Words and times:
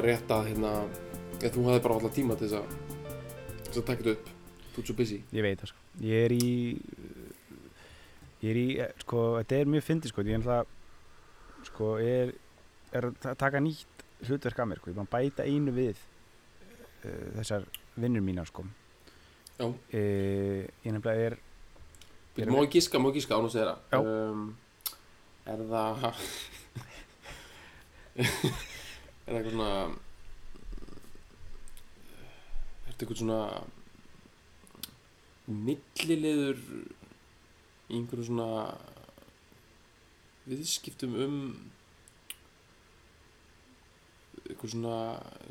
Erum 0.00 0.08
bara 0.08 0.08
að 0.08 0.08
rétta 0.10 0.36
hérna 0.48 0.70
eða 1.40 1.52
þú 1.54 1.64
hafði 1.66 1.82
bara 1.84 1.94
alltaf 1.96 2.14
tíma 2.14 2.36
til 2.36 2.48
þess 2.48 2.58
að 2.60 2.66
að 3.70 3.84
taka 3.86 4.02
þetta 4.02 4.10
upp. 4.16 4.26
Þú 4.70 4.80
ert 4.80 4.86
svo 4.90 4.94
busy. 4.98 5.18
Ég 5.34 5.42
veit 5.44 5.60
það 5.60 5.68
sko. 5.70 5.80
Ég 6.00 6.24
er 6.24 6.32
í 6.32 6.48
Ég 8.40 8.50
er 8.50 8.56
í 8.60 8.66
eh, 8.80 8.92
Sko 9.02 9.22
Þetta 9.36 9.56
er 9.60 9.66
mjög 9.68 9.84
fyndið 9.84 10.12
sko 10.12 10.22
Ég 10.24 10.30
er 10.32 10.40
alltaf 10.40 10.66
Sko 11.68 11.88
er 12.00 12.30
Er 12.96 13.06
að 13.10 13.18
ta- 13.20 13.34
taka 13.38 13.60
nýtt 13.60 14.04
hlutverk 14.26 14.58
að 14.62 14.68
mér 14.70 14.80
sko. 14.80 14.90
Ég 14.90 14.94
er 14.94 14.98
bara 15.00 15.08
að 15.10 15.14
bæta 15.16 15.46
einu 15.48 15.74
við 15.76 15.96
uh, 17.04 17.28
Þessar 17.40 17.66
vinnur 18.00 18.24
mínar 18.24 18.48
sko. 18.48 18.64
Já. 19.58 19.66
uh, 19.68 19.76
Ég 19.92 20.92
nefnilega 20.94 21.30
er 21.34 21.38
má 22.50 22.62
ég 22.62 22.70
gíska, 22.72 22.98
má 23.02 23.10
ég 23.10 23.18
gíska 23.20 23.36
án 23.36 23.44
að 23.50 23.54
segja 23.58 23.76
það 23.90 24.00
um, 24.08 24.44
Er 25.50 25.58
það 25.68 25.94
Er 29.30 29.36
eitthvað 29.38 29.54
svona 29.54 29.72
Er 32.80 32.90
þetta 32.90 33.04
eitthvað 33.04 33.20
svona 33.22 33.42
milliliður 35.50 36.58
í 37.90 37.98
einhverju 37.98 38.24
svona 38.26 38.48
viðskiptum 40.50 41.14
um 41.24 41.38
eitthvað 44.50 44.74
svona, 44.74 44.96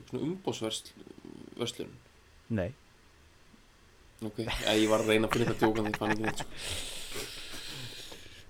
svona 0.09 0.23
umbósverslun 0.27 1.91
Nei. 2.49 2.71
Ok, 4.25 4.41
ja, 4.43 4.73
ég 4.75 4.89
var 4.91 5.03
að 5.03 5.13
reyna 5.13 5.29
að 5.29 5.35
finna 5.35 5.53
þetta 5.53 5.63
djókan 5.63 5.85
því 5.85 5.91
ég 5.91 5.99
fann 6.01 6.11
ekki 6.15 6.25
neitt 6.27 6.41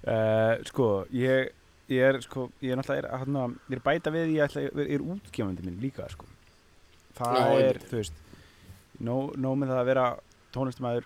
uh, 0.09 0.53
Sko 0.69 0.87
Ég 1.13 1.53
Ég 1.89 2.03
er 2.05 2.19
sko 2.21 2.47
Ég 2.61 2.71
er 2.73 2.79
náttúrulega 2.79 3.19
hana, 3.23 3.47
Ég 3.69 3.77
er 3.79 3.83
bæta 3.85 4.11
við 4.13 4.33
Ég 4.35 4.43
ætla, 4.45 4.61
ég 4.67 4.93
er 4.97 5.05
útgefandi 5.05 5.65
minn 5.65 5.79
líka 5.81 6.05
sko 6.13 6.27
Það 7.19 7.39
Já, 7.39 7.63
er. 7.69 7.79
Þú 7.89 7.97
veist 7.99 8.19
Nóg 8.99 9.35
nó 9.39 9.53
með 9.55 9.71
það 9.73 9.81
að 9.81 9.89
vera 9.93 10.05
tónlistamæður 10.53 11.05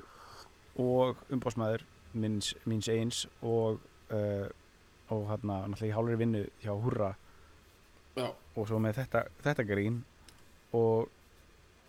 og 0.82 1.20
umbásmaður 1.30 1.84
minns, 2.18 2.54
minns 2.66 2.88
eins 2.90 3.20
og 3.46 3.78
uh, 4.10 4.48
og 5.14 5.28
hérna 5.30 5.60
náttúrulega 5.70 5.92
í 5.92 5.94
hálfri 5.94 6.16
vinnu 6.18 6.42
hjá 6.64 6.72
Hurra 6.74 7.12
Já. 8.18 8.32
og 8.58 8.66
svo 8.70 8.80
með 8.82 8.98
þetta, 9.04 9.22
þetta 9.46 9.66
grín 9.70 10.00
og 10.74 11.12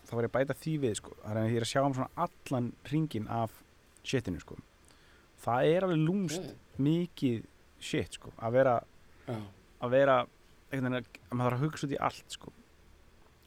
þá 0.04 0.12
var 0.18 0.26
ég 0.28 0.34
bæta 0.34 0.56
því 0.60 0.74
við 0.82 0.98
sko 1.00 1.16
þannig 1.22 1.40
að 1.46 1.54
ég 1.54 1.60
er 1.62 1.66
að 1.66 1.72
sjá 1.72 1.80
um 1.86 1.96
svona 1.96 2.26
allan 2.26 2.68
ringin 2.92 3.30
af 3.32 3.56
shitinu 4.04 4.42
sko 4.44 4.58
það 5.46 5.70
er 5.72 5.86
alveg 5.88 6.02
lúmst 6.04 6.44
Ok. 6.44 6.60
mikið 6.84 7.46
shit 7.84 8.18
sko 8.18 8.32
að 8.38 8.56
vera 8.58 8.74
Já. 9.28 9.36
að 9.84 9.94
vera 9.98 10.16
veginn 10.74 10.98
að, 11.00 11.10
að 11.30 11.36
maður 11.38 11.54
þarf 11.54 11.60
að 11.60 11.66
hugsa 11.68 11.86
út 11.88 11.94
í 11.96 12.00
allt 12.08 12.38
sko 12.38 12.52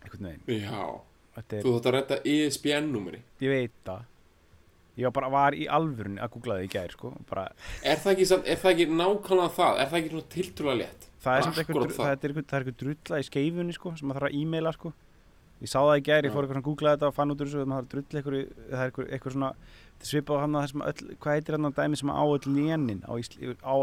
einhvern 0.03 0.29
veginn 0.29 0.61
Já, 0.63 0.83
er, 1.37 1.63
þú 1.65 1.73
þátt 1.77 1.89
að 1.91 1.97
redda 1.97 2.19
E 2.25 2.35
ISBN-númeri 2.47 3.23
ég 3.43 3.51
veit 3.53 3.81
það 3.87 4.05
ég 4.97 5.05
var 5.05 5.13
bara 5.19 5.27
var 5.29 5.53
í 5.57 5.67
alvörunni 5.69 6.21
að 6.23 6.31
googla 6.33 6.55
það 6.57 6.63
í 6.65 6.71
gær 6.73 6.93
sko 6.95 7.11
bara 7.29 7.43
Er 7.85 7.99
það 8.01 8.13
ekki, 8.15 8.29
samt- 8.31 8.47
er 8.49 8.61
það 8.61 8.71
ekki 8.73 8.87
nákvæmlega 8.97 9.51
það? 9.57 9.81
Er 9.83 9.91
það 9.91 9.99
ekki 9.99 10.21
tiltrúlega 10.37 10.79
létt? 10.81 11.09
það 11.21 11.35
er 11.37 11.43
er 11.43 12.31
eitthvað, 12.33 12.47
eitthvað 12.61 12.79
drulla 12.81 13.19
í 13.21 13.27
skeifunni 13.27 13.75
sko, 13.77 13.93
sem 13.99 14.07
maður 14.09 14.23
þarf 14.23 14.31
að 14.31 14.39
e-maila 14.41 14.73
sko. 14.73 14.93
Ég 15.61 15.69
sá 15.71 15.79
það 15.81 15.97
í 15.97 16.03
gær, 16.07 16.25
ég 16.27 16.31
fór 16.33 16.43
eitthvað 16.45 16.53
svona 16.57 16.63
að 16.63 16.69
googla 16.69 16.91
þetta 16.95 17.07
og 17.07 17.15
fann 17.17 17.31
út 17.33 17.41
úr 17.41 17.47
þessu, 17.49 17.65
maður 17.65 17.77
þarf 17.77 17.87
að 17.87 17.91
drulla 17.93 18.19
eitthvað, 18.19 18.35
það 18.69 18.81
er 18.81 18.87
eitthvað, 18.87 19.07
eitthvað 19.17 19.33
svona 19.37 19.51
þetta 19.97 20.09
svipað 20.11 20.37
á 20.37 20.41
hann 20.43 20.55
að 20.57 20.61
það 20.61 20.71
sem 20.71 20.81
öll, 20.87 21.15
hvað 21.23 21.33
heitir 21.37 21.55
hann 21.57 21.67
að 21.69 21.77
dæmi 21.81 21.97
sem 21.97 22.11
á 22.13 22.23
öll 22.27 22.51
lénin 22.53 23.01
á, 23.07 23.13
á 23.17 23.73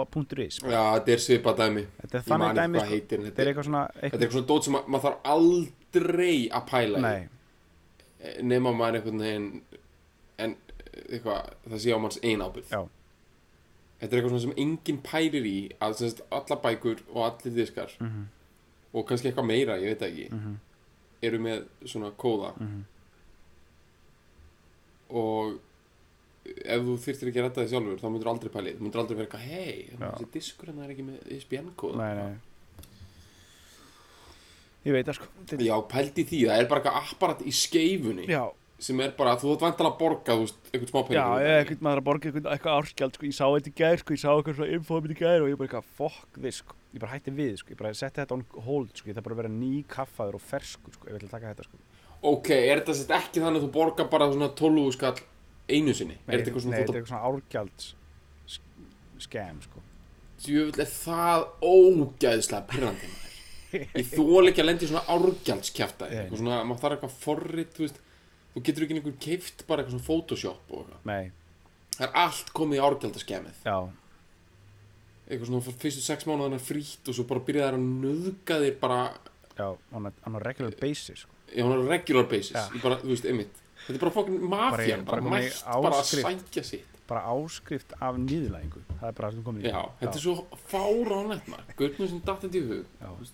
.is? 0.44 0.58
Já, 0.62 0.82
þetta 0.94 1.12
er 1.16 1.22
svipað 1.24 1.56
dæmi. 1.64 1.84
Þetta 2.00 2.18
er 2.20 2.26
þannig 2.28 2.54
dæmi 2.60 2.78
sko, 2.78 2.90
heitir 2.94 3.24
þetta 3.26 3.42
er 3.42 3.50
eitthvað 3.50 3.66
svona 3.68 3.82
þetta 3.88 3.98
er 3.98 4.04
eitthvað, 4.04 4.20
eitthvað 4.22 4.36
svona 4.38 4.50
dót 4.52 4.64
sem 4.68 4.72
ma- 4.76 4.84
maður 4.86 5.06
þarf 5.08 5.18
aldrei 5.34 6.36
að 6.54 6.66
pæla 6.70 6.98
í. 6.98 7.02
Nei, 7.02 7.28
nema 8.54 8.72
maður 8.72 9.00
einhvern 9.00 9.24
veginn 9.24 9.48
en 10.38 10.54
eitthvað, 11.10 11.50
það 11.68 11.82
sé 11.84 11.90
á 11.90 11.98
manns 11.98 12.20
ein 12.22 12.44
ábyrgð. 12.46 12.70
Já. 12.70 12.84
Þetta 13.98 14.12
er 14.14 14.20
eitthvað 14.20 14.32
svona 14.34 14.44
sem 14.46 14.54
enginn 14.64 15.02
pælir 15.02 15.46
í 15.50 15.56
að 15.82 15.94
sem 15.98 16.08
sagt, 16.12 16.22
alla 16.30 16.56
bækur 16.62 17.02
og 17.14 17.20
allir 17.26 17.54
diskar 17.58 17.90
Mhm. 18.00 18.24
og 18.94 19.06
kannski 19.08 19.30
eitthvað 19.32 19.46
meira, 19.50 19.76
ég 19.82 19.90
veit 19.90 19.98
það 20.00 20.12
ekki. 20.12 20.30
Mhm. 20.30 20.54
Eru 21.22 21.38
með 21.38 21.64
svona 21.84 22.10
kóða. 22.16 22.54
Mhm. 22.60 22.82
og 25.14 25.60
ef 26.44 26.80
þú 26.82 26.94
þyrftir 27.00 27.28
ekki 27.30 27.40
að 27.40 27.44
redda 27.46 27.62
þig 27.62 27.70
sjálfur 27.70 28.00
þá 28.00 28.08
myndur 28.10 28.30
aldrei 28.32 28.50
pælið, 28.52 28.74
þú 28.78 28.84
myndur 28.84 29.00
aldrei 29.00 29.16
vera 29.18 29.26
eitthvað 29.28 29.44
hei, 29.48 29.76
þessi 30.00 30.26
diskur 30.34 30.68
hérna 30.70 30.84
er 30.84 30.90
ekki 30.94 31.04
með 31.06 31.30
ISBN-kóða 31.36 31.96
nei, 32.00 32.14
nei. 32.18 32.34
Ég 34.84 34.92
veit 34.92 35.06
það 35.08 35.16
sko. 35.16 35.28
Já, 35.64 35.74
pældi 35.88 36.24
því, 36.28 36.40
það 36.50 36.58
er 36.60 36.66
bara 36.68 36.82
eitthvað 36.82 37.14
apparat 37.14 37.44
í 37.48 37.52
skeifunni. 37.56 38.26
Já, 38.28 38.42
sem 38.82 39.00
er 39.00 39.12
bara, 39.16 39.36
þú 39.38 39.52
þátt 39.54 39.64
vantilega 39.64 39.92
að 39.92 39.98
borga, 40.00 40.34
þú 40.34 40.44
veist, 40.44 40.56
eitthvað 40.70 40.90
smá 40.90 41.00
pening 41.06 41.16
já, 41.16 41.24
ég, 41.24 41.44
þetta. 41.44 41.58
eitthvað 41.60 41.84
maður 41.86 42.00
að 42.00 42.06
borga 42.08 42.28
eitthvað, 42.30 42.48
eitthvað 42.52 42.78
árskjald 42.80 43.14
sko, 43.18 43.26
ég 43.28 43.36
sá 43.36 43.44
þetta 43.46 43.70
í 43.70 43.74
gær 43.80 43.98
sko, 44.02 44.14
ég 44.14 44.22
sá 44.22 44.28
eitthvað 44.32 44.56
svona 44.58 44.74
infóðum 44.78 45.14
í 45.14 45.18
gær 45.20 45.44
og 45.44 45.48
ég 45.50 45.58
bara 45.60 45.68
eitthvað, 45.68 45.90
fuck 45.98 46.40
this 46.40 46.58
sko. 46.60 46.76
Ég 46.94 47.02
bara 47.02 47.12
hætti 47.14 47.34
við 47.34 47.54
sko, 47.60 47.74
ég 47.74 47.78
bara 47.80 47.94
setti 47.94 48.20
þetta 48.22 48.36
on 48.36 48.44
hold 48.66 48.90
sko, 48.98 49.08
ég 49.08 49.16
þarf 49.16 49.26
bara 49.28 49.36
að 49.38 49.42
vera 49.44 49.52
ný 49.54 49.72
kaffaður 49.94 50.38
og 50.38 50.44
ferskur 50.44 50.96
sko, 50.98 51.08
ég 51.10 51.16
vil 51.16 51.30
taka 51.30 51.52
þetta 51.54 51.66
sko. 51.68 51.76
Ok, 52.24 52.50
er 52.54 52.82
þetta 52.82 52.94
sett 52.98 53.14
ekki 53.14 53.42
þannig 53.44 53.62
að 53.62 53.66
þú 53.66 53.72
borgar 53.74 54.10
bara 54.12 54.30
svona 54.32 54.50
12 54.58 54.94
skall 54.96 55.18
einu 55.70 55.94
sinni? 55.96 56.16
þetta 56.26 56.50
eitthvað 56.50 56.64
nei, 56.74 56.78
þetta 56.80 56.84
er 56.84 56.90
þú 56.90 56.98
eitthvað 57.00 57.12
svona 57.14 57.24
að 66.04 66.10
Nei. 66.10 66.18
eitthvað 66.24 66.40
svona, 66.42 66.58
þú 68.54 68.62
getur 68.68 68.86
ekki 68.86 68.98
einhver 68.98 69.18
keift 69.26 69.66
bara 69.68 69.82
eitthvað 69.82 69.98
svona 69.98 70.08
Photoshop 70.08 70.72
og 70.72 70.84
eitthvað? 70.84 71.04
Nei, 71.10 71.30
það 71.98 72.06
er 72.08 72.16
allt 72.24 72.54
komið 72.56 72.80
í 72.80 72.82
árgjaldaskemið 72.88 73.66
já, 73.66 73.76
eitthvað 75.28 75.50
svona 75.50 75.76
fyrstu 75.84 76.04
sex 76.04 76.26
mánuðana 76.28 76.60
frítt 76.62 77.10
og 77.10 77.16
svo 77.16 77.26
bara 77.28 77.44
byrja 77.44 77.68
þær 77.68 77.78
að 77.78 77.86
nöðga 78.04 78.58
þér 78.64 78.80
bara 78.80 78.98
já, 79.58 79.68
on 79.92 80.08
a, 80.08 80.14
on 80.28 80.38
a 80.38 80.42
regular 80.44 80.74
basis 80.80 81.24
sko. 81.24 81.38
á 81.50 81.62
hana 81.62 81.84
regular 81.88 82.26
basis. 82.30 82.56
Já. 82.56 82.64
í 82.74 82.82
bara, 82.82 82.98
þú 83.02 83.12
veist, 83.12 83.28
einmitt. 83.30 83.62
Þetta 83.84 83.94
er 83.98 84.02
bara 84.02 84.14
fokkin 84.14 84.42
mafjan, 84.48 85.06
bara 85.06 85.22
bara, 85.24 85.40
í 85.40 85.48
mætt 85.48 85.62
bara 85.84 86.00
að 86.00 86.10
sækja 86.10 86.64
sitt. 86.64 86.90
bara 87.08 87.20
áskrift 87.34 87.92
af 88.00 88.16
nýðlægingu 88.16 88.80
það 88.88 89.08
er 89.10 89.16
bara 89.18 89.28
það 89.28 89.34
sem 89.34 89.46
komin 89.46 89.64
í. 89.64 89.70
Já, 89.70 89.80
þetta 90.00 90.20
er 90.20 90.24
svo 90.24 90.60
fáránlegt 90.70 91.50
maður. 91.52 91.74
Gautnum 91.80 92.10
sem 92.12 92.22
datt 92.24 92.46
þetta 92.46 92.60
í 92.60 92.64
hug. 92.70 92.92
Já. 93.00 93.32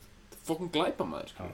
Fokkin 0.49 0.73
glæpa 0.75 1.07
maður 1.07 1.35
Já. 1.37 1.51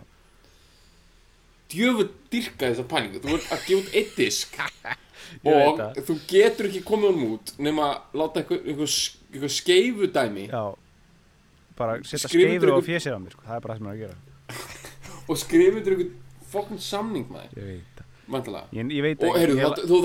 Djöfu 1.72 2.06
dyrka 2.32 2.71
þessa 2.71 2.87
pælingu. 2.91 3.21
Þú 3.25 3.34
ert 3.38 3.53
að 3.56 3.65
gefa 3.66 3.81
út 3.82 3.94
eitt 4.00 4.16
disk. 4.21 4.59
Og 5.50 5.81
þú 6.06 6.15
getur 6.31 6.69
ekki 6.69 6.82
komið 6.87 7.09
honum 7.10 7.32
út 7.37 7.50
nema 7.62 7.87
að 7.91 8.21
láta 8.21 8.41
eitthvað, 8.43 8.60
eitthvað, 8.62 8.93
eitthvað 9.32 9.53
skeifu 9.56 10.09
dæmi 10.15 10.44
já, 10.47 10.62
bara 11.77 11.97
setja 12.06 12.31
skeifur 12.31 12.71
á 12.71 12.77
einhver- 12.77 12.87
fésir 12.87 13.16
á 13.16 13.19
mér 13.21 13.34
sko. 13.34 13.43
það 13.43 13.56
er 13.59 13.65
bara 13.66 13.75
það 13.75 13.81
sem 13.81 13.87
er 13.87 13.93
að 13.93 14.03
gera. 14.04 14.16
Og 15.28 15.41
skrifa 15.43 15.80
undir 15.80 15.97
eitthvað 15.97 16.51
fokkin 16.53 16.80
samning 16.86 17.27
maður. 17.33 17.59
Ég 17.59 17.66
veit 17.72 17.91
það. 17.98 18.62
Ég, 18.74 18.92
ég 18.97 19.03
veit 19.07 19.22
og 19.27 19.36
heyrðu, 19.39 19.59
ég, 19.60 19.83
þú, 19.86 19.98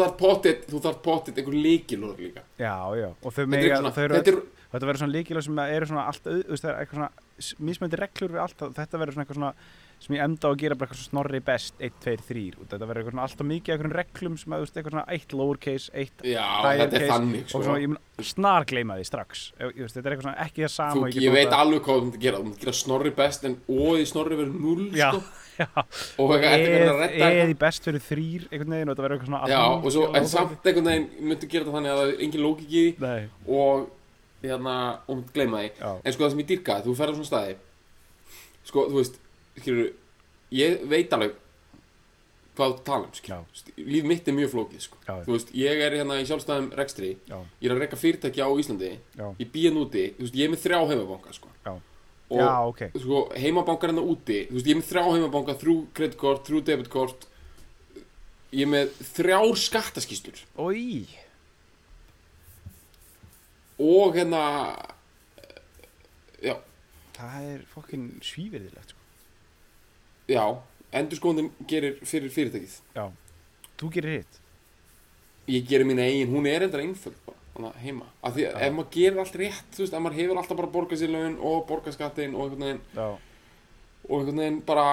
þarf 0.81 0.99
pottit 1.05 1.37
einhver 1.41 1.55
líkilor 1.57 2.19
líka. 2.21 2.43
Já, 2.59 2.75
já, 2.97 3.07
og 3.21 3.33
þau 3.33 3.43
er, 3.45 3.49
mega 3.53 3.61
eitthvað 3.63 3.81
svona, 3.81 3.93
þau 3.95 4.03
eru 4.03 4.17
þetta 4.19 4.33
er 4.33 4.41
þetta 4.71 4.87
verður 4.87 5.03
svona 5.03 5.15
líkilega 5.17 5.45
sem 5.47 5.61
eru 5.67 5.91
svona 5.91 6.07
allt 6.09 6.27
auð, 6.27 6.41
þú 6.41 6.55
veist, 6.55 6.65
það 6.65 6.73
er 6.73 6.81
eitthvað 6.81 6.99
svona 6.99 7.65
mismunandi 7.69 8.01
reglur 8.01 8.35
við 8.35 8.43
allt, 8.45 8.67
þetta 8.77 9.01
verður 9.01 9.17
svona 9.17 9.25
eitthvað 9.25 9.41
svona 9.41 9.53
sem 10.01 10.15
ég 10.15 10.23
enda 10.25 10.49
á 10.49 10.51
að 10.51 10.61
gera 10.63 10.75
bara 10.77 10.87
eitthvað 10.89 11.01
svona 11.03 11.11
snorri 11.11 11.39
best 11.45 11.83
1, 11.85 11.97
2, 12.01 12.13
3 12.25 12.43
og 12.55 12.69
þetta 12.71 12.87
verður 12.89 13.01
eitthvað 13.01 13.13
svona 13.13 13.25
alltaf 13.27 13.47
mikið 13.51 13.73
eitthvað 13.75 13.95
reglum 13.99 14.37
sem 14.41 14.55
veist, 14.55 14.77
eitthvað 14.79 14.95
svona 14.95 15.03
eitt 15.13 15.35
lowercase, 15.37 15.91
eitt 15.93 16.23
já, 16.25 16.41
higher 16.63 16.87
er 16.87 16.95
case 16.95 17.11
þannig 17.11 17.43
og 17.43 17.51
sko. 17.51 17.61
svona, 17.67 17.83
ég 17.83 17.91
mun 17.91 18.25
snar 18.31 18.65
gleyma 18.71 18.97
því 18.97 19.05
strax. 19.11 19.43
Ég, 19.59 19.75
ég 19.75 19.85
veist, 19.85 19.97
þetta 19.99 20.09
er 20.09 20.15
eitthvað 20.15 20.27
svona 20.27 20.47
ekki 20.47 20.65
það 20.65 20.73
sama 20.73 20.95
Þú, 20.95 21.11
ég, 21.11 21.19
get 21.27 21.37
veit 21.37 21.55
alveg 21.59 21.85
hvað 21.85 22.01
þú 22.01 22.23
gera. 22.25 22.41
Þú 22.41 22.55
gera 22.65 22.75
snorri 22.81 23.13
best 23.21 23.47
en 23.49 23.59
í 23.61 24.09
snorri 24.09 24.41
verður 24.41 24.57
null 24.65 24.89
Já, 24.97 25.07
sko. 25.13 25.23
já, 25.61 25.69
og 26.17 26.35
eða 26.39 27.07
eitthvað 27.11 27.53
í 27.53 27.57
best 27.61 27.85
fyrir 27.85 28.05
þrýr 28.09 28.49
einhvern 28.49 28.77
veginn 28.77 28.89
og 28.89 28.95
þetta 28.95 29.05
verður 29.05 29.17
eitthvað 29.19 29.33
svona 29.35 29.53
já, 29.53 29.63
og 29.69 29.89
svo, 29.93 30.05
en 30.17 30.29
samt 30.31 30.69
einhvern 30.71 30.89
veginn 30.89 31.09
myndir 31.29 31.51
gera 31.51 31.67
þetta 31.67 31.77
þannig 31.77 31.93
að 31.93 32.01
það 32.01 32.13
er 32.13 32.23
engin 32.25 32.45
lókik 32.47 32.77
í 32.81 32.85
og 33.45 33.89
hérna, 34.43 34.75
og 35.07 35.17
myndir 35.19 35.33
gleyma 35.35 35.61
því. 35.63 35.71
Já, 35.79 35.91
en 36.05 36.13
sko 36.15 36.23
það 36.25 36.33
sem 36.35 36.41
ég 36.43 36.49
dyrka, 36.51 36.79
þú 36.85 36.95
ferð 36.97 37.13
á 37.13 37.17
svona 37.19 37.29
staði. 37.31 37.55
Sko, 38.71 38.85
þú 38.91 38.99
veist, 39.01 39.19
skilur 39.59 39.91
ég 40.51 40.83
veit 40.91 41.13
alveg 41.15 41.37
hvað 42.57 42.73
þú 42.75 42.83
tala 42.87 43.05
um 43.07 43.13
skil. 43.15 43.31
Já. 43.31 43.39
St- 43.55 43.77
líf 43.87 44.03
mitt 44.11 44.27
er 44.27 44.35
mjög 44.35 44.51
flókið 44.53 44.81
sko. 44.83 44.97
Já. 45.07 45.13
þú 45.25 45.31
veist, 45.37 45.53
ég 45.55 45.83
er 45.85 45.95
hérna 45.95 46.17
í 46.19 46.25
sjálfstæðum 46.27 46.71
rekstri. 46.77 47.13
Já, 47.29 47.37
ég 47.61 47.69
er 47.69 47.75
að 47.75 47.81
reka 47.85 47.99
fyrirtæki 47.99 48.43
á 48.43 48.49
Íslandi. 48.59 48.91
Ég 49.39 49.51
býð 49.53 49.79
úti, 49.85 50.03
þú 50.17 50.25
veist, 50.25 50.35
ég 50.35 50.45
er 50.45 50.51
með 50.51 50.63
þrjá 50.65 50.79
heimabanka 50.91 51.33
sko. 51.33 51.47
og 52.31 52.39
já, 52.39 52.51
ok. 52.67 52.81
sko, 52.95 53.17
heimabankar 53.35 53.91
hérna 53.91 54.03
úti 54.07 54.37
þú 54.47 54.55
veist, 54.55 54.67
ég 54.67 54.75
er 54.75 54.79
með 54.79 54.89
þrjá 54.91 55.03
heimabanka, 55.11 55.55
þrjú 55.59 55.75
kreditkort, 55.93 56.45
þrjú 56.47 56.61
debitkort. 56.69 57.25
Ég 58.51 58.61
er 58.67 58.71
með 58.71 58.89
þrjár 59.15 59.55
skattaskýstur 59.55 60.39
Ói, 60.59 61.07
og 63.81 64.17
hérna 64.17 64.41
já, 66.41 66.55
það 67.17 67.47
er 67.53 67.63
fokkin 67.73 68.09
svíverðilegt 68.25 68.93
sko. 68.93 69.01
já 70.31 70.45
endurskóðin 70.91 71.51
gerir 71.69 71.99
fyrir 72.07 72.31
fyrirtækið. 72.33 72.77
Já, 72.95 73.05
þú 73.79 73.91
gerir 73.95 74.17
hitt. 74.19 74.39
Ég 75.51 75.67
gerir 75.67 75.87
mína 75.87 76.05
eigin, 76.05 76.31
hún 76.31 76.47
er 76.49 76.67
endra 76.67 76.83
einföld 76.83 77.17
heima, 77.81 78.07
af 78.23 78.33
því 78.33 78.45
að 78.47 78.63
ef 78.65 78.71
maður 78.73 78.93
gerir 78.95 79.19
allt 79.21 79.35
rétt, 79.37 79.73
þú 79.75 79.83
veist, 79.83 79.93
ef 79.93 80.01
maður 80.01 80.17
hefur 80.17 80.39
alltaf 80.39 80.57
bara 80.57 80.71
borgað 80.71 81.01
sér 81.01 81.11
laun 81.13 81.35
og 81.45 81.65
borgað 81.69 81.97
skattin 81.97 82.33
og 82.33 82.45
einhvern 82.45 82.63
veginn 82.63 82.79
Já, 82.95 83.07
og 84.07 84.13
einhvern 84.17 84.41
veginn 84.41 84.61
bara 84.65 84.85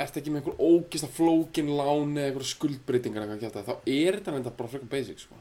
ert 0.00 0.16
ekki 0.18 0.32
með 0.32 0.40
einhver 0.40 0.56
ógist 0.72 1.06
að 1.06 1.14
flókin 1.18 1.70
lán 1.76 2.16
eða 2.16 2.30
einhver 2.30 2.48
skuldbreytingar 2.48 3.26
eða 3.26 3.36
eitthvað 3.36 3.54
kjátt 3.60 3.68
þá 3.68 3.92
er 3.92 4.18
þetta 4.24 4.54
bara 4.56 4.72
frekar 4.72 4.90
basic 4.96 5.22
sko. 5.22 5.38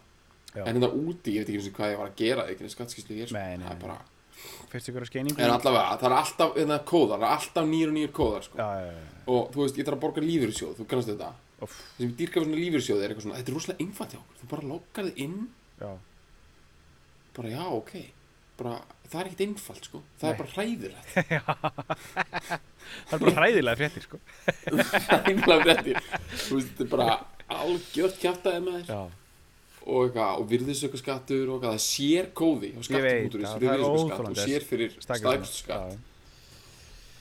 Já. 0.56 0.64
En 0.66 0.78
þetta 0.78 0.90
úti, 0.96 1.36
ég 1.36 1.44
veit 1.44 1.50
ekki 1.52 1.60
eins 1.60 1.70
og 1.70 1.78
hvað 1.78 1.94
ég 1.94 2.02
var 2.02 2.10
að 2.12 2.18
gera 2.22 2.48
ekki 2.52 2.66
en 2.66 2.74
skattskýslu 2.76 3.20
hér 3.20 3.32
sko. 3.32 3.38
Það 3.42 3.72
er 3.72 3.80
bara, 3.86 3.98
en 4.72 5.54
allavega, 5.56 5.98
það 6.02 6.08
er 6.10 6.18
alltaf 6.18 6.56
hérna, 6.58 6.78
kóðar, 6.92 7.20
það 7.22 7.28
er 7.28 7.36
alltaf 7.38 7.68
nýjur 7.72 7.92
og 7.92 7.98
nýjur 7.98 8.14
kóðar 8.18 8.46
sko. 8.48 8.58
Já, 8.58 8.70
já, 8.82 8.92
já, 8.92 9.24
og 9.36 9.52
þú 9.54 9.64
veist, 9.66 9.78
ég 9.82 9.88
þarf 9.88 9.98
að 9.98 10.06
borga 10.06 10.24
lífyrirsjóð, 10.26 10.78
þú 10.80 10.88
kannast 10.92 11.12
þetta. 11.12 11.34
Úff. 11.62 11.76
það 11.94 12.00
sem 12.02 12.14
dýrka 12.18 12.40
fyrir 12.40 12.48
svona 12.48 12.62
lífyrirsjóð 12.64 13.02
er 13.04 13.12
eitthvað 13.12 13.26
svona, 13.28 13.38
þetta 13.38 13.52
er 13.52 13.56
rosalega 13.60 13.86
einfalt 13.86 14.16
hjá 14.16 14.20
okkur 14.22 14.40
þú 14.40 14.48
bara 14.50 14.70
loggar 14.72 15.06
þið 15.06 15.20
inn, 15.28 15.36
já. 15.78 15.92
Bara 17.38 17.52
já, 17.52 17.62
ok. 17.78 17.94
Bara, 18.62 18.74
það 19.08 19.20
er 19.22 19.30
ekkert 19.30 19.44
einfalt 19.46 19.88
sko. 19.88 20.02
Það 20.20 20.26
Nei. 20.26 20.32
er 20.32 20.40
bara 20.42 20.54
hræðilegt. 20.56 21.10
Það 22.92 23.14
er 23.16 23.22
bara 23.22 23.34
hræðilega 23.38 23.78
fréttir 23.80 24.04
sko. 24.04 24.18
Einlega 25.30 25.62
fréttir. 25.64 26.00
Þú 26.48 26.58
veist, 26.58 26.74
þetta 26.76 26.84
er 26.84 26.92
bara 26.92 27.08
algjört 27.62 28.18
kjátaði 28.22 28.64
með 28.66 28.80
þér 28.82 29.21
og, 29.86 30.06
eitthvað, 30.06 30.32
og 30.42 30.48
virðisauka 30.52 30.98
skattur 31.02 31.50
og 31.50 31.56
eitthvað, 31.58 31.76
það 31.76 31.86
sér 31.88 32.30
kóði 32.38 32.70
á 32.72 32.80
Ég 32.82 33.06
veit, 33.08 33.32
skattur.is 33.32 33.42
já, 33.42 33.52
fyrir 33.52 33.52
það 33.52 33.56
er 33.56 33.82
virðisauka 33.82 34.02
skatt 34.02 34.20
óþolandi. 34.20 34.32
og 34.32 34.48
sér 34.48 34.68
fyrir 34.70 34.96
stakar 35.02 35.42
stæpstu 35.42 35.64
skatt. 35.66 35.98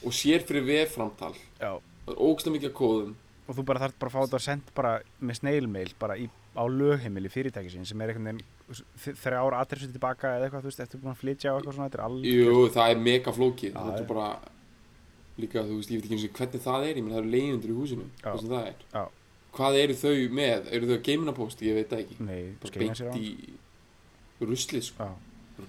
Og 0.05 0.15
sér 0.17 0.45
fyrir 0.49 0.63
vefframtal 0.65 1.35
það 1.59 1.81
er 2.11 2.21
ógstlega 2.29 2.55
mikið 2.57 2.73
kóðum. 2.77 3.11
Og 3.49 3.57
þú 3.57 3.63
bara 3.67 3.81
þarf 3.83 3.95
bara 3.99 4.09
að 4.09 4.13
fá 4.15 4.21
þetta 4.25 4.37
að 4.39 4.45
senda 4.45 4.73
bara 4.77 4.91
með 5.21 5.37
snailmail 5.41 5.91
bara 5.99 6.15
í, 6.17 6.29
á 6.55 6.63
lögheimili 6.71 7.29
fyrirtæki 7.33 7.71
sín 7.73 7.85
sem 7.89 8.01
er 8.01 8.13
einhvern 8.13 8.29
veginn 8.29 8.85
þ- 9.03 9.15
þrjár 9.25 9.57
adressu 9.59 9.89
tilbaka 9.91 10.31
eða 10.37 10.47
eitthvað, 10.47 10.63
þú 10.63 10.69
veist, 10.71 10.83
eftir 10.85 11.01
búin 11.01 11.11
að 11.13 11.19
flytja 11.21 11.51
á 11.51 11.55
eitthvað 11.57 11.75
svona, 11.75 11.89
þetta 11.89 11.99
er 11.99 12.05
alveg 12.05 12.31
Jú, 12.31 12.61
það 12.77 12.91
er 12.93 13.01
mega 13.07 13.33
flókið. 13.35 13.73
Það 13.75 13.97
er 13.99 14.05
bara 14.13 14.27
líka, 15.41 15.63
þú 15.67 15.79
veist, 15.81 15.91
ég 15.91 15.99
veit 15.99 16.05
ekki 16.07 16.17
eins 16.17 16.27
og 16.29 16.37
hvernig 16.39 16.63
það 16.65 16.85
er 16.87 16.93
ég 16.95 17.03
menn 17.03 17.13
það 17.15 17.21
eru 17.23 17.33
leiðundur 17.35 17.73
í 17.73 17.77
húsinu 17.81 18.07
það 18.21 18.39
sem 18.41 18.53
það 18.53 18.67
er. 18.71 18.85
Já. 18.95 19.03
Hvað 19.55 19.77
eru 19.81 19.95
þau 19.99 20.13
með, 20.37 20.69
eru 20.71 20.87
þau 20.89 20.95
að 20.97 21.03
geimina 21.07 21.33
post 21.35 21.61
ég 21.65 21.75
veit 21.79 21.95
ekki, 21.97 22.17
Nei, 22.23 22.53
bara 22.61 22.83
beint 22.83 23.17
í 23.19 23.31
ruslið 24.41 24.85
sko. 24.89 25.09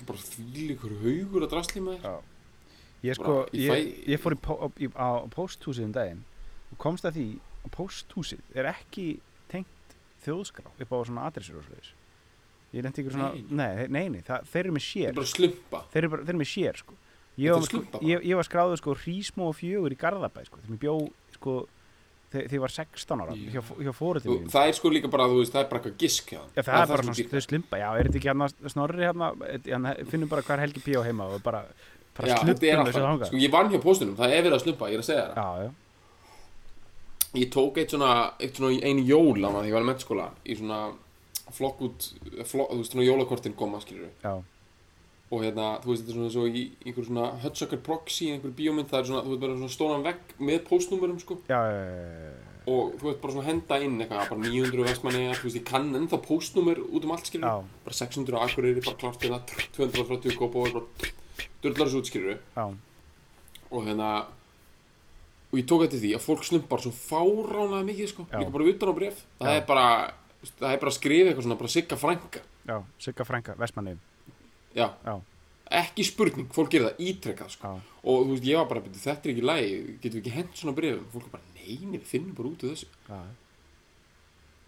Bara 0.09 0.19
þvílíkur 0.25 0.95
haugur 1.03 1.45
að 1.47 1.51
drasli 1.53 1.83
með 1.85 1.99
þér 2.05 2.21
Ég 3.03 3.17
sko, 3.19 3.33
Bara, 3.43 3.49
ég 3.53 3.65
ég, 3.67 3.73
fæ- 3.73 4.13
ég 4.15 4.21
fór 4.23 4.37
í, 4.37 4.87
í, 4.87 4.89
á 4.95 5.27
pósthúsið 5.35 5.89
um 5.89 5.95
daginn 5.97 6.23
og 6.71 6.79
komst 6.79 7.05
að 7.05 7.17
því 7.19 7.27
að 7.67 7.73
pósthúsið 7.75 8.55
er 8.55 8.69
ekki 8.71 9.07
tengt 9.51 9.97
þjóðskrá 10.25 10.71
upp 10.71 10.95
á 10.95 10.97
svona 11.03 11.27
adressur 11.27 11.59
og 11.59 11.67
svoleiðis. 11.67 11.91
Ég 12.73 12.87
lendi 12.87 13.03
ykkur 13.03 13.13
svona, 13.17 13.33
Nei. 13.51 13.89
nei, 13.91 14.07
nei, 14.15 14.23
þeir 14.23 14.63
eru 14.63 14.73
með 14.79 14.85
sér. 14.87 15.17
Bara 15.19 15.29
slumpa. 15.29 15.83
Þeir 15.93 16.01
eru, 16.05 16.13
bara, 16.15 16.23
þeir 16.23 16.33
eru 16.33 16.41
með 16.41 16.51
sér 16.53 16.79
sko. 16.81 16.95
Ég, 17.43 17.53
var, 17.53 17.67
sko, 17.67 17.83
var 18.39 18.47
skráður 18.49 18.81
sko 18.81 18.95
hrísmó 19.03 19.51
og 19.51 19.57
fjögur 19.59 19.93
í 19.93 19.99
Garðabæ 20.01 20.47
sko. 20.47 20.63
þegar 20.63 20.77
ég 20.77 20.83
bjó 20.87 20.95
sko, 21.35 21.55
þegar 22.33 22.57
ég 22.57 22.63
var 22.65 22.73
16 22.75 23.23
ára 23.25 23.37
Já. 23.37 23.45
hjá, 23.53 23.63
hjá 23.87 23.93
mínum. 24.25 24.51
það 24.53 24.69
er 24.73 24.77
sko 24.79 24.93
líka 24.93 25.11
bara, 25.13 25.29
þú 25.31 25.39
veist, 25.43 25.53
það 25.55 25.63
er 25.63 25.69
bara 25.71 25.81
eitthvað 25.83 25.97
gisk. 26.03 26.33
Já, 26.33 26.41
það, 26.57 26.73
er 26.81 26.93
bara 26.93 27.07
svona 27.07 27.45
slumpa, 27.47 27.81
já, 27.83 27.89
er 27.93 28.09
þetta 28.11 28.21
ekki 28.21 28.31
hérna 28.33 28.49
snorri 28.75 29.07
hérna, 29.07 29.31
hérna 29.69 29.95
finnum 30.11 30.33
bara 30.33 30.43
hvað 30.47 30.57
er 30.57 30.65
Helgi 30.67 30.85
P. 30.87 30.97
á 30.97 31.03
heima 31.07 31.29
og 31.29 31.43
bara, 31.45 31.63
bara 32.17 32.41
slumpum 32.43 32.87
þessu 32.89 33.05
þangað. 33.07 33.31
Sko 33.31 33.43
ég 33.45 33.55
vann 33.55 33.73
hjá 33.73 33.81
póstunum, 33.83 34.17
það 34.19 34.37
er 34.37 34.45
verið 34.47 34.59
að 34.59 34.65
slumpa, 34.67 34.91
ég 34.93 34.99
er 35.01 35.05
að 35.05 35.09
segja 35.11 35.29
það 35.31 35.41
Já, 35.43 35.63
já, 35.67 35.71
Ég 37.33 37.49
tók 37.49 37.79
eitt 37.81 37.93
svona, 37.95 38.11
eitt 38.45 38.59
svona 38.61 38.77
einu 38.85 39.07
jól 39.09 39.41
á 39.41 39.49
maður 39.49 39.65
þegar 39.65 39.71
ég 39.71 39.77
var 39.79 39.85
í 39.87 39.89
mennskóla 39.89 40.27
í 40.45 40.57
svona 40.59 40.81
flokk 41.53 41.79
út, 41.87 42.09
flokk, 42.45 42.75
þú 42.75 42.81
veist, 42.83 42.93
svona 42.93 43.07
jólakortin 43.07 43.55
koma, 43.57 43.81
skilur 43.81 44.11
já, 44.21 44.35
og 45.33 45.41
hérna, 45.41 45.67
þú 45.81 45.89
veist, 45.89 46.03
þetta 46.05 46.13
er 46.13 46.17
svona 46.19 46.33
svo 46.35 46.43
í 46.45 46.63
einhver 46.85 47.07
svona 47.09 47.29
Hudsucker 47.41 47.81
proxy, 47.81 48.27
einhver 48.35 48.53
bíómynd, 48.57 48.91
það 48.91 48.99
er 48.99 49.07
svona, 49.09 49.23
þú 49.25 49.31
veist, 49.33 49.43
bara 49.45 49.55
svona 49.57 49.73
stóran 49.73 50.05
vegg 50.05 50.35
með 50.45 50.59
postnúmerum, 50.69 51.21
sko. 51.23 51.39
Já, 51.49 51.61
já, 51.73 51.79
já, 51.89 52.35
og 52.69 52.93
þú 53.01 53.09
veist, 53.09 53.21
bara 53.23 53.33
svona 53.37 53.47
henda 53.49 53.79
inn 53.87 53.97
eitthvað, 54.05 54.29
bara 54.29 54.43
900 54.45 54.87
vestmanni, 54.91 55.23
þú 55.39 55.49
veist, 55.49 55.57
ég 55.57 55.65
kann 55.71 55.89
ennþá 55.99 56.21
postnúmer 56.27 56.83
út 56.85 57.09
um 57.09 57.15
allt, 57.17 57.31
skilur 57.33 57.65
bara 57.87 57.97
600 58.03 58.37
á 58.37 58.41
Akureyri, 58.45 58.85
bara 58.85 59.01
klárt 59.01 59.25
hérna 59.25 59.41
230 59.79 60.37
kópóður, 60.37 60.83
bara 60.83 61.11
dörlar 61.65 61.89
þessu 61.89 62.03
út, 62.03 62.13
skilur 62.13 62.37
já, 62.37 62.65
og 63.73 63.89
hérna 63.89 64.13
og 65.53 65.59
ég 65.61 65.67
tók 65.69 65.83
eftir 65.85 66.01
því 66.01 66.15
að 66.17 66.25
fólk 66.25 66.45
slumpar 66.49 66.81
svo 66.85 66.93
fáránlega 66.93 67.85
mikið 67.89 68.09
sko, 68.13 68.25
líka 68.33 68.53
bara 68.55 68.69
utan 68.71 68.93
á 68.93 68.95
bref 68.97 69.19
það 69.41 69.57
er 69.59 69.67
bara, 69.69 69.87
það 70.61 70.71
er 70.71 70.81
bara 70.85 70.93
að 70.93 70.97
skrifa 70.97 71.29
eitthvað 71.33 71.47
svona 71.49 71.59
bara 71.61 71.73
sigga 71.75 71.99
frænka, 72.01 72.45
já, 74.75 74.89
já, 75.05 75.15
ekki 75.83 76.05
spurning 76.05 76.49
fólk 76.53 76.71
gerir 76.73 76.91
það 76.91 77.05
ítrekkað 77.11 77.55
sko. 77.55 77.75
Og 78.03 78.25
þú 78.27 78.33
veist, 78.35 78.45
ég 78.49 78.59
var 78.59 78.67
bara, 78.69 78.81
"Bíddu, 78.81 78.99
þetta 78.99 79.29
er 79.29 79.33
ekki 79.33 79.47
lægi 79.51 79.99
getum 80.03 80.19
við 80.19 80.23
ekki 80.23 80.35
hent 80.37 80.55
svona 80.55 80.75
brefum, 80.77 81.07
fólk 81.13 81.27
er 81.27 81.31
bara, 81.37 81.43
nei, 81.55 81.79
nei, 81.87 81.99
við 81.99 82.07
finnum 82.13 82.35
bara 82.35 82.49
út 82.49 82.63
úr 82.65 82.75
þessu. 82.75 82.87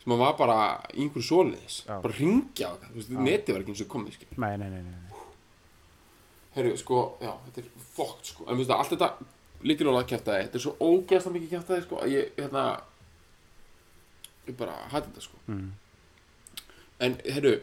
Sem 0.05 0.13
að 0.13 0.19
var 0.19 0.37
bara 0.37 0.57
í 0.93 1.01
einhverju 1.01 1.25
svoleiðis. 1.25 1.77
Já. 1.87 2.01
bara 2.03 2.15
ringja 2.15 2.69
á 2.69 2.73
það, 2.77 2.89
þú 2.91 2.95
veist, 2.95 3.11
Já. 3.11 3.19
netið 3.25 3.53
var 3.55 3.61
ekki 3.63 3.73
eins 3.73 3.81
og 3.81 3.89
komið 3.89 4.13
skil 4.13 4.27
nei, 4.37 4.57
nei, 4.57 4.69
nei, 4.69 4.83
nei. 4.83 5.21
Herru, 6.55 6.77
sko, 6.77 7.17
já, 7.21 7.33
þetta 7.47 7.59
er 7.59 7.71
fókt, 7.97 8.25
sko. 8.27 8.45
En 8.47 8.55
þú 8.55 8.59
veist 8.59 8.71
að 8.71 8.79
allt 8.79 8.93
þetta 8.95 9.09
lítilóla 9.65 10.05
kjæftaði 10.05 10.43
Þetta 10.45 10.55
er 10.55 10.65
svo 10.65 10.75
ógeðslega 10.79 11.35
mikið 11.35 11.51
kjæftaði, 11.55 11.83
sko 11.87 11.97
að 11.97 12.13
Ég, 12.13 12.35
hérna 12.37 12.65
Ég 14.47 14.57
bara 14.57 14.77
hætti 14.93 15.09
þetta, 15.09 15.25
sko. 15.25 15.39
Mm. 15.49 15.73
En, 17.01 17.17
herru, 17.25 17.55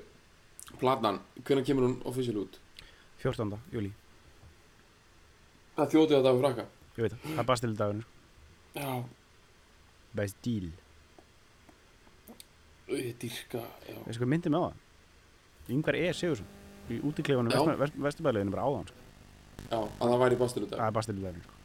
platan 0.79 1.19
Hvenær 1.43 1.65
kemur 1.67 1.87
hún 1.87 1.97
official 2.09 2.37
út? 2.43 2.59
14. 3.23 3.57
júli, 3.73 3.91
Það 5.75 5.83
er 5.85 5.91
þjótið 5.95 6.17
að 6.19 6.29
er 6.31 6.39
frakka 6.43 6.65
ég 6.97 7.03
veit 7.05 7.11
það, 7.13 7.25
það 7.27 7.39
er 7.43 7.47
Bastildagurinn, 7.51 8.01
sko. 8.01 8.11
Já, 8.81 8.89
Bastille, 10.15 10.71
ég 12.91 13.13
dyrka, 13.21 13.61
veistu 14.05 14.19
hvað 14.23 14.31
myndi 14.33 14.51
með 14.51 14.65
það? 14.65 14.79
Yngvar 15.71 15.95
E. 16.01 16.05
Sigursson, 16.17 16.49
í 16.91 16.97
útikleifunum 17.07 17.53
Já. 17.53 17.61
Vesturbæðileginu 18.07 18.51
bara 18.55 18.65
áðan, 18.67 18.89
sko. 18.91 18.97
Já, 19.71 19.77
að 19.79 20.07
það 20.11 20.19
væri 20.25 20.39
bastur 20.41 20.65
út 20.67 20.73
það 20.75 20.85
er 20.89 20.95
Bastildagurinn, 20.99 21.45
sko. 21.45 21.57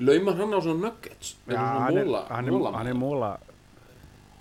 Laumar 0.00 0.36
hann 0.38 0.54
á 0.56 0.58
svona 0.64 0.80
nuggets 0.86 1.34
Já, 1.50 1.60
hann 1.60 1.98
er, 2.00 2.06
móla 2.06 2.70
hann 2.72 2.88
er 2.88 2.96
móla 2.96 3.30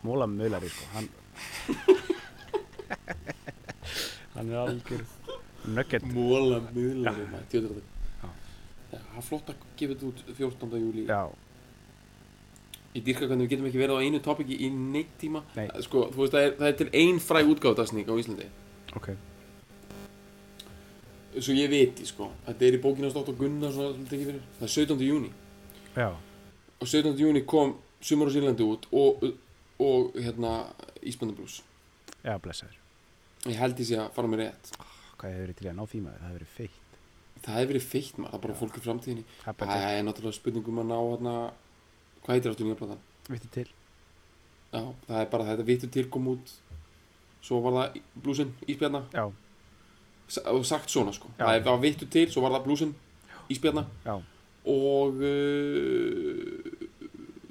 móla 0.07 0.27
möðlari 0.31 0.69
sko. 0.71 0.85
hann 0.93 1.09
hann 4.39 4.51
er 4.53 4.63
algjör 4.63 5.05
nugget. 5.75 6.07
Móla 6.15 6.61
miðlari, 6.71 7.27
maður, 7.33 7.83
það 8.89 9.19
er 9.19 9.25
flott 9.27 9.51
að 9.51 9.63
gefa 9.77 9.93
þetta 9.93 10.09
út 10.09 10.25
14. 10.39 10.81
júli 10.81 11.05
já, 11.09 11.21
Ég 12.95 13.03
dýrka 13.05 13.27
hvernig 13.29 13.45
við 13.45 13.51
getum 13.53 13.67
ekki 13.69 13.81
verið 13.83 13.99
á 13.99 14.01
einu 14.01 14.19
topiki 14.25 14.55
í 14.65 14.67
neitt 14.73 15.11
tíma. 15.21 15.43
Nei. 15.53 15.67
Sko, 15.85 16.07
þú 16.09 16.23
veist, 16.23 16.33
það 16.33 16.45
er, 16.47 16.55
það 16.57 16.69
er 16.71 16.77
til 16.79 16.87
ein 16.97 17.19
fræg 17.21 17.51
útgáfdagsning 17.51 18.09
á 18.09 18.13
Íslandi. 18.17 18.47
Ok. 18.97 19.11
Svo 21.37 21.53
ég 21.53 21.69
veit, 21.69 22.01
sko 22.09 22.31
Þetta 22.47 22.65
er 22.65 22.79
í 22.79 23.11
stótt 23.13 23.29
á 23.29 23.69
sem 23.69 24.07
tekið 24.09 24.25
fyrir. 24.31 24.41
Það 24.57 24.65
er 24.65 24.73
17. 24.73 25.05
júni 25.05 25.29
já, 25.93 26.09
Og 26.81 26.87
17. 26.87 27.13
júni 27.21 27.45
kom 27.45 27.75
Sumar 28.01 28.27
á 28.27 28.33
Sýrlandi 28.33 28.65
út 28.65 28.89
og, 28.91 29.23
og 29.77 30.17
hérna 30.17 30.73
Ísbjörnabrús 31.03 31.61
já, 32.23 32.33
blessaður 32.41 32.88
Ég 33.47 33.55
held 33.59 33.79
ég 33.79 33.87
sé 33.87 33.99
að 34.01 34.11
fara 34.17 34.27
með 34.27 34.43
rétt. 34.43 34.71
Hvað 35.19 35.31
hefur 35.31 35.43
verið 35.45 35.57
til 35.59 35.69
að 35.69 35.77
ná 35.77 35.83
því 35.87 35.99
maður, 36.03 36.19
það 36.19 36.29
hefur 36.29 36.39
verið 36.39 36.53
feitt. 36.57 36.97
Það 37.39 37.55
hefur 37.59 37.71
verið 37.71 37.85
feitt 37.87 38.17
maður, 38.17 38.31
það 38.31 38.39
er 38.39 38.45
bara 38.45 38.59
fólk 38.59 38.77
í 38.79 38.83
framtíðinni. 38.83 39.25
Það 39.45 39.85
er 39.89 40.01
náttúrulega 40.07 40.39
spurningum 40.39 40.81
að 40.83 40.89
ná 40.89 40.97
hérna 40.99 41.35
Hvað 42.19 42.35
heitir 42.35 42.51
áttu 42.51 42.65
nýja 42.67 42.79
platan? 42.79 43.05
vittu 43.29 43.47
til? 43.53 43.67
Já, 44.73 44.81
það 45.07 45.19
er 45.21 45.29
bara 45.31 45.45
þetta 45.47 45.65
vittu 45.65 45.87
til 45.93 46.09
kom 46.11 46.27
út. 46.33 46.51
Svo 47.45 47.61
var 47.63 47.75
það 47.77 47.99
blúsinn 48.25 48.51
Ísbjarna. 48.67 49.03
Já, 49.15 49.23
og 50.51 50.65
sagt 50.67 50.91
svona 50.91 51.13
sko. 51.15 51.31
Já. 51.39 51.45
það 51.47 51.69
var 51.71 51.81
vittu 51.85 52.05
til, 52.11 52.27
svo 52.29 52.43
var 52.43 52.57
það 52.57 52.65
blúsinn 52.67 52.95
Ísbjarna. 53.49 53.85
Já, 54.05 54.15
og 54.69 55.21
uh, 55.25 56.49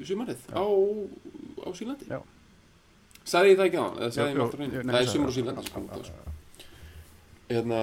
sumarið 0.05 0.45
á, 0.53 0.63
á 0.63 1.69
Sýrlandi. 1.75 2.07
Já. 2.13 2.21
Sagði 3.29 3.53
ég 3.53 3.61
það 3.61 3.69
ekki 3.69 3.81
á 3.81 3.87
eða 3.89 4.11
sagði 4.17 4.31
ég 4.31 4.59
reynd 4.59 4.75
nei, 4.75 4.83
Það 4.89 4.99
er 4.99 5.09
það. 5.09 5.33
Sýrlandi 5.37 5.63
Já, 5.69 6.03
sko. 6.09 6.35
Hérna 7.53 7.81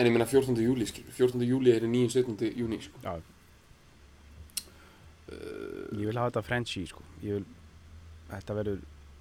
En 0.00 0.08
ég 0.08 0.14
meina 0.14 0.24
14. 0.28 0.56
júli 0.64 0.86
skilur 0.88 1.12
14. 1.16 1.44
júli 1.44 1.74
er 1.74 1.84
í 1.84 1.90
9. 1.92 2.08
17. 2.14 2.54
júni 2.56 2.78
sko. 2.80 3.00
Já. 3.04 3.18
Ég 5.30 6.06
vil 6.08 6.16
hafa 6.18 6.30
þetta 6.32 6.42
Frenchy 6.46 6.86
sko 6.90 7.04
Ég 7.22 7.38
vil 7.38 7.44
Þetta 8.30 8.56
verður 8.56 8.80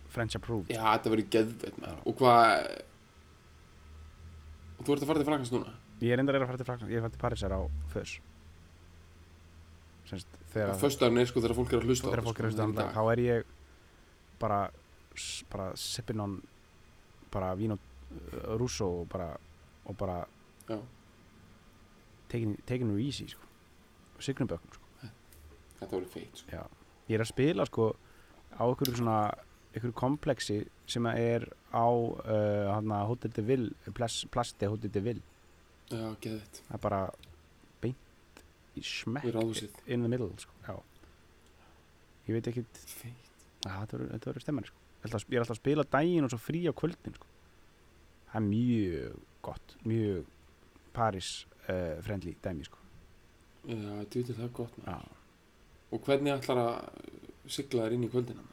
French 0.10 0.38
approved 0.40 0.72
Já, 0.74 0.82
þetta 0.96 1.12
verður 1.14 1.30
geðveit 1.36 1.78
maður 1.84 2.00
Og 2.10 2.18
hvað 2.20 2.48
Og 4.80 4.88
þú 4.88 4.96
ert 4.96 5.04
að 5.04 5.12
fara 5.12 5.22
til 5.22 5.28
Frankans 5.30 5.54
núna 5.54 5.76
Ég 6.00 6.16
er 6.16 6.24
endar 6.24 6.40
að 6.40 6.48
fara 6.50 6.62
til 6.62 6.70
Frakland 6.70 6.94
Ég 6.94 6.98
er 6.98 7.04
að 7.04 7.08
fara 7.10 7.16
til 7.18 7.24
Parísar 7.26 7.54
á 7.54 7.62
þegar 7.94 8.14
Þegar 10.50 10.78
Föstudagurinn 10.82 11.22
er 11.22 11.30
sko 11.30 11.42
þegar 11.44 11.58
fólk 11.60 11.74
er 11.74 11.78
að 11.84 11.90
hlusta 11.92 12.10
þegar 12.10 12.26
fólk 12.26 12.40
er 12.40 12.48
að 12.48 12.54
sko, 12.56 12.64
hlusta 12.64 12.64
í 12.64 12.72
þetta, 12.72 12.86
þá 12.96 13.02
er 13.14 13.20
ég 13.22 13.50
bara 14.42 14.60
bara 15.52 15.72
sippin 15.78 16.24
on 16.24 16.38
bara 17.32 17.54
vín 17.58 17.76
og 17.76 17.80
uh, 17.80 18.56
rússo 18.60 18.88
og 19.02 19.10
bara 19.10 19.30
og 19.86 19.98
bara 19.98 20.26
taking, 22.30 22.58
taking 22.66 22.92
it 22.94 23.06
easy 23.06 23.28
sko. 23.28 23.42
Signubökkum 24.20 24.74
sko. 24.74 25.10
Þetta 25.80 25.96
verður 25.96 26.10
feit 26.14 26.42
sko. 26.44 26.66
Ég 27.10 27.18
er 27.18 27.24
að 27.24 27.32
spila 27.32 27.66
sko 27.66 27.88
á 28.54 28.64
einhverju 28.68 29.00
svona 29.00 29.20
einhverju 29.74 29.96
kompleksi 29.98 30.60
sem 30.90 31.06
er 31.10 31.48
á 31.74 31.88
uh, 31.90 32.70
hann 32.74 32.94
að 32.94 33.08
Hotel 33.14 33.34
de 33.34 33.46
Ville 33.48 33.96
plas, 33.98 34.22
plasti 34.30 34.70
Hotel 34.70 34.94
de 34.94 35.04
Ville. 35.06 35.26
Já, 35.90 36.06
geðveit 36.22 36.62
það 36.68 36.78
er 36.78 36.86
bara 36.86 37.02
beint 37.82 38.44
í 38.78 38.86
smekk 38.86 39.26
in 39.88 40.06
the 40.06 40.12
middle 40.12 40.30
sko 40.38 40.54
ég 42.30 42.38
veit 42.38 42.50
að 43.66 43.96
þetta 44.14 44.42
stemmari 44.44 44.70
sko. 44.70 44.79
Ég 45.00 45.06
er 45.06 45.14
alltaf- 45.14 45.32
er 45.32 45.46
að 45.46 45.56
spila 45.56 45.84
daginn 45.88 46.26
og 46.28 46.32
svo 46.34 46.40
frí 46.44 46.66
á 46.68 46.74
kvöldin 46.76 47.16
sko. 47.16 47.28
það 48.32 48.36
er 48.36 48.48
mjög 48.50 49.20
gott 49.42 49.76
mjög 49.86 50.26
Paris 50.94 51.46
uh, 51.70 52.02
friendly 52.04 52.36
dæmi 52.44 52.66
sko. 52.68 52.78
Já, 53.70 54.04
veitir 54.04 54.36
það 54.36 54.52
gott. 54.54 54.78
Og 55.92 56.02
hvernig 56.06 56.34
ætlar 56.34 56.58
að 56.58 56.76
sigla 57.50 57.86
þér 57.88 57.96
inn 57.96 58.04
í 58.04 58.12
kvöldina? 58.12 58.44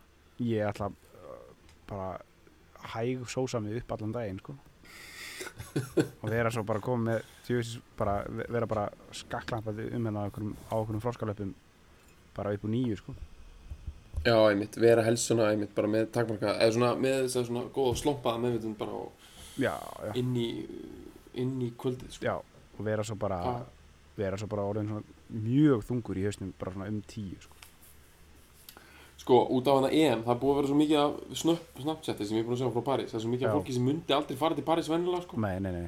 ég 0.41 0.69
ætla 0.69 0.91
uh, 0.93 1.53
bara 1.89 2.21
hæg 2.95 3.27
sósa 3.29 3.61
mig 3.61 3.77
upp 3.81 3.93
allan 3.93 4.13
daginn 4.13 4.39
sko. 4.39 4.55
og 6.23 6.31
vera 6.31 6.51
svo 6.51 6.63
bara 6.67 6.81
komið 6.81 7.25
bara, 7.97 8.23
vera 8.49 8.67
bara 8.67 8.89
skakklampað 9.13 9.83
um 9.93 10.07
hérna 10.09 10.23
á 10.23 10.27
einhverjum 10.29 11.03
froskalöpum 11.03 11.55
bara 12.37 12.53
upp 12.55 12.65
úr 12.65 12.71
nýju 12.73 12.97
sko. 13.01 13.15
Já, 14.27 14.37
einmitt, 14.51 14.77
vera 14.83 15.03
helst 15.07 15.29
svona 15.31 15.51
einmitt 15.53 15.75
bara 15.77 15.89
með 15.93 16.09
takmarka 16.15 16.57
eða 16.59 16.75
svona 16.75 16.93
með 16.99 17.19
þess 17.27 17.41
að 17.41 17.49
svona 17.51 17.65
góða 17.77 17.97
slompaða 18.03 18.43
meðvitund 18.43 18.79
bara 18.81 18.93
á, 18.99 19.03
já, 19.63 19.75
já, 20.09 20.13
inn 20.21 20.33
í 20.37 20.49
inn 21.37 21.57
í 21.63 21.71
kvöldið 21.79 22.17
sko. 22.17 22.27
já 22.27 22.37
og 22.77 22.85
vera 22.85 23.05
svo 23.07 23.17
bara 23.21 23.39
Hvað? 23.45 23.67
vera 24.17 24.37
svo 24.41 24.49
bara 24.53 24.65
orðin 24.69 24.89
svona 24.91 25.05
mjög 25.47 25.85
þungur 25.89 26.19
í 26.21 26.25
hausnum 26.27 26.53
bara 26.59 26.73
svona 26.75 26.89
um 26.93 27.03
tíu 27.09 27.37
sko. 27.41 27.55
Sko, 29.17 29.39
út 29.57 29.67
af 29.69 29.79
hana 29.81 29.89
EM, 29.91 30.23
það 30.27 30.41
búið 30.43 30.53
að 30.53 30.59
vera 30.61 30.69
svo 30.71 30.77
mikið 30.81 30.99
af 31.03 31.15
snöpp, 31.41 31.79
Snapchati 31.83 32.27
sem 32.29 32.37
ég 32.37 32.43
er 32.45 32.49
búin 32.49 32.59
að 32.59 32.61
sjá 32.65 32.73
frá 32.75 32.85
París 32.91 33.11
það 33.11 33.19
er 33.19 33.25
svo 33.25 33.31
mikið 33.33 33.47
af 33.47 33.55
Já. 33.55 33.57
fólki 33.61 33.77
sem 33.77 33.87
myndi 33.89 34.15
aldrei 34.17 34.37
fara 34.43 34.55
til 34.59 34.65
París 34.67 34.91
vennilega 34.93 35.23
sko. 35.25 35.41
nei, 35.41 35.57
nei, 35.61 35.73
nei, 35.73 35.87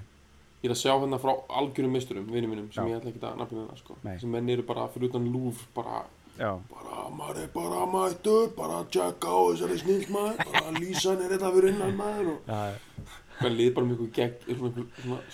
Ég 0.59 0.66
er 0.66 0.75
að 0.75 0.80
sjá 0.80 0.90
hérna 0.99 1.21
frá 1.23 1.30
algjörum 1.61 1.92
misturum, 1.95 2.25
vinum 2.35 2.50
mínum 2.50 2.71
sem 2.75 2.88
ég 2.90 2.97
ætla 2.99 3.12
ekki 3.12 3.21
að 3.23 3.37
nafnina 3.38 3.62
hérna 3.62 3.76
sko. 3.78 3.95
Nei. 4.02 4.16
sem 4.18 4.33
menn 4.33 4.49
eru 4.50 4.64
bara 4.66 4.88
fyrir 4.90 5.12
utan 5.12 5.28
lúf 5.30 5.61
bara, 5.76 6.00
já, 6.38 6.50
bara, 6.73 6.99
maður 7.18 7.40
er 7.45 7.49
bara 7.54 7.87
mættur 7.92 8.50
bara 8.57 8.75
að 8.83 8.90
tjekka 8.97 9.28
á 9.35 9.38
þessari 9.50 9.78
snill 9.83 10.07
maður 10.14 10.37
bara 10.52 10.71
lísan 10.78 11.23
er 11.25 11.35
þetta 11.35 11.50
fyrir 11.57 11.71
innan 11.75 11.95
maður 11.99 12.26
og 12.33 12.38
já, 12.49 12.61
hvernig 13.38 13.59
liðið 13.61 13.75
bara 13.76 13.87
með 13.88 13.95
ykkur 13.97 14.12
gegn 14.18 14.35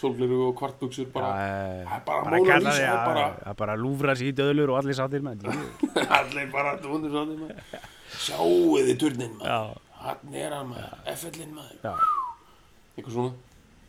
sólgleru 0.00 0.38
og 0.49 0.54
kvartbuksur 0.61 1.08
bara, 1.14 1.30
er 1.40 2.02
bara 2.08 2.40
því 2.40 2.75
er 2.75 2.88
að 2.90 3.02
bara 3.08 3.25
það 3.40 3.56
bara 3.62 3.76
lúfra 3.80 4.12
sér 4.20 4.28
í 4.32 4.34
döðlur 4.40 4.75
og 4.75 4.80
allir 4.82 4.99
sáttir 4.99 5.25
með 5.25 5.44
þetta 5.46 6.08
allir 6.20 6.50
bara 6.52 6.75
dúnir 6.82 7.11
svona 7.14 7.34
maður. 7.44 7.56
Sjáu 8.14 8.76
þið 8.76 8.96
turnin 9.00 9.32
maður? 9.38 9.49
Já, 9.49 9.61
hann 10.04 10.37
er 10.42 10.50
hann 10.58 10.68
maður, 10.70 10.99
F-ellin 11.14 11.52
maður. 11.56 11.78
Já, 11.80 11.94
eitthvað 12.94 13.14
svona, 13.16 13.32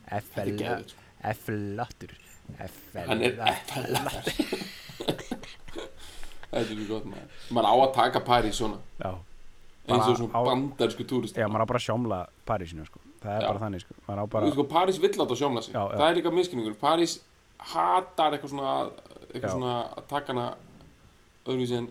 þetta 0.08 0.40
F-L 0.40 0.50
geðið 0.62 0.88
sko. 0.94 1.02
Hann 2.96 3.22
er 3.26 3.34
F-ellar 3.52 4.14
þetta 6.50 6.70
er 6.72 6.84
svo 6.86 6.94
gott 6.94 7.06
maður 7.10 7.28
maður 7.50 7.68
á 7.70 7.74
að 7.86 7.94
taka 7.94 8.20
París 8.26 8.54
svona 8.60 8.78
já, 9.02 9.12
eins 9.88 10.08
og 10.10 10.16
svona 10.18 10.32
á- 10.34 10.46
bandarsku 10.50 11.04
túrist 11.06 11.36
já, 11.36 11.46
maður 11.48 11.66
á 11.66 11.70
bara 11.72 11.78
að 11.80 11.86
sjómla 11.88 12.20
Parísinu 12.46 12.86
sko. 12.86 13.00
það 13.22 13.36
er 13.36 13.42
Já. 13.42 13.48
bara 13.48 13.58
þannig 13.64 13.80
sko. 13.84 13.94
maður 14.06 14.20
á 14.20 14.24
Þú 14.26 14.30
bara, 14.32 14.44
veist 14.46 14.56
sko, 14.58 14.64
París 14.70 14.98
vill 15.02 15.10
átt 15.22 15.30
að 15.34 15.40
sjómla 15.42 15.62
sig 15.62 15.74
Já, 15.74 15.82
já. 15.90 15.96
það 15.98 16.08
er 16.10 16.16
líka 16.20 16.30
miskinningur, 16.34 16.74
París 16.80 17.18
hatar 17.58 18.32
eitthvað 18.36 18.52
svona 18.52 18.74
eitthvað 19.32 19.48
Já. 19.50 19.54
svona 19.56 19.72
að 19.96 20.06
taka 20.08 20.32
hana 20.32 20.46
öðruvísi 21.46 21.76
en 21.78 21.86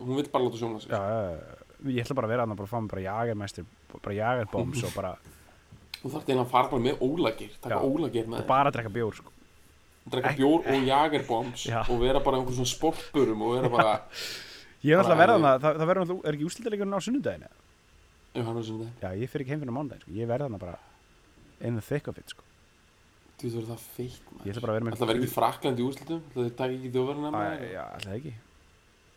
hún 0.00 0.16
vill 0.16 0.28
bara 0.32 0.44
láta 0.44 0.56
sjómla 0.60 0.80
sig 0.80 0.90
já, 0.90 1.00
já, 1.00 1.56
ég 1.92 2.02
ætla 2.04 2.14
bara 2.16 2.26
að 2.26 2.32
vera 2.34 2.42
hann 2.46 2.52
og 2.52 2.56
bara 2.60 2.68
fá 2.72 2.80
mig 2.80 2.90
bara 2.90 3.02
jagermestir 3.06 3.64
bara 4.02 4.14
jagerbombs 4.16 4.84
og 4.88 4.94
bara, 4.96 5.12
þú 6.02 6.12
þarf 6.14 6.24
til 6.26 6.36
að 6.40 6.46
fara 6.52 6.68
bara 6.72 6.82
með 6.88 7.00
ólagir 7.04 7.50
taka 7.60 7.74
Já. 7.76 7.80
ólagir 7.84 8.26
með 8.32 8.40
og 8.44 8.46
bara 8.48 8.70
að 8.70 8.76
drekka 8.78 8.92
bjór 8.96 9.14
sko. 9.20 9.32
Drekka 10.10 10.32
Ek- 10.32 10.40
bjór 10.40 10.66
og 10.72 10.86
jagerbombs 10.86 11.66
og 11.90 12.00
vera 12.00 12.20
bara 12.22 12.40
einhver 12.40 12.56
svona 12.56 12.70
sportburum 12.70 13.42
og 13.42 13.54
vera 13.56 13.70
bara 13.72 13.94
ég 14.84 14.92
er 14.94 15.00
alltaf 15.02 15.14
að 15.16 15.22
vera 15.22 15.36
hann 15.36 15.46
það, 15.46 15.78
það 15.80 15.88
verður 15.90 16.02
alltaf, 16.04 16.24
er 16.24 16.38
ekki 16.38 16.48
úslitaleikurinn 16.50 16.96
á 16.96 17.00
sunnudaginu 17.06 17.48
já, 18.36 18.42
hann 18.46 18.60
er 18.60 18.66
svona 18.70 18.88
já, 19.02 19.08
ég 19.16 19.32
fyrir 19.32 19.44
ekki 19.46 19.54
heim 19.54 19.62
fyrir 19.64 19.76
mándaginn 19.78 20.04
sko. 20.06 20.16
ég 20.16 20.30
verð 20.30 20.46
hann 20.48 20.58
bara 20.62 20.78
thick 21.88 22.08
of 22.08 22.18
it 22.18 22.34
sko. 22.34 22.42
þú 23.40 23.52
veist 23.52 23.70
það 23.72 23.86
feitt 23.96 24.34
ég 24.44 24.52
ætla 24.52 24.64
bara 24.64 24.72
að 24.72 24.78
vera 24.78 24.86
með 24.86 24.96
Það 24.96 25.10
verður 25.10 25.22
ekki 25.24 25.34
Frakland 25.34 25.78
í 25.80 25.86
úrslitum 25.86 26.22
Það 26.34 26.50
takk 26.56 26.76
ekki 26.76 26.92
þjóðverðina 26.94 27.30
með 27.34 27.64
já, 27.72 27.84
alltaf 27.84 28.16
ekki. 28.16 28.34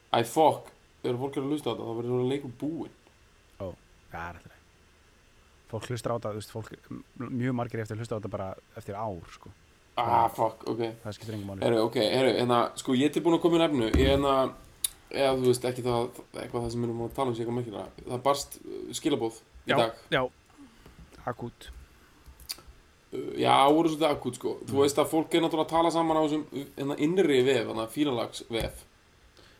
Æ, 0.09 0.19
fokk 0.27 0.71
Þegar 0.99 1.19
fólk 1.21 1.37
er 1.37 1.43
að 1.45 1.51
hlusta 1.53 1.69
á 1.69 1.71
þetta 1.71 1.85
Það 1.87 1.99
verður 2.01 2.23
leikur 2.27 2.51
búinn. 2.59 2.95
Já, 3.55 3.67
það 4.11 4.25
er 4.25 4.39
alltaf 4.39 4.57
Fólk 5.69 5.85
hlustar 5.85 6.11
á 6.11 6.17
þetta, 6.17 6.29
þú 6.33 6.39
veist, 6.39 6.53
fólk, 6.55 6.69
mjög 7.29 7.53
margir 7.53 7.83
eftir 7.83 7.93
að 7.93 8.01
hlusta 8.01 8.17
á 8.17 8.19
þetta 8.19 8.31
bara 8.33 8.47
eftir 8.79 8.95
ár, 8.97 9.27
sko. 9.29 9.51
Ah, 9.99 10.29
fokk, 10.35 10.63
ok 10.71 10.81
Það 11.03 11.15
skiptir 11.17 11.35
engum 11.37 11.49
máli. 11.51 11.63
Herru, 11.65 11.79
ok, 11.87 11.95
herru, 12.13 12.33
en 12.43 12.51
það, 12.53 12.65
sko, 12.83 12.95
ég 12.99 13.09
er 13.09 13.13
tilbúin 13.17 13.37
að 13.37 13.41
koma 13.45 13.59
í 13.59 13.61
nefnu 13.63 13.89
Ég 13.99 14.13
en 14.15 14.27
að 14.29 14.51
Eða, 15.09 15.31
þú 15.39 15.47
veist, 15.49 15.63
ekki 15.65 15.83
það 15.85 16.19
Eitthvað 16.43 16.61
það 16.63 16.69
sem 16.75 16.83
við 16.83 16.89
erum 16.89 17.01
að 17.07 17.13
tala 17.17 17.31
um 17.31 17.35
sig 17.37 17.43
eitthvað 17.45 17.59
mikilvæg 17.59 18.03
Það 18.13 18.23
barst 18.29 18.59
uh, 18.61 18.79
skilabóð 18.99 19.39
í 19.41 19.71
Já, 19.73 19.77
dag 19.79 19.91
já. 20.13 20.21
Akút. 21.33 21.69
uh, 23.13 23.31
Já, 23.41 23.55
voru 23.73 23.89
svolítið 23.89 24.09
akut, 24.11 24.37
sko 24.39 24.53
Þú 24.69 24.83
veist 24.83 25.01
að 25.01 25.09
fólk 25.15 25.33
er 25.39 25.43
náttúrulega 25.45 25.65
að 25.67 25.73
tala 25.73 25.91
saman 25.97 26.19
á 26.19 26.23
þessum 26.27 26.45
hérna 26.77 26.99
innri 27.07 27.41
vef, 27.47 27.63
þannig 27.71 27.83
að 27.87 27.95
fílalags 27.97 28.43
vef 28.53 28.85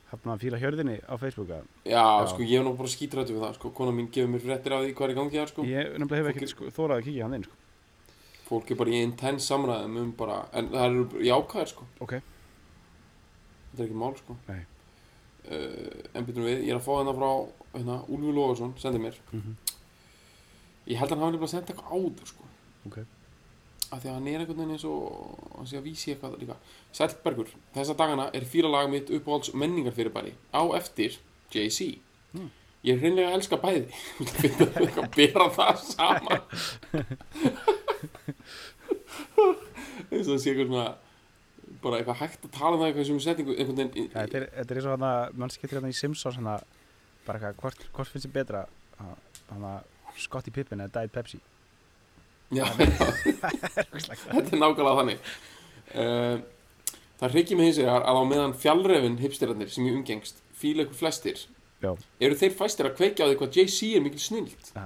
Hafna 0.10 0.34
að 0.34 0.42
fíla 0.42 0.58
hjörðinni 0.58 0.96
á 1.06 1.14
Facebooka. 1.22 1.58
Já, 1.86 2.02
Já. 2.02 2.30
sko, 2.32 2.42
ég 2.42 2.58
hef 2.58 2.64
nú 2.66 2.72
bara 2.80 2.90
skítrættu 2.90 3.36
við 3.36 3.44
það, 3.44 3.52
sko 3.60 3.70
Kona 3.78 3.92
mín 3.94 4.08
gefur 4.10 4.32
mér 4.34 4.42
fréttir 4.42 4.74
af 4.74 4.82
því 4.82 4.94
hvað 4.98 5.06
er 5.06 5.12
í 5.14 5.18
gangi 5.20 5.38
þar, 5.38 5.52
sko 5.52 5.66
Ég 5.70 5.92
nefnilega 6.02 6.24
hef 6.24 6.30
ekkert 6.32 6.50
sko, 6.56 6.70
þórað 6.74 6.96
að 6.96 7.04
kíkja 7.06 7.28
hann 7.28 7.36
inn, 7.38 7.44
sko. 7.46 7.59
Fólk 8.50 8.72
er 8.74 8.80
bara 8.80 8.90
í 8.94 9.00
intens 9.06 9.46
samræðum 9.52 9.98
um 10.02 10.12
bara 10.18 10.40
En 10.58 10.70
það 10.74 10.86
eru 10.90 11.24
jákvæðir, 11.28 11.70
sko. 11.74 11.86
Ok. 12.02 12.16
Þetta 13.70 13.84
er 13.84 13.86
ekki 13.88 14.00
mál, 14.02 14.16
sko. 14.18 14.38
Uh, 14.50 14.58
En 16.18 16.26
byrjum 16.28 16.46
við, 16.50 16.64
ég 16.66 16.74
er 16.74 16.80
að 16.80 16.86
fá 16.88 16.92
hérna 16.98 17.14
frá 17.18 17.30
hérna, 17.76 18.00
Úlfur 18.10 18.34
Lóðarsson, 18.36 18.74
sendi 18.82 19.00
mér. 19.02 19.16
Mhm. 19.32 19.56
Ég 20.90 20.98
held 20.98 21.12
að 21.12 21.18
hann 21.20 21.26
hafi 21.28 21.38
nefnilega 21.38 21.54
sendið 21.54 21.72
eitthvað 21.76 21.94
áður, 21.94 22.28
sko. 22.34 22.44
Ok. 22.90 23.00
af 23.92 24.04
því 24.04 24.10
að 24.10 24.14
hann 24.14 24.28
er 24.30 24.40
einhvern 24.40 24.58
veginn 24.60 24.72
eins 24.76 24.84
og 24.86 25.54
hann 25.58 25.66
sé 25.66 25.78
að 25.80 25.86
vísi 25.88 26.12
eitthvað 26.14 26.36
líka. 26.40 26.56
Sælbergur, 26.94 27.48
þessa 27.74 27.96
dagana 27.98 28.28
er 28.38 28.46
fílalag 28.46 28.90
mitt 28.92 29.10
uppáhalds 29.10 29.50
menningarfyrirbæri 29.58 30.34
á 30.54 30.62
eftir 30.78 31.18
Jay-Z. 31.50 31.98
Mm. 32.34 32.52
ég 32.86 32.94
er 32.94 33.00
hreinlega 33.02 33.32
að 33.32 33.38
elska 33.40 33.58
bæði. 33.58 33.90
Að 35.02 35.16
bera 35.16 35.50
það 35.50 35.82
saman 35.90 36.42
eins 40.10 40.26
og 40.26 40.34
það 40.34 40.42
sé 40.44 40.52
eitthvað 40.54 40.70
svona 40.70 40.88
bara 41.84 42.00
eitthvað 42.00 42.20
hægt 42.24 42.46
að 42.48 42.54
tala 42.56 42.76
um 42.76 42.82
það 42.82 42.90
eitthvað 42.90 43.08
sem 43.10 43.22
setningu 43.26 43.56
einhvern 43.56 43.80
veginn 43.80 44.10
Ja, 44.10 44.24
þetta 44.24 44.40
er, 44.42 44.46
þetta 44.58 44.74
er 44.76 44.80
eins 44.82 44.90
og 44.90 44.96
hann 44.96 45.08
að, 45.10 45.22
mann 45.44 45.54
skiptir 45.54 45.80
hann 45.80 45.92
í 45.92 45.98
Simpsons 45.98 46.40
hann 46.40 46.52
að, 46.56 46.66
bara 47.28 47.40
eitthvað, 47.40 47.60
hvort, 47.64 47.88
hvort 47.96 48.14
finnst 48.14 48.28
þið 48.28 48.36
betra, 48.40 48.66
hann 49.52 49.68
að 49.74 50.20
Scottie 50.20 50.56
Pippen 50.56 50.84
eða 50.84 50.96
Diet 51.00 51.16
Pepsi? 51.16 51.40
Já, 52.50 52.66
þetta 52.76 54.40
er 54.42 54.58
nákvæmlega 54.58 54.96
þannig. 54.98 55.20
Uh, 55.94 56.38
Það 57.20 57.34
hryggir 57.36 57.58
mig 57.60 57.68
hins 57.68 57.78
vegar 57.82 58.06
að 58.08 58.16
á 58.16 58.24
meðan 58.30 58.54
fjallrefin 58.56 59.18
hipsterarnir 59.20 59.68
sem 59.74 59.84
ég 59.90 59.96
umgengst 59.98 60.38
fíla 60.56 60.86
ykkur 60.86 60.96
flestir 61.02 61.42
Já. 61.84 61.90
eru 62.24 62.38
þeir 62.40 62.54
fæstir 62.56 62.88
að 62.88 62.94
kveikja 62.96 63.28
á 63.28 63.28
því 63.28 63.36
hvað 63.42 63.58
Jay-Z 63.60 63.90
er 63.98 64.06
mikil 64.06 64.22
snild 64.24 64.70
Já, 64.72 64.86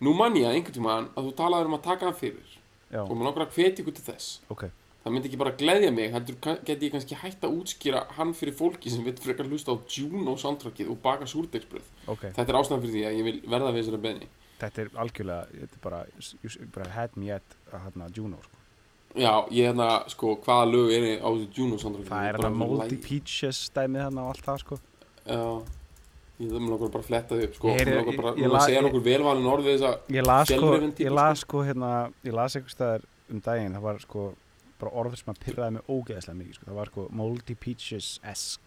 Nú 0.00 0.14
man 0.14 0.36
ég 0.38 0.46
að 0.46 0.58
einhvern 0.58 0.76
tímann 0.76 1.08
að 1.14 1.28
þú 1.28 1.32
talaður 1.40 1.70
um 1.70 1.78
að 1.78 1.86
taka 1.88 2.06
hann 2.06 2.18
fyrir. 2.18 2.58
Já, 2.88 3.02
og 3.04 3.14
maður 3.14 3.30
langar 3.30 3.46
að 3.48 3.56
hvetja 3.56 3.82
ykkur 3.82 3.96
til 3.98 4.06
þess. 4.06 4.28
Ok. 4.48 4.68
það 5.08 5.14
myndi 5.14 5.30
ekki 5.30 5.40
bara 5.40 5.54
gleðja 5.58 5.90
mig 5.94 6.10
heldur 6.12 6.36
geti 6.66 6.88
ég 6.88 6.92
kannski 6.94 7.18
hægt 7.18 7.44
að 7.46 7.54
útskýra 7.60 8.02
hann 8.18 8.34
fyrir 8.36 8.56
fólki 8.58 8.90
sem 8.92 9.04
vil 9.06 9.14
frekar 9.16 9.48
hlusta 9.48 9.72
á 9.72 9.76
Juno 9.94 10.34
soundtrackið 10.40 10.90
og 10.92 11.00
baka 11.04 11.28
súrdegsbröð 11.30 11.86
ok, 12.10 12.26
þetta 12.36 12.46
er 12.46 12.58
ástæðan 12.60 12.84
fyrir 12.84 12.94
því 12.96 13.04
að 13.08 13.18
ég 13.18 13.28
vil 13.28 13.38
verða 13.46 13.72
við 13.72 13.80
þessari 13.84 14.02
beðni 14.04 14.30
þetta 14.58 14.84
er 14.84 14.92
algjörlega 15.04 15.48
þetta 15.54 15.78
er 15.78 15.84
bara, 15.86 16.02
bara 16.76 16.90
had 16.96 17.16
me 17.16 17.32
at 17.38 17.58
hérna 17.72 18.10
Juno 18.16 18.42
sko. 18.42 18.62
já, 19.14 19.32
ég 19.54 19.70
hérna, 19.70 19.88
sko, 20.12 20.34
hvaða 20.44 20.70
lög 20.74 20.94
er 20.98 21.08
á 21.22 21.30
Juno 21.30 21.80
soundtrackið 21.80 22.12
það 22.12 22.30
er 22.30 22.40
þetta 22.40 22.54
Moldy 22.64 23.00
Peaches 23.08 23.64
dæmið 23.76 24.08
hann 24.08 24.22
og 24.24 24.32
allt 24.34 24.48
það 24.50 24.64
sko. 24.66 24.80
já, 25.24 25.42
ég 26.38 26.50
það 26.52 26.60
mér 26.64 26.78
bara 26.78 27.00
að 27.02 27.06
fletta 27.08 27.34
þau 27.34 27.44
upp 27.48 27.54
sko, 27.58 27.68
Ég 27.68 27.78
heyri- 27.80 27.96
langar 27.98 28.16
bara, 28.16 28.32
ég- 28.34 28.42
ég 28.44 28.50
la- 28.52 28.58
að 28.58 28.66
segja 28.66 28.78
ég- 28.80 28.84
nokkur 28.86 29.04
velvalin 29.08 29.46
orð 29.52 29.64
við 29.64 29.78
þessa 29.78 29.92
ég 30.08 30.26
las 30.26 30.48
sko, 30.48 30.58
Fjölrifin 30.58 30.92
típa, 30.94 31.08
ég 31.08 31.14
las 31.14 31.38
sko 31.40 31.62
hérna, 31.64 32.12
ég 32.24 32.32
las 32.34 32.54
eitthvað 32.56 32.74
staðar 32.76 33.02
um 33.30 33.40
daginn, 33.40 33.74
það 33.74 33.80
var 33.82 33.98
sko 33.98 34.34
bara 34.78 34.92
orður 34.92 35.16
sem 35.18 35.34
að 35.34 35.38
pyrraði 35.44 35.72
mig 35.72 35.82
ógeðslega 35.88 36.36
mikið 36.38 36.54
sko. 36.54 36.64
það 36.70 36.74
var 36.78 36.86
sko 36.86 37.08
Moldy 37.10 37.54
Peaches-esk 37.54 38.60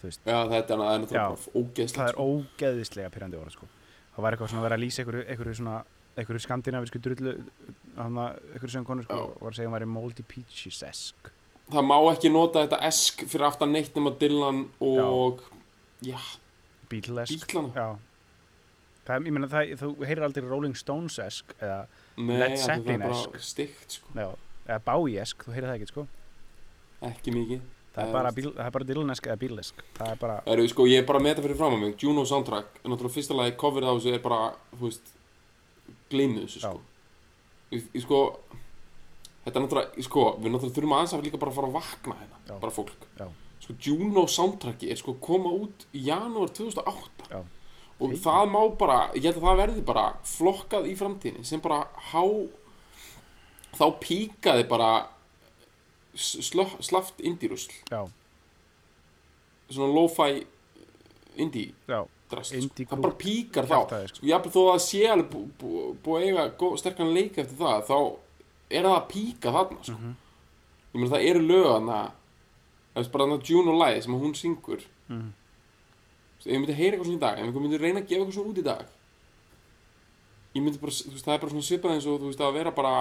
þú 0.00 0.04
veist, 0.10 0.20
já, 0.26 0.38
þetta 0.48 0.70
er 0.70 0.78
náttúrulega 0.78 1.08
bara 1.08 1.36
ógeðslegt 1.56 1.96
það 1.96 2.08
er 2.08 2.12
sko. 2.12 2.26
ógeðislega 2.28 3.10
pyrrandi 3.10 3.36
orð 3.40 3.52
sko. 3.52 3.66
það 4.16 4.22
var 4.22 4.32
eitthvað 4.36 4.48
svona 4.50 4.60
að 4.60 4.68
vera 4.68 4.76
að 4.76 4.84
lýsa 4.84 4.98
einhverju, 5.04 5.24
einhverju 5.30 5.54
svona 5.56 5.84
einhverju 6.16 6.40
skandinavísku 6.44 6.98
drullu 7.02 7.32
hana, 7.96 8.36
einhverju 8.54 8.70
söngkonu 8.76 9.02
sko, 9.02 9.16
Já. 9.16 9.40
var 9.40 9.50
að 9.50 9.56
segja 9.56 9.66
að 9.66 9.72
hún 9.72 9.78
væri 9.80 9.88
Moldy 9.88 10.22
Peaches-esk 10.22 11.30
það 11.72 11.84
má 11.88 11.96
ekki 12.12 12.30
nota 12.30 12.66
þetta 12.68 12.82
esk 12.84 13.24
fyrir 13.24 13.46
aftan 13.48 13.72
neitt 13.72 13.94
nema 13.96 14.10
Dylan 14.18 14.68
og 14.80 15.40
já, 16.02 16.12
Já 16.12 16.18
Það, 19.04 19.14
er- 19.18 19.26
ég 19.28 19.32
meina, 19.36 19.48
það, 19.52 19.74
þú 19.80 19.88
heyrir 20.08 20.24
aldrei 20.24 20.44
Rolling 20.48 20.74
Stones-esk 20.80 21.54
eða, 21.60 21.86
Nei, 22.16 22.38
Led 22.40 22.56
Zeppelin-esk. 22.56 23.38
sko, 23.98 24.12
eða 24.66 24.80
Bowie-esk, 24.86 25.44
þú 25.44 25.52
heyrir 25.52 25.68
það 25.68 25.76
ekki, 25.80 25.88
sko. 25.92 26.06
Ekki 27.04 27.34
mikið. 27.34 27.60
Það 27.94 28.02
er 28.02 28.08
Það 28.08 28.12
bara, 28.12 28.70
bara 28.74 28.84
Dylan-esk 28.88 29.26
eða 29.28 29.36
Beatlesk 29.38 29.82
Það 29.94 30.08
er 30.10 30.16
bara, 30.16 30.38
eru, 30.50 30.64
sko, 30.68 30.86
ég 30.90 30.98
er 30.98 31.06
bara 31.06 31.20
með 31.20 31.34
þetta 31.34 31.44
fyrir 31.46 31.56
fram 31.60 31.74
á 31.76 31.78
mig. 31.84 31.94
Juno 32.02 32.24
soundtrack, 32.24 32.80
en 32.82 32.90
náttúrulega 32.90 33.14
fyrsta 33.14 33.36
lagi 33.38 33.52
coverið 33.60 33.86
á 33.86 33.94
þessu 33.94 34.14
er 34.14 34.24
bara, 34.24 34.40
þú 34.74 34.88
veist 34.88 35.12
gleymið 36.10 36.42
þessu, 36.48 36.60
sko. 36.64 36.80
Ég, 37.70 37.84
ég, 37.94 38.02
sko, 38.02 38.18
þetta 39.44 39.54
er 39.60 39.66
náttúrulega, 39.66 40.02
sko, 40.08 40.24
við 40.40 40.50
náttúrulega 40.56 40.74
þurfum 40.80 40.96
aðeins 40.96 41.14
að 41.14 41.22
líka 41.28 41.38
bara 41.44 41.54
fara 41.54 41.68
að 41.70 41.76
vakna 41.78 42.16
hérna, 42.18 42.58
bara 42.64 42.72
fólk. 42.72 43.06
Já. 43.20 43.28
Sko, 43.64 43.74
Juno 43.80 44.26
soundtracki 44.28 44.90
er 44.92 44.96
sko 45.00 45.14
koma 45.20 45.50
út 45.64 45.86
í 45.94 46.04
janúar 46.08 46.50
2008 46.52 47.30
Já. 47.30 47.40
og 48.00 48.10
Fínt. 48.10 48.20
það 48.24 48.50
má 48.52 48.60
bara, 48.78 48.98
ég 49.14 49.24
held 49.24 49.38
að 49.40 49.46
það 49.48 49.60
verði 49.62 49.84
bara 49.88 50.06
flokkað 50.24 50.88
í 50.90 50.96
framtíðinni 51.00 51.44
sem 51.48 51.60
bara 51.64 51.82
há 52.12 52.22
þá 53.74 53.86
píkaði 54.00 54.68
bara 54.68 54.90
s- 56.14 56.36
slö- 56.50 56.78
slaft 56.82 57.18
indírusl 57.20 57.72
já, 57.90 58.04
svona 59.70 59.92
lo-fi 59.94 60.46
já, 61.88 62.04
drast 62.30 62.52
Indie 62.54 62.84
sko. 62.86 62.96
það 62.96 63.02
bara 63.02 63.14
píkar 63.18 63.66
þá 63.66 63.78
sko. 63.88 64.02
sko, 64.14 64.26
jafnvel 64.28 64.52
þó 64.54 64.60
að 64.64 64.74
það 64.74 64.82
sé 64.84 65.00
alveg 65.10 65.30
bú- 65.32 65.48
bú- 65.58 65.96
búið 66.04 66.20
að 66.20 66.26
eiga 66.28 66.44
gó- 66.60 66.76
sterkan 66.78 67.14
leik 67.14 67.38
eftir 67.38 67.56
það 67.58 67.86
þá 67.88 67.96
er 68.70 68.82
það 68.84 68.98
að 68.98 69.08
píka 69.08 69.52
þarna 69.56 69.82
sko. 69.84 69.92
Mhm. 69.98 70.14
ég 70.94 71.00
meina 71.00 71.16
það 71.16 71.26
eru 71.30 71.40
lög 71.48 71.64
þarna 71.72 72.12
það 72.94 73.04
er 73.04 73.10
bara 73.14 73.24
þarna 73.26 73.48
June 73.50 73.70
og 73.72 73.78
Lai 73.80 74.00
sem 74.02 74.14
hún 74.14 74.34
syngur. 74.38 74.84
Mhm. 75.08 75.32
ef 76.44 76.46
ég 76.52 76.60
myndi 76.60 76.74
heyra 76.76 76.96
eitthvað 76.96 77.08
svona 77.08 77.16
í 77.16 77.24
dag 77.24 77.38
ef 77.38 77.44
einhver 77.46 77.62
myndi 77.64 77.78
reyna 77.80 78.00
að 78.00 78.08
gefa 78.08 78.20
eitthvað 78.20 78.34
svona 78.36 78.52
út 78.52 78.58
í 78.58 78.64
dag 78.64 78.86
ég 80.54 80.62
myndi 80.62 80.80
bara, 80.82 80.92
þú 80.92 81.12
veist, 81.14 81.24
það 81.24 81.34
er 81.34 81.40
bara 81.42 81.52
svona 81.54 81.68
svipað 81.68 81.94
eins 81.94 82.06
og 82.06 82.20
þú 82.20 82.28
veist 82.30 82.42
að 82.44 82.56
vera 82.58 82.72
bara 82.74 82.92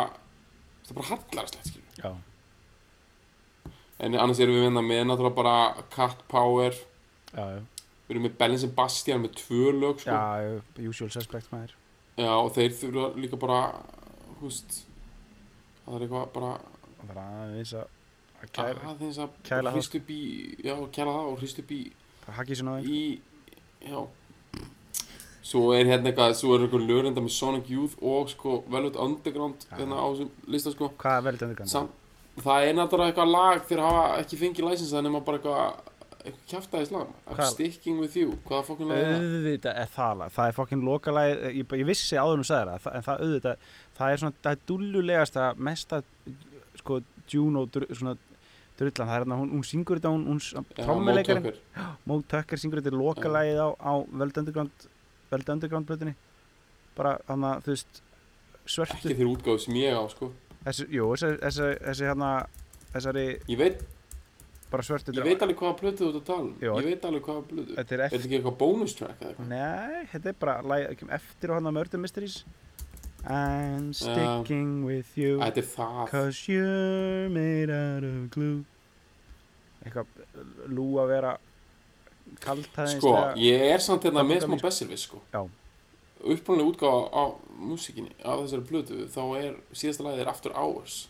það 0.83 0.91
er 0.93 0.97
bara 0.99 1.09
hallarslegt 1.11 1.67
skilur 1.67 1.99
já, 1.99 2.11
en 4.03 4.17
annars 4.19 4.39
erum 4.43 4.57
við 4.57 4.65
vinna 4.67 4.83
með 4.85 5.03
náttúrulega 5.07 5.37
bara 5.37 5.85
Cat 5.93 6.23
Power. 6.31 6.75
Já, 7.33 7.43
já, 7.53 7.59
við 8.07 8.15
erum 8.15 8.25
með 8.27 8.37
Bellin 8.39 8.61
Sebastian 8.61 9.23
með 9.23 9.35
tvö 9.39 9.73
lög 9.79 10.01
sko. 10.03 10.11
já, 10.17 10.87
usual 10.89 11.11
suspect 11.13 11.51
maður. 11.53 11.75
Já, 12.17 12.29
og 12.33 12.51
þeir 12.55 12.75
þurfa 12.79 13.05
líka 13.17 13.39
bara, 13.39 13.59
hú 14.39 14.49
veist, 14.49 14.83
það 15.85 15.95
er 15.97 16.07
eitthvað 16.07 16.31
bara 16.37 16.53
Það 17.03 17.09
er 17.11 17.19
aðeins 17.19 17.73
að 17.75 17.81
að 17.83 18.02
aðeins 18.51 19.21
að 19.23 19.71
hrist 19.73 19.95
upp 19.99 20.11
í, 20.11 20.23
já, 20.63 20.75
kæla 20.95 21.15
það 21.15 21.29
og 21.31 21.39
hrist 21.41 21.63
upp 21.63 21.71
í, 21.71 21.81
það 22.25 22.35
á 22.35 22.43
þeim 22.43 22.91
í, 22.91 23.05
já. 23.87 24.03
Svo 25.43 25.73
er 25.75 25.89
hérna 25.89 26.07
eitthvað, 26.09 26.37
svo 26.39 26.53
er 26.55 26.63
eitthvað 26.65 26.85
lögrenda 26.87 27.21
með 27.23 27.33
Sonic 27.35 27.67
Youth 27.71 27.97
og 27.99 28.29
sko 28.31 28.61
Velvet 28.71 28.95
Underground 29.03 29.65
hérna 29.75 29.99
á 29.99 30.07
þessum 30.07 30.29
lista 30.55 30.71
sko. 30.71 30.87
Hvað 31.01 31.17
er 31.17 31.25
velið 31.27 31.43
undirgandi? 31.47 31.73
Sam, 31.73 31.89
það 32.39 32.67
er 32.67 32.77
náttúrulega 32.77 33.11
eitthvað 33.11 33.33
lag 33.33 33.65
þegar 33.67 33.83
hafa 33.89 34.05
ekki 34.21 34.39
fengið 34.39 34.69
læsins 34.69 34.93
það 34.95 35.03
nema 35.09 35.21
bara 35.27 35.41
eitthvað, 35.41 35.91
eitthvað 36.23 36.47
kjaftaði 36.53 36.89
slag. 36.89 37.11
I'm 37.27 37.43
sticking 37.51 37.99
with 37.99 38.15
you, 38.17 38.37
hvaða 38.47 38.63
fokkin 38.69 38.93
lag 38.93 39.01
er 39.03 39.09
það? 39.11 39.27
auðvitað 39.27 39.81
er 39.83 39.93
það 39.97 40.17
lag 40.21 40.35
það 40.37 40.49
er 40.49 40.57
fokkin 40.61 40.87
lokalæð, 40.87 41.45
ég, 41.59 41.77
ég 41.83 41.89
vissi 41.91 42.21
áður 42.23 42.39
nú 42.39 42.47
sagði 42.47 42.77
það, 42.87 42.95
en 42.95 43.07
það 43.09 43.25
auðvitað 43.27 43.67
það 43.99 44.15
er 44.15 44.23
svona, 44.23 44.37
það 44.47 44.55
er 44.55 44.67
dullulegasta 44.71 45.49
mesta, 45.69 46.01
sko, 46.79 47.03
Juno 47.33 47.67
svona 47.91 48.15
drullan, 48.83 49.09
það 49.09 49.15
er 49.15 49.23
hérna, 49.23 49.37
hún, 49.41 49.51
hún 49.55 49.65
syngur 49.67 49.99
þetta, 49.99 50.11
hún, 50.13 50.25
hún 50.29 51.07
Móttökur. 51.07 51.59
Mo 52.09 52.19
Tucker 52.33 52.61
syngur 52.61 52.81
þetta 52.83 52.95
lokalæðið 52.99 53.61
á, 53.63 53.69
á 53.79 53.93
Veld 54.21 54.39
Underground 54.43 54.87
Veld 55.33 55.51
Underground 55.55 55.89
blöðinni 55.89 56.15
bara, 56.97 57.17
hann 57.27 57.47
að, 57.49 57.63
þú 57.65 57.73
veist 57.73 58.01
svörtu, 58.69 58.99
Ekki 58.99 59.15
þeirra 59.17 59.33
útgáðu 59.33 59.63
sem 59.65 59.79
ég 59.81 59.97
á 59.97 60.03
sko. 60.11 60.29
þessi, 60.67 60.87
jú, 60.93 61.09
þessi, 61.15 61.31
þessi, 61.41 61.69
þessi 61.87 62.09
hérna, 62.09 62.31
þessari, 62.93 63.25
Ég 63.49 63.61
veit, 63.63 63.85
bara 64.73 64.85
svörtu 64.85 65.13
ég 65.13 65.25
veit 65.27 65.45
alveg 65.45 65.59
hvaða 65.61 65.77
plötu 65.79 66.03
þú 66.05 66.11
ert 66.11 66.19
að 66.21 66.27
tala 66.29 66.45
um. 66.47 66.53
Ég 66.61 66.91
veit 66.91 67.07
alveg 67.09 67.27
hvaða 67.29 67.47
plötu. 67.49 67.77
þetta 67.79 67.97
er 67.97 68.05
ekki 68.09 68.37
eitthvað 68.37 68.59
bonus 68.61 68.95
track 68.97 69.21
eða 69.21 69.33
eitthvað? 69.33 69.49
nei, 69.51 70.05
þetta 70.13 70.31
er 70.31 70.37
bara 70.43 70.83
kemur 70.99 71.17
eftir 71.19 71.53
á 71.53 71.53
hann 71.57 71.71
að 71.71 71.75
Murder 71.79 72.05
Mysteries 72.05 72.43
I'm 73.25 73.93
sticking 73.93 74.83
with 74.83 75.17
you. 75.17 75.39
Cause 76.09 76.45
you're 76.49 77.29
made 77.29 77.69
out 77.69 78.03
of 78.03 78.29
glue 78.31 78.65
Eitthvað 79.83 80.05
lú 80.71 80.87
að 81.01 81.11
vera 81.11 81.33
kaltæðins 82.43 82.97
Sko, 83.01 83.13
ég 83.39 83.65
er 83.67 83.83
samt 83.83 84.05
hérna 84.07 84.23
með 84.27 84.45
smá 84.45 84.55
mig, 84.87 84.99
sko. 85.01 85.21
Já. 85.33 85.43
Upprunalega 86.23 86.69
útgáfa 86.71 87.01
á 87.11 87.23
músikinni, 87.59 88.13
á 88.23 88.31
þessari 88.39 88.63
plötu, 88.69 89.01
þá 89.11 89.23
er 89.41 89.57
síðasta 89.75 90.05
lagið 90.07 90.23
er 90.23 90.31
After 90.31 90.55
Hours. 90.55 91.01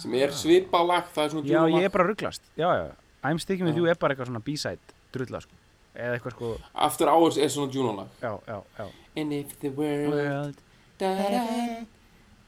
Sem 0.00 0.14
er 0.18 0.32
svipað 0.34 0.88
lag, 0.88 1.08
það 1.14 1.24
er 1.24 1.32
svona 1.34 1.50
Já, 1.50 1.60
ég 1.72 1.86
er 1.88 1.92
bara 1.94 2.06
rugglast 2.08 2.42
Já, 2.58 2.68
já, 2.76 2.86
I'm 3.24 3.40
sticking 3.40 3.68
with 3.68 3.76
Já. 3.76 3.80
you 3.80 3.90
er 3.90 4.00
bara 4.00 4.14
eitthvað 4.14 4.30
svona 4.30 4.42
B-side 4.44 4.96
drulla, 5.14 5.40
sko 5.44 5.56
Eða 5.94 6.16
eitthvað 6.16 6.34
sko, 6.36 6.50
After 6.86 7.10
Hours 7.12 7.38
er 7.40 7.52
svona 7.52 7.72
Juno 7.74 7.94
lag. 7.96 8.10
já, 8.20 8.32
já, 8.46 8.58
já 8.78 8.88
And 9.20 9.32
if 9.32 9.56
the 9.60 9.70
world 9.70 10.14
World 10.14 10.60
da 11.00 11.14
da 11.16 11.30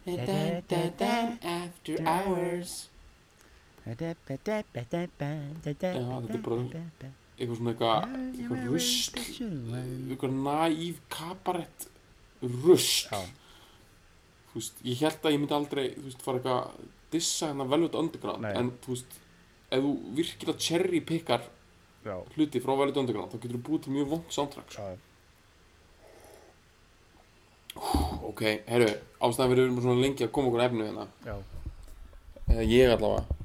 da 0.04 0.16
da 0.26 0.60
da 0.68 0.80
da 0.98 1.14
after 1.42 1.96
hours 2.04 2.90
Já, 5.96 6.04
þetta 6.22 6.34
er 6.38 6.42
bara- 6.46 6.56
eitthvað 7.38 7.56
svona 7.58 7.72
eitthvað 7.72 7.94
eitthvað 8.38 8.66
rusl 8.70 9.14
eitthvað 10.12 10.36
naív 10.46 11.00
kabarett 11.10 11.86
rusl 12.42 13.08
þú 14.52 14.60
veist, 14.60 14.82
ég 14.84 15.00
held 15.00 15.22
að 15.24 15.32
ég 15.32 15.40
myndi 15.42 15.56
aldrei 15.56 15.86
þú 15.96 16.04
veist, 16.06 16.22
fara 16.22 16.38
eitthvað 16.38 16.58
að 16.60 16.90
dissa 17.12 17.48
hérna 17.50 17.66
Velvet 17.72 17.94
Underground 17.98 18.40
Nei. 18.44 18.52
en 18.60 18.70
þú 18.84 18.94
veist, 18.94 19.18
ef 19.72 19.82
þú 19.82 19.92
virkilega 20.20 20.58
cherry 20.68 21.00
pickar 21.00 21.42
Já, 22.04 22.16
hluti 22.36 22.60
frá 22.60 22.74
Velvet 22.78 22.96
Underground 23.02 23.32
þá 23.32 23.38
getur 23.42 23.56
þú 23.58 23.62
búið 23.68 23.82
til 23.84 23.92
mjög 23.96 24.08
vond 24.12 24.32
soundtrack 24.34 24.70
já, 24.76 24.84
ok, 28.28 28.42
herru, 28.68 28.88
ástæðan 29.22 29.52
fyrir 29.52 29.62
við 29.62 29.68
erum 29.68 29.80
svona 29.84 30.02
lengi 30.02 30.26
að 30.26 30.32
koma 30.36 30.50
okkur 30.50 30.60
að 30.62 30.68
efnu 30.70 30.88
hérna 30.88 31.06
já, 31.24 31.36
ég 32.68 32.92
allavega 32.92 33.41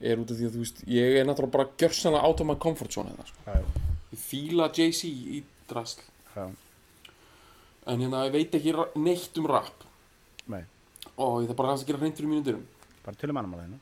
er 0.00 0.20
út 0.22 0.30
af 0.32 0.36
því 0.38 0.46
að 0.48 0.54
þú 0.56 0.62
veist 0.64 0.82
ég 0.88 1.16
er 1.20 1.26
náttúrulega 1.28 1.54
bara 1.56 1.68
gjörsanlega 1.80 2.24
out 2.28 2.40
of 2.40 2.46
my 2.48 2.54
comfort 2.56 2.92
zone 2.92 3.10
hérna, 3.12 3.26
sko. 3.26 3.38
já, 3.46 3.60
ég 4.14 4.18
fíla 4.24 4.70
Jay-Z 4.72 5.04
í 5.10 5.42
drasl. 5.68 6.00
Já, 6.36 6.46
en 7.90 8.00
hérna 8.04 8.24
ég 8.28 8.32
veit 8.32 8.54
ekki 8.58 8.72
ra- 8.76 8.90
neitt 8.96 9.38
um 9.38 9.46
rap. 9.50 9.84
Nei. 10.50 10.64
og 11.20 11.42
ég 11.42 11.48
þarf 11.50 11.56
bara 11.56 11.68
aðeins 11.72 11.84
að 11.84 11.90
gera 11.90 11.98
hreint 12.00 12.16
fyrir 12.16 12.30
mínútur 12.32 12.60
bara 13.04 13.16
tölum 13.20 13.36
annamála 13.40 13.62
hérna. 13.66 13.78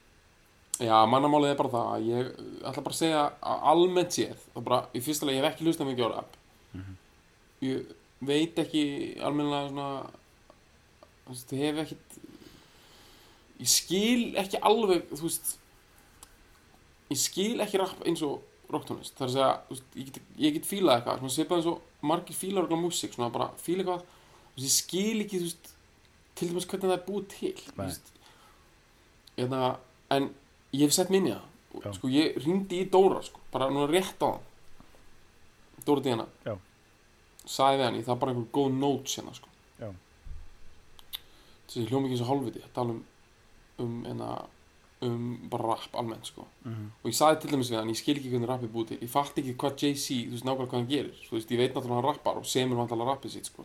Já, 0.78 0.96
mannamálið 1.10 1.50
er 1.52 1.56
bara 1.58 1.70
það 1.74 1.86
að 1.94 2.08
ég 2.08 2.28
ætla 2.70 2.82
bara 2.86 2.94
að 2.94 2.98
segja 2.98 3.22
að 3.42 3.62
almennt 3.72 4.12
séð 4.14 4.42
þá 4.54 4.58
bara, 4.64 4.78
í 4.94 5.00
fyrsta 5.02 5.26
leið, 5.26 5.36
ég 5.38 5.42
hef 5.44 5.52
ekki 5.54 5.64
hlustað 5.66 5.88
mikið 5.90 6.06
á 6.06 6.10
rap. 6.16 6.36
Mhm. 6.74 6.96
ég 7.62 7.94
veit 8.20 8.58
ekki 8.58 8.82
almennilega 9.22 9.68
svona 9.68 9.88
þú 11.26 11.32
veist, 11.34 11.52
ég 11.52 11.64
hef 11.66 11.80
ekkit 11.84 12.18
ég 13.58 13.68
skil 13.72 14.22
ekki 14.38 14.60
alveg 14.62 15.08
þú 15.10 15.22
veist 15.26 15.56
ég 17.08 17.20
skil 17.20 17.62
ekki 17.64 17.80
rap 17.80 18.04
eins 18.06 18.22
og 18.26 18.42
rocktónlist 18.72 19.16
það 19.16 19.24
er 19.24 19.30
að 19.30 19.34
segja, 19.34 19.82
ég 19.96 20.08
get, 20.08 20.20
ég 20.44 20.56
get 20.58 20.68
fílað 20.68 20.98
eitthvað 20.98 21.20
svona 21.22 21.34
svipað 21.34 21.60
eins 21.60 21.70
og 21.72 22.06
margir 22.10 22.36
fílar 22.36 22.66
okkur 22.66 22.80
músík 22.82 23.14
svona 23.16 23.32
bara 23.34 23.48
fíla 23.62 23.84
eitthvað. 23.84 24.04
Þú 24.54 24.62
veist, 24.62 24.68
ég 24.68 24.74
skil 24.74 25.24
ekki 25.24 25.40
þú 25.40 25.48
veist, 25.48 25.70
til 26.38 26.48
dæmis 26.50 26.68
hvernig 26.68 26.90
það 26.90 26.96
er 26.96 27.04
búið 27.08 27.28
til 27.34 27.52
þú 27.64 27.76
veist, 27.80 28.12
hérna, 29.38 29.62
en 30.14 30.30
ég 30.74 30.84
hef 30.84 30.96
sett 30.96 31.12
minni 31.14 31.34
það. 31.34 31.94
Sko, 31.94 32.10
ég 32.12 32.38
ringdi 32.42 32.82
í 32.82 32.88
Dóra 32.92 33.20
sko, 33.24 33.40
bara 33.52 33.68
núna 33.72 33.88
rétt 33.90 34.22
á 34.24 34.28
hann 34.34 35.84
Dóra 35.86 36.04
Díana. 36.04 36.26
Sagði 37.48 37.78
við 37.80 37.86
hann, 37.86 38.00
ég 38.00 38.08
það 38.08 38.20
bara 38.22 38.34
einhver 38.34 38.50
góð 38.56 38.74
notes 38.76 39.16
hérna 39.16 39.36
sko. 39.36 39.48
Já. 39.78 39.92
þessi 41.68 41.86
hljóma 41.88 42.08
ekki 42.08 42.16
eins 42.16 42.24
og 42.24 42.30
hálfviti 42.32 42.64
að 42.64 42.74
tala 42.76 42.96
um 42.96 43.04
um, 43.78 44.04
hérna, 44.06 44.30
um 45.00 45.48
bara 45.50 45.68
rap 45.68 45.94
almennt 45.94 46.26
sko. 46.26 46.46
Mhm. 46.64 46.86
og 47.04 47.10
ég 47.10 47.14
sagði 47.14 47.40
til 47.40 47.50
dæmis 47.50 47.70
við 47.70 47.78
hann, 47.78 47.90
ég 47.90 47.96
skil 47.96 48.16
ekki 48.16 48.30
hvernig 48.32 48.48
rap 48.48 48.62
er 48.62 48.68
búið 48.68 48.88
til 48.88 48.98
ég 48.98 49.08
fatt 49.08 49.36
ekki 49.38 49.54
hvað 49.54 49.76
Jay-Z, 49.82 50.06
þú 50.26 50.30
veist 50.34 50.44
nákvæmlega 50.44 50.70
hvað 50.70 50.80
hann 50.80 50.88
gerir 50.88 51.14
þú 51.28 51.30
veist, 51.36 51.50
ég 51.50 51.58
veit 51.58 51.74
náttúrulega 51.74 52.00
hann 52.00 52.08
rappar 52.08 52.36
og 52.36 52.46
semur 52.46 52.76
vantalega 52.76 53.10
rappið 53.12 53.30
sitt 53.30 53.46
sko. 53.46 53.64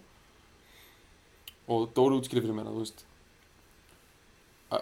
og 1.68 1.94
Dóri 1.96 2.20
útskýrði 2.20 2.44
fyrir 2.44 2.54
mér 2.54 2.68
að 2.70 2.76
þú 2.76 2.84
veist 2.84 3.06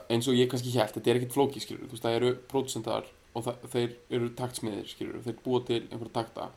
eins 0.09 0.27
og 0.27 0.35
ég 0.35 0.49
kannski 0.49 0.71
hélt, 0.71 0.93
þetta 0.95 1.09
er 1.11 1.15
ekkert 1.19 1.35
flóki 1.35 1.59
skilur, 1.59 1.87
þú 1.87 1.95
veist, 1.95 2.03
það 2.03 2.17
eru 2.19 2.35
pródusentar 2.51 3.05
og 3.35 3.43
það, 3.43 3.55
þeir 3.71 3.95
eru 4.09 4.29
taktsmiðir 4.29 4.87
skilur, 4.87 5.21
þeir 5.23 5.37
búa 5.43 5.63
til 5.65 5.87
einhverja 5.87 6.13
takta 6.13 6.49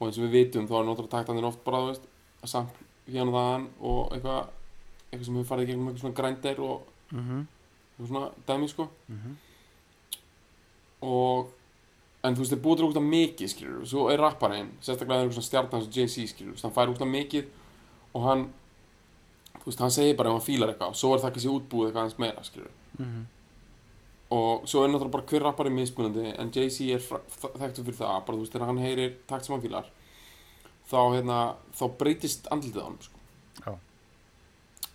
og 0.00 0.08
eins 0.08 0.18
og 0.18 0.24
við 0.24 0.32
vitum 0.38 0.68
þá 0.68 0.78
er 0.80 0.88
náttúrulega 0.88 1.16
taktanir 1.16 1.44
oft 1.48 1.64
bara, 1.64 1.82
þú 1.84 1.92
veist, 1.92 2.08
að 2.42 2.48
samt 2.48 2.82
hérna 3.08 3.66
og 3.80 4.12
eitthvað 4.12 4.48
eitthvað 5.12 5.26
svona 7.98 8.00
og 8.00 8.08
svona 8.08 8.30
dæmi 8.48 8.68
sko 8.68 8.88
Mhm. 9.08 9.36
og 11.02 11.50
en 12.24 12.34
þú 12.36 12.38
veist, 12.44 12.52
þeir 12.54 12.62
búið 12.62 12.76
til 12.76 12.86
úkta 12.86 13.02
mikið 13.02 13.48
skilur, 13.50 13.86
svo 13.86 14.08
er 14.12 14.18
rapparinn, 14.22 14.68
sérstaklega 14.80 15.22
einhver 15.24 15.34
svona 15.34 15.48
stjarnan 15.48 15.80
eins 15.80 15.88
og 15.88 15.96
Jay-Z 15.96 16.28
skilur, 16.30 16.54
hann 16.62 16.72
fær 16.76 16.92
úkta 16.92 17.08
mikið 17.08 17.46
og 18.14 18.22
hann 18.28 18.44
þú 19.58 19.64
veist, 19.66 19.78
hann 19.82 19.90
segir 19.90 20.16
bara 20.16 20.30
ef 20.30 20.38
hann 20.38 20.46
fílar 20.46 20.70
eitthvað 20.72 20.88
og 20.88 20.94
svo 20.96 21.14
er 21.14 21.18
það 21.22 21.32
kannski 21.34 21.50
útbúið 21.56 21.86
eitthvað 21.88 22.02
aðeins 22.04 22.18
meira 22.18 22.42
skilur 22.46 22.70
Mhm. 22.98 23.26
og 24.30 24.62
svo 24.68 24.84
er 24.84 24.88
náttúrulega 24.88 25.10
bara 25.10 25.22
hver 25.26 25.42
rappari 25.42 25.70
mismunandi 25.70 26.34
en 26.38 26.50
Jay-Z 26.50 26.80
er 26.94 26.98
þekktur 27.00 27.84
fyrir 27.84 27.98
það 27.98 28.26
bara 28.26 28.36
þú 28.36 28.40
veist, 28.40 28.52
þegar 28.52 28.66
hann 28.66 28.78
heyrir 28.78 29.14
takt 29.26 29.44
sem 29.44 29.54
hann 29.58 29.62
fílar 29.68 29.84
þá, 30.90 30.98
hérna, 31.14 31.56
þá 31.74 31.88
breytist 31.98 32.46
andlitið 32.50 32.82
á 32.82 32.84
hann 32.84 32.98
sko. 33.00 33.11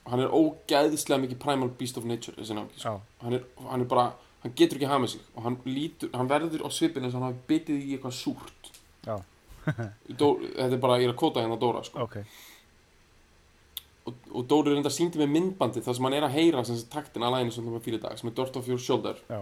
Hann 0.07 0.23
er 0.23 0.31
ógæðislega 0.31 1.19
mikið 1.25 1.39
primal 1.43 1.69
beast 1.79 1.97
of 1.99 2.05
nature 2.07 2.35
þessi 2.37 2.55
náki, 2.55 2.79
sko. 2.79 2.95
Hann, 3.23 3.33
er, 3.37 3.45
hann 3.67 3.81
er 3.83 3.89
bara 3.91 4.05
hann 4.43 4.53
getur 4.55 4.77
ekki 4.79 4.87
hafið 4.91 5.09
sig 5.15 5.21
og 5.35 5.43
hann, 5.43 5.57
lítur, 5.65 6.11
hann 6.15 6.29
verður 6.29 6.63
á 6.63 6.69
svipin 6.71 7.03
eins 7.03 7.15
og 7.15 7.21
hann 7.23 7.33
hafi 7.33 7.43
bitið 7.49 7.81
í 7.81 7.95
eitthvað 7.97 8.15
súrt. 8.15 8.69
Dó, 10.17 10.27
þetta 10.39 10.69
er 10.71 10.79
bara, 10.79 10.99
ég 11.01 11.09
er 11.09 11.11
að 11.15 11.19
kóta 11.19 11.41
hérna 11.43 11.57
Dóra 11.59 11.81
sko. 11.83 12.05
Ok. 12.05 12.21
og, 14.07 14.13
og 14.31 14.45
Dóri 14.47 14.71
er 14.71 14.77
enda 14.79 14.91
síndi 14.93 15.19
með 15.19 15.33
myndbandi 15.33 15.81
þar 15.83 15.97
sem 15.97 16.07
hann 16.07 16.15
er 16.15 16.27
að 16.27 16.35
heyra 16.37 16.63
sagt 16.67 16.87
taktin 16.93 17.25
að 17.27 17.33
læginu 17.35 17.51
sem 17.55 17.65
það 17.67 17.75
var 17.75 17.83
fyrir 17.87 18.03
dag 18.05 18.19
sem 18.19 18.29
er 18.29 18.35
Dirt 18.37 18.59
Off 18.59 18.69
Your 18.71 18.79
Shoulder 18.79 19.19
Já. 19.27 19.41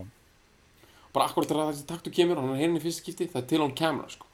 bara 1.13 1.27
akkurat 1.29 1.51
þegar 1.51 1.69
þessi 1.73 1.85
taktu 1.91 2.13
kemur 2.15 2.39
og 2.39 2.47
hann 2.47 2.55
er 2.55 2.63
heyrin 2.63 2.79
í 2.79 2.81
fyrsta 2.81 3.03
skipti 3.05 3.27
það 3.29 3.43
er 3.43 3.47
til 3.51 3.61
on 3.67 3.75
camera 3.77 4.09
sko. 4.09 4.25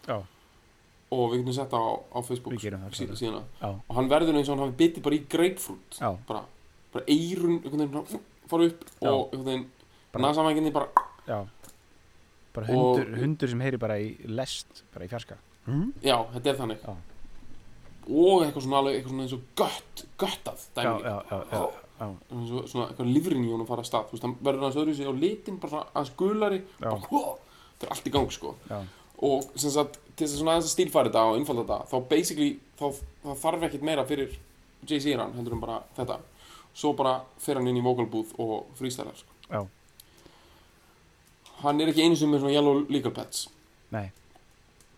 Og 1.12 1.32
við 1.34 1.42
getum 1.42 1.54
sett 1.58 1.74
á, 1.76 1.82
á 2.16 2.20
Facebook 2.24 2.54
síðan 2.62 3.44
Já. 3.62 3.70
og 3.90 3.96
hann 3.98 4.08
verður 4.10 4.38
eins 4.40 4.48
og 4.50 4.56
hann 4.58 4.66
hafi 4.70 4.78
bitið 4.80 5.04
bara 5.04 5.16
í 5.18 5.24
grapefruit 5.28 5.98
bara, 6.28 6.44
bara 6.94 7.06
eirun 7.06 7.58
svona, 7.68 8.04
fara 8.48 8.64
upp 8.72 8.86
Já. 9.02 9.10
og 9.12 9.34
veginn 9.46 9.66
Bara- 10.12 10.24
Já. 11.28 11.46
Bara 12.54 12.68
Og- 12.68 12.98
hundur, 12.98 13.16
hundur 13.20 13.48
sem 13.50 13.60
heyri 13.62 13.78
bara 13.78 13.96
í 14.00 14.16
lest, 14.28 14.84
bara 14.94 15.06
í 15.06 15.10
fjarska. 15.10 15.36
Mm? 15.68 15.94
já, 16.04 16.18
þetta 16.34 16.50
er 16.50 16.56
þannig 16.58 16.80
Já. 16.82 16.96
og 18.10 18.42
eitthvað 18.44 18.64
svona 18.66 18.78
alveg 18.82 18.96
eitthvað 18.98 19.12
svona 19.14 19.24
eins 19.28 19.34
og 19.34 19.44
gött 19.56 20.06
göttað 20.18 20.64
Já, 20.76 20.82
dæmi 20.82 21.04
já, 21.06 21.24
já, 21.30 21.38
já, 21.52 21.62
já. 22.02 22.08
eins 22.32 22.52
og 22.52 22.66
svona 22.72 22.88
eitthvað 22.90 23.12
livrin 23.14 23.46
í 23.46 23.52
honum 23.52 23.68
fara 23.70 23.82
að 23.84 23.90
stað 23.92 24.10
veist, 24.12 24.24
hann 24.26 24.36
verður 24.42 24.64
aðeins 24.66 24.80
öðru 24.82 24.96
sig 24.98 25.06
á 25.08 25.14
litin 25.14 25.60
bara 25.62 25.70
svona 25.70 25.86
aðeins 25.94 26.16
gulari 26.18 26.62
bara, 26.80 26.98
þetta 26.98 27.86
er 27.88 27.94
allt 27.96 28.08
í 28.10 28.14
gang 28.16 28.32
sko 28.32 28.56
Já. 28.70 28.80
Og 29.22 29.52
sem 29.56 29.72
sagt, 29.74 30.00
til 30.16 30.26
þess 30.26 30.34
að 30.36 30.40
svona 30.42 30.56
aðeins 30.56 30.70
að 30.70 30.76
stílfæra 30.76 31.10
þetta 31.12 31.26
og 31.30 31.38
innfalda 31.40 31.64
þetta, 31.66 31.90
þá 31.92 32.10
basically 32.10 32.50
þá, 32.80 32.86
þá 33.24 33.32
þarf 33.44 33.68
ekkert 33.68 33.86
meira 33.86 34.06
fyrir 34.10 34.38
Jay-Z 34.90 35.18
hann, 35.20 35.36
hendur 35.38 35.54
um 35.58 35.62
bara 35.62 35.82
þetta 35.98 36.18
svo 36.74 36.94
bara 36.98 37.18
fer 37.42 37.60
hann 37.60 37.68
inn 37.70 37.78
í 37.78 37.84
vocal 37.86 38.08
booth 38.10 38.32
og 38.40 38.70
freestylar 38.80 39.18
sko. 39.20 39.30
Já. 39.52 39.62
hann 41.66 41.82
er 41.84 41.92
ekki 41.92 42.06
einu 42.06 42.18
sem 42.18 42.32
með 42.32 42.44
svona 42.46 42.56
yellow 42.56 42.82
legal 42.90 43.14
pads 43.16 43.46
Nei. 43.92 44.08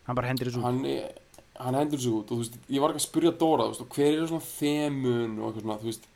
Hann 0.06 0.18
bara 0.20 0.30
hendir 0.30 0.50
þessu 0.52 0.62
út. 0.62 0.68
hann, 0.68 0.84
er, 0.86 1.16
hann 1.60 1.78
hendur 1.80 2.00
sig 2.02 2.14
út 2.14 2.30
og 2.30 2.38
þú 2.38 2.42
veist, 2.44 2.58
ég 2.70 2.84
var 2.84 2.94
ekki 2.94 3.02
að 3.02 3.08
spyrja 3.08 3.34
Dóra 3.42 3.68
þú 3.68 3.74
veist, 3.74 3.86
hver 3.98 4.12
eru 4.18 4.30
svona 4.30 4.48
þemun 4.52 5.40
og 5.40 5.48
eitthvað 5.50 5.66
svona, 5.66 5.80
þú 5.82 5.90
veist 5.90 6.08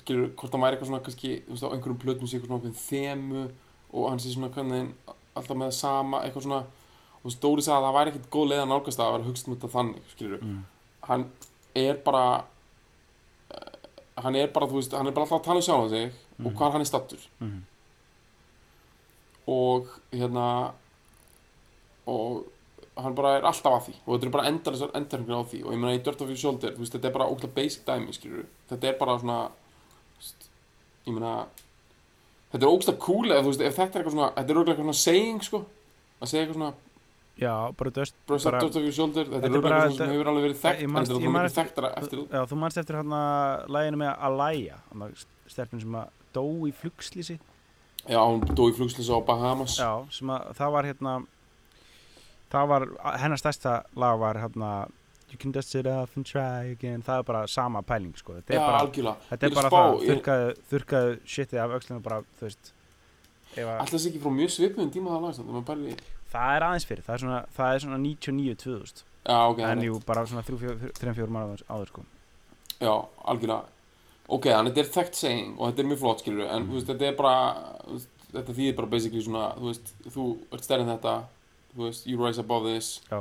skilur, 0.00 0.30
hvort 0.38 0.54
það 0.54 0.64
væri 0.64 0.76
eitthvað 0.76 0.90
svona 0.92 1.04
kannski, 1.08 1.34
þú 1.48 1.56
veist, 1.56 1.66
á 1.66 1.72
einhverjum 1.74 2.00
plötum 2.04 2.30
sé 2.30 2.38
eitthvað 2.38 2.54
svona 2.54 2.80
þemu 2.84 3.44
og 3.94 4.08
hann 4.10 4.22
sé 4.22 4.32
svona 4.34 4.50
hvernig 4.54 5.12
alltaf 5.34 5.58
með 5.58 5.74
sama, 5.76 6.22
eitthvað 6.24 6.46
svona 6.48 6.62
þú 7.24 7.30
veist, 7.30 7.40
Dóri 7.40 7.62
sagði 7.64 7.78
að 7.80 7.84
það 7.88 7.94
væri 7.98 8.10
ekkit 8.12 8.30
góð 8.30 8.48
leið 8.50 8.62
að 8.62 8.68
nálgast 8.68 9.00
að 9.00 9.12
vera 9.14 9.24
hugst 9.28 9.48
um 9.48 9.54
þetta 9.56 9.72
þannig, 9.72 10.02
skilur 10.14 10.42
Mm. 10.44 10.64
hann 11.08 11.24
er 11.74 11.94
bara 12.04 12.44
uh, 13.50 14.22
hann 14.22 14.36
er 14.36 14.46
bara, 14.52 14.66
þú 14.66 14.74
veist, 14.78 14.92
hann 14.92 15.06
er 15.06 15.12
bara 15.16 15.24
alltaf 15.26 15.40
að 15.40 15.44
tala 15.44 15.56
um 15.56 15.62
sjálfan 15.62 15.90
sig 15.90 16.12
og 16.38 16.52
Mhm. 16.52 16.56
hvar 16.58 16.72
hann 16.72 16.80
er 16.80 16.84
stattur 16.84 17.22
Mhm. 17.40 17.62
og 19.46 19.86
hérna 20.12 20.72
og 22.06 22.44
hann 22.96 23.14
bara 23.14 23.36
er 23.38 23.42
alltaf 23.48 23.72
að 23.72 23.82
því 23.88 23.94
og 24.06 24.14
þetta 24.20 24.26
er 24.26 24.30
bara 24.36 24.46
endar 24.48 24.72
þessar 24.76 24.92
endarhengur 24.94 25.40
á 25.40 25.44
því 25.50 25.64
og 25.64 25.72
ég 25.74 25.78
meina 25.80 25.98
í 25.98 26.02
Dirt 26.04 26.20
of 26.22 26.28
Your 26.28 26.36
Shoulder, 26.38 26.72
þú 26.72 26.78
veist, 26.84 26.92
þetta 26.94 27.08
er 27.10 27.12
bara 27.16 27.28
ógla 27.28 27.48
basic 27.54 27.84
dæmi, 27.84 28.12
skilur 28.14 28.46
þetta 28.70 28.84
er 28.92 28.98
bara 28.98 29.18
svona 29.18 29.38
veist, 30.18 30.48
ég 31.06 31.12
meina 31.16 31.46
þetta 32.52 32.62
er 32.62 32.70
ógla 32.70 32.98
cool 33.00 33.26
eða 33.32 33.42
þú 33.42 33.50
veist, 33.52 33.60
ef 33.60 33.76
þetta 33.76 33.94
er 33.98 34.02
eitthvað 34.04 34.12
svona 34.18 34.32
þetta 34.36 34.50
er 34.50 34.60
ógla 34.62 34.74
eitthvað 34.74 34.84
svona 34.84 35.02
saying, 35.02 35.42
sko 35.42 35.64
að 36.22 36.28
segja 36.30 36.44
eitthvað 36.46 36.54
svona, 36.60 36.74
Já, 37.40 37.72
bara 37.76 37.90
döst. 37.90 38.14
Bara- 38.28 38.60
Dirt 38.60 38.76
of 38.76 38.82
Your 38.82 38.92
Shoulder 38.92 39.24
þetta 39.24 39.46
er 39.46 39.60
bara- 39.60 39.78
eitthvað 39.88 39.96
sem 39.96 40.10
hefur 40.10 40.28
alveg 40.30 40.44
verið 40.44 40.60
þekkt 40.62 40.78
en 40.78 40.84
er 40.84 40.88
man 40.88 41.04
mikið 41.04 41.44
eftir- 41.44 41.64
þekktara 41.64 41.88
eftir 41.98 42.18
Já, 42.30 42.44
þú 42.46 42.56
manst 42.56 42.78
eftir 42.78 42.94
hann 42.96 43.10
að 43.10 43.66
læginu 43.68 43.96
með 43.96 44.16
Alaya, 44.28 44.76
stelpun 45.48 45.80
sem 45.80 45.92
að 45.92 46.08
dó 46.32 46.44
í 46.68 46.72
flugslýsi. 46.72 47.38
já, 48.08 48.18
hún 48.22 48.40
dó 48.54 48.68
í 48.70 48.74
flugslýsa 48.76 49.18
á 49.18 49.20
Bahamas 49.26 49.78
Já, 49.78 50.06
sem 50.10 50.28
að 50.28 50.54
það 50.54 50.72
var 50.72 50.84
hérna, 50.84 51.26
það 52.52 52.68
var, 52.68 52.86
hennar 53.18 53.36
stærsta 53.38 53.84
lag 53.96 54.18
var 54.18 54.34
hérna, 54.34 54.88
You 55.30 55.38
can 55.38 55.50
dust 55.50 55.74
it 55.74 55.84
off 55.86 56.16
and 56.16 56.24
try 56.24 56.70
again, 56.70 57.02
það 57.02 57.18
er 57.18 57.22
bara 57.24 57.46
sama 57.48 57.82
pæling, 57.82 58.14
sko. 58.16 58.34
Þetta 58.34 58.50
er 58.50 58.54
já, 58.54 58.66
bara, 58.66 58.78
algjörlega 58.78 59.16
þetta 59.30 59.42
er 59.42 59.54
bara 59.54 59.70
það, 59.70 60.04
þurrkaðu, 60.06 60.54
þurrkaðu 60.70 61.18
shitið 61.26 61.58
af 61.64 61.70
öxlinu 61.80 62.02
bara, 62.02 62.20
þú 62.38 62.46
veist, 62.46 62.72
alltaf 63.56 64.06
ekki 64.06 64.20
frá 64.22 64.30
mjög 64.30 64.50
svipum 64.54 64.92
tíma 64.94 65.10
það 65.10 65.22
lagst 65.26 65.98
að 66.34 66.48
það 66.48 66.56
er 66.56 66.66
aðeins 66.68 66.88
fyrir, 66.88 67.04
það 67.06 67.14
er 67.14 67.22
svona, 67.24 67.42
það 67.56 67.74
er 67.74 67.84
svona 67.84 68.00
99-2000, 68.04 69.04
já, 69.24 69.38
ok, 69.52 69.62
en 69.70 69.84
jú, 69.86 70.00
bara 70.06 70.26
svona 70.28 70.44
3-4 70.48 71.30
mánuður 71.30 71.64
áður, 71.70 71.92
sko. 71.92 72.04
Já, 72.80 72.94
algjörlega. 73.24 73.62
Ok, 74.24 74.48
þannig 74.48 74.72
þetta 74.72 74.82
er 74.82 74.92
þekkt 74.94 75.18
saying 75.18 75.50
og 75.58 75.68
þetta 75.68 75.82
er 75.82 75.88
mjög 75.90 76.00
flott 76.00 76.22
skilur 76.22 76.48
en 76.48 76.64
þú 76.64 76.78
veist, 76.78 76.88
þetta 76.88 77.06
er 77.10 77.16
bara 77.18 77.34
veist, 77.90 78.12
þetta 78.32 78.54
þýðir 78.56 78.76
bara 78.78 78.90
basically 78.94 79.24
svona 79.26 79.44
þú 79.58 79.68
veist, 79.68 79.90
þú 80.14 80.24
ert 80.48 80.64
stærri 80.64 80.86
en 80.86 80.92
þetta 80.94 81.12
þú 81.74 81.84
veist, 81.84 82.06
you 82.08 82.16
rise 82.22 82.40
above 82.40 82.70
this. 82.70 82.88
Já, 83.10 83.20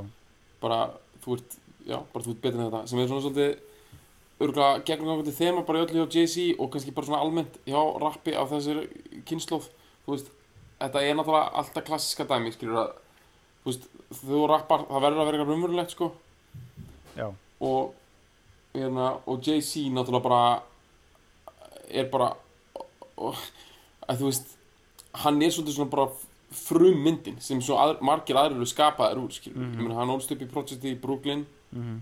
bara, 0.64 0.80
þú 1.26 1.36
ert, 1.38 1.58
já, 1.84 1.98
bara 2.14 2.24
þú 2.24 2.32
ert 2.34 2.42
betur 2.46 2.62
en 2.62 2.70
þetta 2.70 2.82
sem 2.88 3.02
er 3.04 3.12
svona 3.12 3.26
svolítið 3.26 3.52
örgulega 4.44 4.84
gegnumgangandi 4.88 5.36
þema 5.36 5.66
bara 5.68 5.82
í 5.82 5.86
öllu 5.86 6.06
hjá 6.06 6.16
Jay-Z 6.16 6.56
og 6.56 6.72
kannski 6.72 6.96
bara 6.96 7.10
svona 7.10 7.22
almennt 7.24 7.60
hjá 7.68 7.82
rappi 8.02 8.32
á 8.32 8.44
þessari 8.48 8.88
kynnslóð 9.28 9.68
þú 10.08 10.16
veist, 10.16 10.32
þetta 10.80 11.04
er 11.04 11.20
náttúrulega 11.20 11.52
alltaf 11.62 11.88
klassiska 11.92 12.28
dæmi 12.32 12.56
skilur 12.56 12.80
að 12.86 12.96
þú 13.64 13.72
veist, 13.72 13.88
þú 14.20 14.44
rappar, 14.52 14.86
það 14.90 15.06
verður 15.08 15.22
að 15.24 15.28
vera 15.30 15.38
eitthvað 15.40 15.54
raunverulegt 15.54 15.96
sko. 15.96 16.12
Já, 17.18 17.28
og, 17.64 17.94
hérna, 18.74 19.10
og 19.30 19.46
Jay-Z 19.46 19.90
náttúrulega 19.94 20.28
bara 20.28 20.44
er 21.94 22.08
bara 22.12 22.32
og, 23.22 23.38
að 24.08 24.22
þú 24.24 24.30
veist 24.32 24.56
hann 25.24 25.42
er 25.46 25.54
svolítið 25.54 25.78
svona 25.78 25.94
bara 25.94 26.08
frum 26.54 26.98
myndin 27.06 27.38
sem 27.42 27.62
svo 27.62 27.78
að, 27.82 28.00
margir 28.06 28.38
aðrir 28.38 28.60
eru 28.60 28.70
skapaðir 28.70 29.22
úr 29.22 29.34
skilur, 29.34 29.62
ég 29.62 29.80
meina 29.82 30.00
hann 30.00 30.12
ólst 30.14 30.34
upp 30.34 30.42
í 30.42 30.50
projekti 30.50 30.94
í 30.94 31.00
Brooklyn. 31.00 31.46
Mhm, 31.74 32.02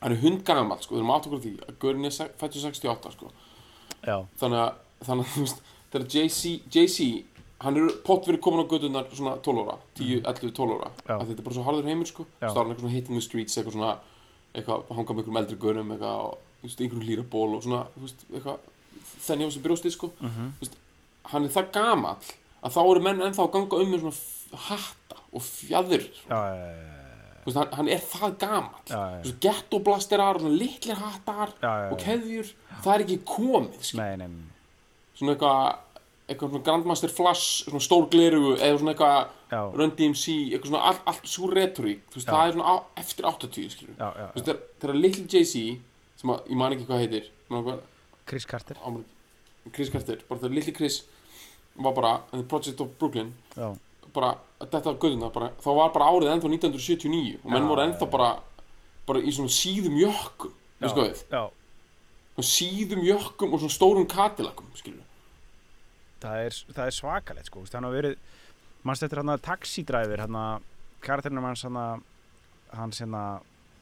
hann 0.00 0.12
er 0.12 0.20
hundgamall 0.20 0.80
sko, 0.82 0.96
við 0.96 1.02
erum 1.02 1.14
átt 1.14 1.28
okkur 1.28 1.44
því 1.44 1.52
að 1.64 1.78
Gaurin 1.80 2.08
er 2.08 2.34
fæddur 2.40 2.64
68 2.64 3.14
sko. 3.14 3.30
Já, 4.04 4.18
þannig 4.40 4.60
að, 4.64 4.82
þannig 5.08 5.24
að 5.24 5.32
þú 5.34 5.44
veist 5.46 5.62
þegar 5.92 6.06
Jay-Z, 6.16 6.42
Jay-Z 6.72 7.35
hann 7.64 7.76
er 7.80 7.94
pott 8.04 8.26
verið 8.28 8.40
komin 8.44 8.64
á 8.64 8.66
gödunar 8.68 9.06
svona 9.16 9.36
12 9.42 9.62
ára 9.64 9.76
10, 9.96 10.22
11, 10.28 10.52
12 10.56 10.74
ára. 10.76 10.90
Já. 11.06 11.14
að 11.16 11.26
þetta 11.30 11.40
er 11.40 11.46
bara 11.48 11.56
svo 11.56 11.64
harður 11.66 11.88
heimur 11.90 12.10
sko. 12.10 12.26
Já. 12.40 12.48
stáðan 12.50 12.72
eitthvað 12.72 12.84
svona 12.84 12.94
hitting 12.96 13.16
the 13.16 13.24
streets 13.24 13.56
eitthvað 13.56 13.76
svona 13.78 13.92
eitthvað 14.56 14.90
hanga 14.96 15.14
með 15.16 15.22
einhverjum 15.22 15.40
eldri 15.42 15.58
gaurum 15.62 15.92
eitthvað 15.94 16.34
veist, 16.62 16.80
einhverjum 16.80 17.06
hlýra 17.06 17.24
ból 17.32 17.54
og 17.56 17.62
svona 17.64 17.84
veist, 17.96 18.26
þenni 19.26 19.46
á 19.46 19.48
þessu 19.48 19.62
brjósti 19.64 19.92
sko. 19.94 20.10
Mhm, 20.20 20.50
hann 21.32 21.44
er 21.48 21.54
það 21.56 21.70
gamall 21.72 22.28
að 22.66 22.74
þá 22.76 22.80
eru 22.90 23.00
menn 23.06 23.24
ennþá 23.26 23.46
að 23.46 23.52
ganga 23.56 23.80
um 23.82 23.90
með 23.92 24.04
svona 24.04 24.60
hatta 24.68 25.16
og 25.32 25.42
fjæður 25.42 26.04
veist, 27.46 27.56
hann, 27.56 27.72
hann 27.78 27.88
er 27.88 28.04
það 28.04 28.36
gamall. 28.42 28.92
Veist, 29.24 29.40
gettoblasterar 29.40 30.40
litlir 30.44 31.00
hattar 31.00 31.56
og 31.92 31.96
keðjur 32.02 32.52
það 32.82 32.92
er 32.94 33.04
ekki 33.06 33.18
komið 33.24 33.80
skilur. 33.80 34.04
Nei, 34.04 34.16
nei, 34.16 34.28
nei, 34.28 34.54
svona 35.16 35.34
eitthvað 35.36 35.85
eitthvað 36.26 36.50
svona 36.50 36.64
Grandmaster 36.66 37.12
Flash 37.14 37.64
svona 37.68 37.80
stór 37.84 38.06
glerugu 38.10 38.56
eða 38.56 38.78
svona 38.80 38.94
eitthvað 38.94 39.74
Run 39.78 39.92
DMC, 39.98 40.24
eitthvað 40.50 40.70
svona 40.72 40.84
allt, 40.90 41.02
allt 41.06 41.28
svo 41.30 41.50
retorík, 41.52 42.00
þú 42.10 42.18
veist, 42.18 42.26
Já. 42.26 42.32
það 42.34 42.46
er 42.48 42.56
svona 42.56 42.66
á, 42.66 42.74
eftir 43.02 43.28
80 43.30 43.68
skilur, 43.76 43.94
já, 44.00 44.08
já, 44.18 44.26
þú 44.26 44.34
veist, 44.40 44.46
þegar- 44.48 44.62
þegar 44.82 44.98
Little 45.04 45.26
Jay-Z 45.30 45.78
sem 46.20 46.30
að, 46.34 46.40
ég 46.50 46.56
man 46.56 46.72
ekki 46.74 46.86
hvað 46.88 47.02
heitir 47.04 47.28
hvað, 47.50 47.78
Chris 48.26 48.46
Carter. 48.50 48.76
Ámur, 48.84 49.04
Chris 49.72 49.90
Carter, 49.94 50.18
bara 50.28 50.40
þegar 50.40 50.54
Little 50.58 50.72
Chris 50.74 51.02
var 51.76 51.92
bara, 51.94 52.12
in 52.32 52.40
the 52.42 52.48
Project 52.48 52.80
of 52.80 52.88
Brooklyn 52.98 53.32
bara, 54.16 54.32
þetta 54.60 54.82
var 54.90 54.94
göðuna 54.98 55.30
bara, 55.32 55.50
þá 55.62 55.70
var 55.76 55.90
bara 55.94 56.10
árið 56.10 56.32
ennþá 56.34 56.50
1979 56.50 57.38
og 57.44 57.50
menn 57.52 57.68
voru 57.68 57.82
ennþá 57.86 58.10
bara 58.10 58.32
bara 59.06 59.20
í 59.22 59.30
svona 59.30 59.52
síðum 59.52 59.94
jökkum 60.00 60.50
já, 60.50 60.88
veist 60.88 60.96
hvað 60.96 61.06
við, 61.06 61.22
síðum 62.50 63.04
jökkum 63.06 63.52
og 63.54 63.60
svona 63.62 63.76
stórum 63.76 64.06
katilakum, 64.10 64.66
skilur 64.74 65.05
það 66.22 66.42
er, 66.46 66.58
það 66.72 66.84
er 66.86 66.96
svakalegt 66.96 67.50
sko, 67.50 67.64
hann 67.72 67.86
hafa 67.88 67.98
verið 68.00 68.18
mannst 68.86 69.06
eftir 69.06 69.20
hann 69.22 69.34
að 69.34 69.44
taxidræfir 69.46 70.24
hann 70.24 70.38
að 70.40 70.68
karakterinu 71.06 71.44
hans 71.44 71.64
hann 71.66 71.80
að 71.80 72.04
hans 72.76 73.00
hérna 73.02 73.22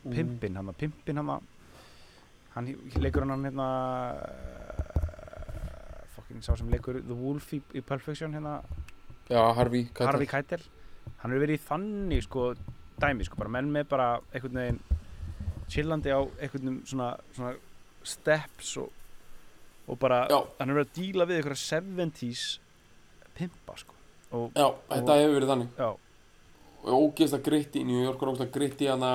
pimpin 0.05 0.59
hann 0.61 0.71
að 0.73 0.81
pimpin 0.85 1.21
hann 1.21 1.35
að 1.37 1.51
hann 2.55 2.71
leikur 3.03 3.27
hann 3.27 3.49
hérna 3.49 3.69
uh, 4.15 5.05
fucking 6.15 6.45
sá 6.45 6.55
sem 6.59 6.71
leikur 6.73 7.01
The 7.01 7.19
Wolf 7.19 7.53
í, 7.57 7.61
í 7.75 7.83
Pulp 7.85 8.05
Fiction 8.05 8.35
hérna. 8.37 8.61
Já, 9.31 9.41
Harvey, 9.57 9.89
Keitel. 9.89 10.07
Harvey 10.11 10.29
Keitel. 10.31 10.63
Hann 11.23 11.33
hefur 11.33 11.45
verið 11.47 11.59
í 11.59 11.65
þannig 11.65 12.27
sko 12.27 12.51
dæmi 13.01 13.27
sko, 13.27 13.39
bara 13.41 13.53
menn 13.57 13.73
með 13.75 13.89
bara 13.91 14.09
einhvern 14.33 14.61
veginn 14.61 14.83
chillandi 15.73 16.13
á 16.15 16.21
einhvern 16.23 16.83
svona, 16.87 17.15
svona 17.35 17.55
steps 18.05 18.77
og, 18.83 18.93
og 19.89 19.99
bara 20.01 20.23
Já. 20.31 20.39
hann 20.59 20.71
hefur 20.71 20.81
verið 20.81 20.89
að 20.91 20.97
díla 20.99 21.27
við 21.29 21.41
einhverja 21.41 21.63
70s 21.83 22.45
pimpa 23.35 23.77
sko. 23.77 23.95
Og 24.35 24.57
Já, 24.57 24.67
þetta 24.91 25.19
hefur 25.21 25.37
verið 25.39 25.53
þannig. 25.53 25.71
Já, 25.79 25.91
og 26.85 27.07
ógeðslega 27.09 27.47
gritti 27.49 27.81
í 27.81 27.87
New 27.89 28.03
York 28.05 28.23
og 28.23 28.33
ógeðslega 28.35 28.55
gritti 28.59 28.89
hana 28.91 29.13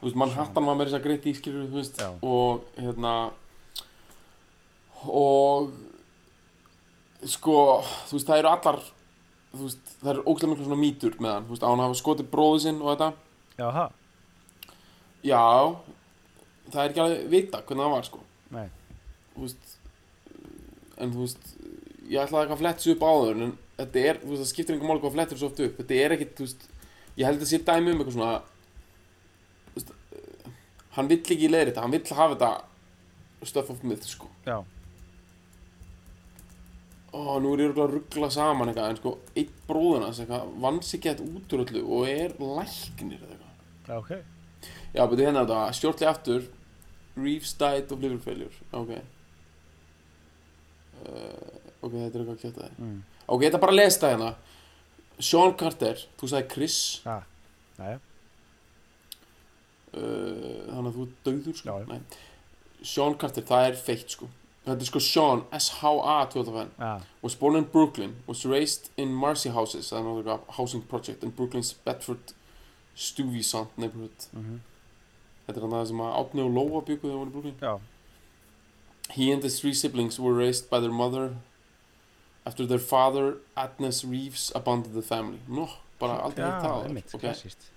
þú 0.00 0.08
veist, 0.08 0.18
Manhattan 0.18 0.66
var 0.66 0.76
með 0.76 0.90
þess 0.90 0.98
að 0.98 1.06
gritti 1.06 1.34
skilur 1.38 1.68
þú 1.70 1.78
veist, 1.78 2.00
Já. 2.02 2.10
og 2.22 2.64
hérna 2.76 3.14
og 5.06 5.70
sko, 7.28 7.56
þú 8.08 8.18
veist, 8.18 8.28
það 8.28 8.42
eru 8.42 8.50
allar 8.52 8.80
þú 9.52 9.62
veist, 9.66 9.94
það 10.02 10.12
eru 10.14 10.24
ógeðslega 10.26 10.52
miklu 10.52 10.66
svona 10.68 10.82
mýtur 10.82 11.18
með 11.20 11.34
hann, 11.36 11.46
þú 11.48 11.54
veist, 11.56 11.66
á 11.66 11.70
hann 11.70 11.84
hafa 11.84 11.98
skotið 12.00 12.30
bróðu 12.32 12.62
sinn 12.66 12.80
og 12.82 12.92
þetta, 12.92 13.10
já, 13.60 13.66
ha, 13.78 13.86
já 15.22 15.42
það 16.72 16.82
er 16.82 16.92
ekki 16.92 17.04
alveg 17.04 17.30
vita 17.32 17.62
hvernig 17.62 17.84
það 17.86 17.94
var 17.96 18.08
sko. 18.08 18.22
Nei. 18.52 18.66
Þú 19.32 19.46
veist 19.46 19.76
en 21.02 21.12
þú 21.12 21.24
veist 21.26 21.52
ég 22.12 22.20
ætlaði 22.20 22.44
eitthvað 22.44 22.56
að 22.56 22.62
fletta 22.62 22.84
sig 22.84 22.96
upp 22.96 23.04
áður 23.06 23.40
en 23.46 23.54
þetta 23.78 24.02
er, 24.02 24.20
þú 24.22 24.32
veist, 24.32 24.42
það 24.42 24.50
skiptir 24.50 24.76
einhver 24.76 24.90
mál 24.90 25.00
hvað 25.02 25.16
flettir 25.16 25.40
svo 25.40 25.48
oft 25.50 25.62
upp. 25.64 25.78
Þetta 25.80 25.98
er 26.02 26.14
ekkit, 26.16 26.34
þú 26.38 26.46
veist 26.46 26.66
ég 27.18 27.28
held 27.28 27.44
að 27.44 27.50
sé 27.50 27.60
dæmi 27.62 27.92
um 27.92 28.02
eitthvað 28.02 28.16
svona 28.16 28.34
þú 29.72 29.78
veist, 29.78 29.94
eh, 30.18 30.52
hann 30.96 31.10
vill 31.10 31.20
ekki 31.22 31.50
leiðir 31.50 31.72
þetta 31.72 31.86
hann 31.86 31.96
vill 31.96 32.18
hafa 32.20 32.36
þetta 32.36 33.48
stuff 33.52 33.72
of 33.74 33.82
myth, 33.82 34.06
sko. 34.06 34.28
Já, 34.46 34.58
ó, 37.12 37.20
nú 37.42 37.52
er 37.52 37.64
ég 37.64 37.72
örugglega 37.72 37.88
að 37.88 37.96
ruggla 37.96 38.28
saman 38.32 38.70
eitthvað 38.70 38.92
en 38.92 39.00
sko, 39.00 39.14
einn 39.36 39.56
bróðunas 39.68 40.20
eitthvað 40.22 40.52
vann 40.62 40.82
sig 40.86 41.02
gett 41.04 41.24
út 41.24 41.56
úr 41.56 41.64
öllu 41.66 41.82
og 41.82 42.12
er 42.12 42.36
læknir 42.38 43.18
eða 43.18 43.34
eitthvað. 43.34 43.56
Já, 43.88 43.96
ok. 43.98 44.12
Já, 44.92 45.02
betur 45.08 45.26
hérna 45.26 45.42
þetta, 45.42 45.62
stjórnlega 45.78 46.12
aftur 46.12 46.50
Reeves 47.12 47.52
died 47.60 47.90
of 47.92 48.00
liver 48.00 48.20
failure. 48.24 48.54
Ok 48.72 48.94
ok, 51.02 51.92
þetta 51.92 52.06
er 52.06 52.22
eitthvað 52.22 52.34
að 52.36 52.42
kjöta 52.44 52.70
mm. 52.78 52.96
Ok, 53.28 53.44
þetta 53.44 53.58
er 53.58 53.62
bara 53.64 53.72
að 53.74 53.80
lesa 53.80 54.00
það 54.02 54.12
hérna. 54.14 54.30
Sean 55.22 55.54
Carter, 55.60 56.00
þú 56.18 56.28
sagði 56.32 56.48
Chris. 56.52 56.78
Já, 57.04 57.16
uh, 57.82 57.98
Þannig 59.92 60.88
að 60.88 60.94
þú 60.96 61.06
er 61.06 61.12
dauður 61.28 61.58
sko. 61.60 61.76
Sean 62.92 63.18
Carter, 63.20 63.44
það 63.46 63.66
er 63.70 63.78
feitt 63.78 64.14
sko. 64.16 64.28
Þetta 64.62 64.78
er 64.78 64.88
sko 64.90 65.00
Sean, 65.02 65.40
S-H-A 65.58 66.16
2005 66.30 66.68
já, 66.78 66.90
Was 67.24 67.34
born 67.34 67.56
in 67.58 67.64
Brooklyn 67.72 68.12
Was 68.28 68.44
raised 68.46 68.92
in 68.96 69.10
Marcy 69.10 69.50
Houses 69.50 69.88
er 69.90 70.04
náttúrulega 70.06 70.54
housing 70.54 70.84
project 70.86 71.24
In 71.26 71.32
Brooklyn's 71.34 71.72
Bedford 71.84 72.30
Stuyvesant 72.94 73.74
neighborhood. 73.78 74.28
Mhm, 74.32 74.60
Þetta 75.46 75.58
er 75.58 75.64
hann 75.66 75.74
það 75.74 75.86
sem 75.90 76.02
að 76.04 76.12
Átni 76.20 76.44
og 76.44 76.52
Lóa 76.54 76.82
byggu 76.86 77.08
þegar 77.08 77.18
voru 77.18 77.30
í 77.30 77.32
Brooklyn. 77.32 77.56
Já, 77.58 77.72
He 79.10 79.30
and 79.32 79.42
his 79.42 79.60
three 79.60 79.74
siblings 79.74 80.18
were 80.18 80.32
raised 80.32 80.70
by 80.70 80.80
their 80.80 80.92
mother 80.92 81.34
After 82.46 82.66
their 82.66 82.78
father, 82.78 83.36
Agnes 83.56 84.04
Reeves, 84.04 84.50
abandoned 84.54 84.94
the 84.94 85.02
family 85.02 85.38
Nó, 85.48 85.68
bara 86.00 86.20
aldrei 86.22 86.46
hitt 86.46 86.64
það 86.64 86.86
einmitt, 86.88 87.14
okay. 87.14 87.28
klassíst 87.28 87.68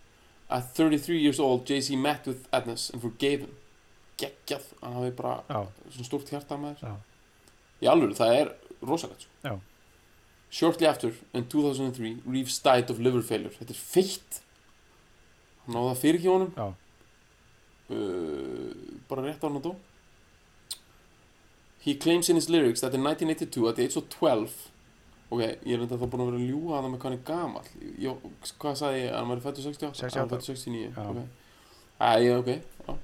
At 0.49 0.71
33 0.77 1.17
years 1.17 1.39
old, 1.39 1.65
Jay-Z 1.65 1.95
met 1.95 2.25
with 2.27 2.47
Agnes 2.53 2.91
and 2.93 3.01
forgave 3.01 3.39
him. 3.41 3.53
Geggjað, 4.21 4.67
hann 4.81 4.93
hafi 4.93 5.09
bara 5.17 5.39
já, 5.49 5.63
svona 5.89 6.05
stórt 6.05 6.29
hjarta 6.29 6.57
með 6.61 6.75
þér. 6.83 6.99
Í 7.81 7.87
alveg, 7.89 8.13
það 8.19 8.33
er 8.35 8.51
rosalegt. 8.85 9.25
Sko. 9.25 9.31
Já. 9.41 9.55
Shortly 10.53 10.85
after, 10.87 11.11
in 11.33 11.47
2003, 11.49 12.11
Reeves 12.29 12.59
died 12.61 12.93
of 12.93 13.01
liver 13.01 13.25
failure. 13.25 13.49
Þetta 13.57 13.73
er 13.73 13.81
feitt. 13.81 14.37
Hann 15.65 15.75
náði 15.79 15.89
það 15.89 16.01
fyrir 16.05 16.21
ekki 16.21 16.33
honum. 16.35 16.53
já, 16.55 16.67
Uh, 17.85 18.71
bara 19.09 19.21
rétt 19.27 19.43
á 19.43 19.45
hann 19.45 19.59
að 19.59 19.67
dó. 19.67 19.71
He 21.85 21.93
claims 21.95 22.29
in 22.29 22.35
his 22.35 22.49
lyrics 22.49 22.81
that 22.81 22.93
in 22.97 23.03
1982, 23.03 23.69
at 23.69 23.75
the 23.75 23.83
age 23.85 23.95
of 23.97 24.07
12, 24.09 24.53
ok, 25.31 25.41
ég 25.41 25.75
er 25.75 25.83
enda 25.85 25.97
þá 26.01 26.05
búin 26.09 26.23
að 26.23 26.29
vera 26.31 26.39
að 26.41 26.47
ljúga 26.49 26.77
að 26.79 26.85
það 26.87 26.93
með 26.95 27.05
er 27.11 27.19
gamall. 27.27 27.67
Ég, 28.01 28.23
hvað 28.63 28.77
sagði 28.79 29.01
ég, 29.03 29.11
að 29.11 29.19
hann 29.19 29.29
væri 29.33 29.43
fættur 29.45 29.65
68? 29.67 29.99
68. 30.01 30.19
Hann 30.19 30.31
fættur 30.33 30.47
69, 30.55 30.95
Já. 30.95 31.05
ok. 31.11 31.19
Já, 31.99 32.37
ok, 32.39 32.49
já. 32.87 32.95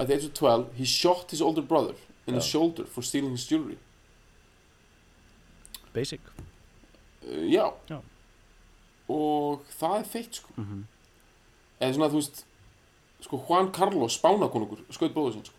At 0.00 0.06
the 0.08 0.14
age 0.16 0.24
of 0.26 0.34
12, 0.34 0.66
he 0.80 0.84
shot 0.84 1.30
his 1.30 1.40
older 1.40 1.62
brother 1.62 1.94
in 2.26 2.34
the 2.34 2.40
Já. 2.40 2.50
shoulder 2.50 2.84
for 2.84 3.02
stealing 3.02 3.30
his 3.36 3.46
jewelry. 3.46 3.78
basic 5.92 6.20
Uh, 7.22 7.44
já. 7.52 7.66
Já. 7.90 7.98
Og 9.12 9.60
það 9.78 9.98
er 10.00 10.04
feitt, 10.08 10.34
sko. 10.40 10.52
mhm, 10.56 10.84
Eða 11.80 11.94
svona, 11.94 12.08
þú 12.12 12.16
veist, 12.20 12.44
sko, 13.24 13.38
Juan 13.48 13.68
Carlos, 13.72 14.16
spánakonungur, 14.16 14.80
skaut 14.90 15.12
bróður 15.14 15.32
sinn, 15.36 15.44
sko. 15.44 15.56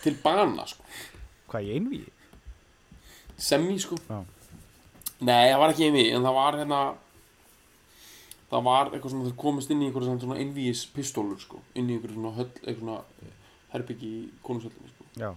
Til 0.00 0.16
bana, 0.22 0.66
sko. 0.66 0.84
hvað 1.50 1.66
ég 1.68 1.80
einví 1.80 2.00
Semmi, 3.40 3.78
sko. 3.80 3.96
Já. 4.08 4.20
Nei, 5.24 5.48
það 5.48 5.60
var 5.62 5.72
ekki 5.72 5.86
einví, 5.88 6.02
en 6.12 6.26
það 6.26 6.34
var 6.36 6.56
hérna, 6.60 6.80
það 8.50 8.66
var 8.66 8.90
eitthvað 8.90 9.14
svona, 9.14 9.28
þeir 9.28 9.38
komist 9.40 9.72
inn 9.72 9.80
í 9.80 9.88
einhverja 9.88 10.16
svona, 10.20 10.36
einvíis 10.40 10.82
pistólur, 10.92 11.40
sko. 11.40 11.60
Inn 11.72 11.88
í 11.88 11.96
einhverju 11.96 12.18
svona 12.18 12.34
höll, 12.36 12.50
eitthvað 12.60 12.82
svona 12.82 13.30
herbyggi 13.72 14.10
í 14.18 14.20
konungshöllinni, 14.44 14.92
sko. 14.92 15.08
já, 15.20 15.30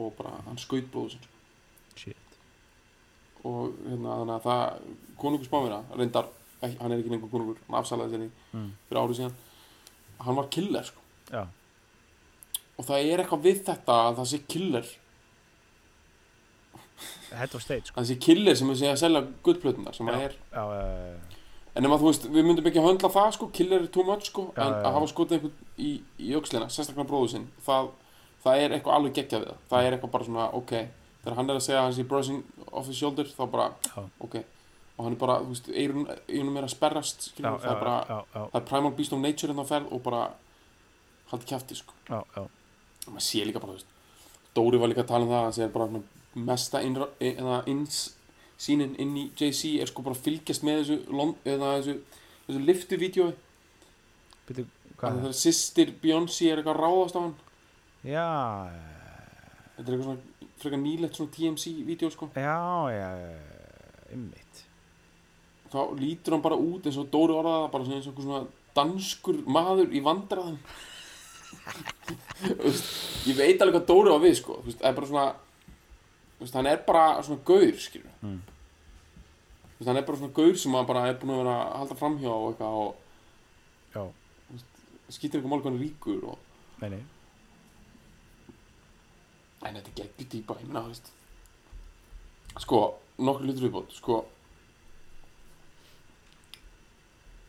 Og 0.00 0.12
bara, 0.16 0.32
hann 0.46 0.60
skaut 0.60 0.88
bróður 0.92 1.16
sinn, 1.16 1.28
sko. 1.28 2.02
shit 2.04 2.36
Og 3.44 3.76
hérna, 3.84 4.16
þannig 4.22 4.34
að 4.38 4.44
það, 4.48 4.90
konungur 5.20 5.48
spánverða, 5.48 5.80
reyndar, 6.00 6.32
hann 6.64 6.92
er 6.92 6.98
ekki 6.98 7.12
lengur 7.12 7.32
konungur, 7.32 7.60
hann 7.68 7.80
afsalaði 7.80 8.16
sér 8.16 8.26
mm. 8.28 8.68
fyrir 8.88 9.02
árið 9.02 9.20
síðan. 9.20 9.38
Hann 10.24 10.40
var 10.40 10.52
killer, 10.56 10.88
sko. 10.88 11.04
já, 11.32 11.44
og 12.80 12.86
það 12.88 13.10
er 13.12 13.22
eitthvað 13.22 13.42
við 13.44 13.62
þetta 13.68 13.96
að 14.06 14.18
það 14.20 14.28
sé 14.30 14.38
killer. 14.54 14.92
Head 17.30 17.52
of 17.54 17.62
state 17.62 17.86
sko. 17.86 18.00
það 18.00 18.06
sé 18.08 18.16
killer 18.24 18.56
sem 18.58 18.70
er 18.72 18.78
sé 18.80 18.88
að 18.90 19.02
selja 19.04 19.20
gullplötunar 19.46 19.94
sem 19.94 20.08
það 20.10 20.24
er 20.24 20.32
já, 20.34 20.62
uh, 20.66 21.36
en 21.78 21.86
ef 21.86 21.92
að 21.94 22.00
þú 22.02 22.08
veist, 22.08 22.24
við 22.34 22.46
myndum 22.48 22.70
ekki 22.70 22.80
að 22.82 22.86
höndla 22.88 23.10
það 23.14 23.28
sko. 23.36 23.48
Killer 23.54 23.84
er 23.84 23.90
too 23.94 24.04
much 24.08 24.26
sko. 24.26 24.46
Já, 24.56 24.62
en 24.64 24.72
já, 24.74 24.78
að 24.88 24.96
hafa 24.96 25.10
skotið 25.12 25.36
einhvern 25.36 25.84
í, 25.86 25.90
í 26.18 26.32
aukslina 26.34 26.70
sérstaklega 26.72 27.08
bróðu 27.12 27.30
sinn 27.34 27.46
það, 27.66 27.92
það 28.44 28.64
er 28.64 28.74
eitthvað 28.76 28.96
alveg 28.96 29.14
geggjað 29.20 29.44
við 29.44 29.52
það. 29.52 29.60
Það 29.70 29.86
er 29.86 29.96
eitthvað 29.96 30.14
bara 30.16 30.28
svona, 30.30 30.48
ok. 30.58 30.74
Þegar 31.20 31.36
hann 31.38 31.52
er 31.52 31.60
að 31.60 31.64
segja 31.68 31.78
að 31.78 31.86
hann 31.86 31.96
sé 32.00 32.06
brushing 32.10 32.66
off 32.72 32.90
his 32.90 32.98
shoulder 32.98 33.30
þá 33.30 33.42
bara, 33.54 33.68
ok. 34.26 34.36
Og 34.96 35.06
hann 35.06 35.14
er 35.14 35.20
bara, 35.20 35.38
þú 35.44 35.54
veist, 35.54 35.70
eirunum 35.70 36.58
er 36.58 36.66
að 36.66 36.74
sperrast 36.74 37.28
skilur, 37.30 37.60
það 37.62 37.76
er 37.76 37.84
bara, 37.84 38.22
það 38.34 38.56
er 38.58 38.66
primal 38.72 38.92
beast 38.98 39.14
of 39.14 39.22
nature 39.22 39.54
en 39.54 39.60
það 39.62 39.70
ferð 39.70 39.92
og 39.94 40.02
bara 40.10 40.24
haldi 41.30 41.48
kjafti 41.52 41.78
sko. 41.78 41.94
Já, 42.10 42.18
já, 42.34 42.42
og 43.06 43.14
maður 43.14 43.26
sé 43.26 43.44
líka 43.46 43.62
bara, 43.62 43.74
þú 43.74 43.80
veist 43.80 43.96
Dóri 44.56 44.80
var 44.82 44.90
líka 44.90 45.04
að 45.04 45.12
tala 45.12 45.26
um 45.26 45.30
það, 45.30 45.44
hann 45.46 45.56
segir 45.56 45.74
bara 45.74 46.02
mesta 46.50 46.82
ins 47.70 48.00
sínin 48.60 48.96
inn 49.00 49.14
í 49.16 49.28
JC 49.38 49.76
er 49.80 49.90
sko 49.90 50.04
bara 50.06 50.16
að 50.18 50.24
fylgjast 50.26 50.66
með 50.66 50.82
þessu, 50.82 50.98
þessu, 51.78 51.94
þessu 52.48 52.64
liftu-vídeói 52.66 53.30
að 54.50 54.66
hvað 55.00 55.20
það 55.20 55.30
er 55.30 55.38
sýstir 55.38 55.94
Beyoncé 56.02 56.50
er 56.50 56.60
eitthvað 56.60 56.74
að 56.76 56.82
ráðast 56.82 57.16
á 57.16 57.20
hann. 57.22 57.36
Já, 58.04 58.26
þetta 59.76 59.86
er 59.86 59.94
eitthvað 59.94 60.08
svona 60.10 60.50
frekar 60.60 60.82
nýlegt 60.82 61.16
svona 61.16 61.32
TMC-vídeó 61.36 62.10
sko. 62.12 62.28
já, 62.36 62.58
já 62.92 63.08
ymmit 64.14 64.64
þá 65.70 65.80
lítur 65.98 66.34
hann 66.34 66.44
bara 66.44 66.58
út 66.58 66.86
eins 66.88 66.98
og 66.98 67.10
Dóri 67.12 67.36
orðaði 67.36 67.62
það 67.64 67.74
bara 67.74 67.96
eins 67.96 68.08
og 68.10 68.18
svona 68.18 68.40
danskur 68.76 69.40
maður 69.50 69.94
í 69.94 70.02
veist, 70.04 70.58
ég 73.28 73.36
veit 73.36 73.60
alveg 73.62 73.76
hvað 73.80 73.86
Dóri 73.90 74.10
var 74.14 74.22
við 74.24 74.36
sko. 74.40 74.60
Veist, 74.64 74.80
það 74.80 74.88
er 74.90 74.96
bara 74.98 75.10
svona 75.10 75.26
veist, 76.40 76.54
hann 76.56 76.66
er 76.70 76.80
bara 76.86 77.04
svona 77.22 77.44
gaur 77.44 77.76
skilur 77.78 78.08
Mm. 78.22 78.40
veist, 79.78 79.86
hann 79.88 79.96
er 79.96 80.02
bara 80.08 80.18
svona 80.18 80.32
gaur 80.36 80.56
sem 80.56 80.72
hann 80.76 80.86
bara 80.88 81.06
er 81.08 81.14
búin 81.20 81.34
að 81.34 81.40
vera 81.44 81.54
að 81.60 81.78
halda 81.80 81.94
framhjá 82.00 82.32
og 82.34 82.50
eitthvað 82.50 82.74
og 82.80 82.96
Já, 83.94 84.02
skýtir 85.10 85.40
eitthvað 85.40 85.50
mál 85.50 85.66
er 85.66 85.78
ríkur 85.80 86.24
og 86.24 86.38
nei, 86.80 86.90
nei. 86.90 87.02
En 89.66 89.74
þetta 89.76 89.90
geggjur 89.96 90.28
dýpa 90.32 90.54
veist. 90.88 91.10
Sko, 92.58 92.78
nokkur 93.18 93.44
hlutur 93.44 93.66
viðbót 93.66 93.92
sko. 93.92 94.20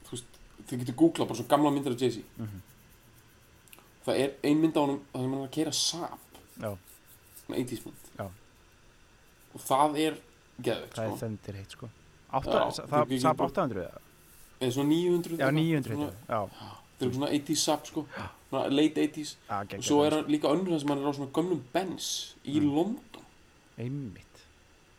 Þú 0.07 0.11
veist, 0.11 0.39
þið 0.67 0.81
getur 0.83 0.97
googlað 0.99 1.29
bara 1.29 1.39
svo 1.39 1.47
gamla 1.47 1.71
myndir 1.71 1.93
af 1.95 2.01
Jay-Z. 2.01 2.23
Mhm. 2.37 2.61
Það 4.05 4.19
er 4.25 4.31
ein 4.43 4.61
mynd 4.61 4.75
á 4.77 4.81
það 4.81 4.91
sem 4.91 5.21
hann 5.21 5.33
er 5.41 5.47
að 5.47 5.51
keira 5.57 5.71
Saab 5.71 6.19
Já, 6.61 6.71
svona 7.45 7.57
80s 7.61 7.85
mynd 7.85 8.11
Já. 8.19 8.27
og 9.53 9.61
það 9.67 9.97
er 10.05 10.19
geðveikt 10.61 10.95
það 10.95 11.05
er 11.05 11.09
sko. 11.11 11.19
þendir 11.25 11.55
heitt 11.61 11.75
sko 11.77 11.89
Átta, 12.31 12.51
Já, 12.51 12.63
það, 12.71 12.91
þú 12.91 13.07
getur 13.11 13.21
sap 13.25 13.37
bara- 13.37 13.49
800 13.51 13.81
eða? 13.87 14.01
eða 14.61 14.71
svona 14.71 14.89
900 14.89 15.37
Já, 15.37 15.47
eitthvað. 15.47 15.53
900 15.53 15.95
Svona- 15.95 16.11
þetta 16.99 17.07
er 17.07 17.13
svona 17.17 17.31
80s 17.35 17.63
Saab 17.65 17.85
sko 17.89 18.05
svona 18.51 18.69
late 18.71 19.01
80s 19.07 19.35
Já, 19.49 19.61
og 19.77 19.83
svo 19.83 20.03
er 20.05 20.11
það, 20.11 20.21
hann 20.21 20.31
líka 20.31 20.47
önnur 20.55 20.79
sem 20.79 20.89
hann 20.89 20.99
er 21.01 21.09
á 21.09 21.13
svona 21.17 21.31
gömlum 21.31 21.61
Benz 21.73 22.35
í 22.45 22.59
Mm. 22.61 22.75
London. 22.75 23.25
Einmitt 23.77 24.27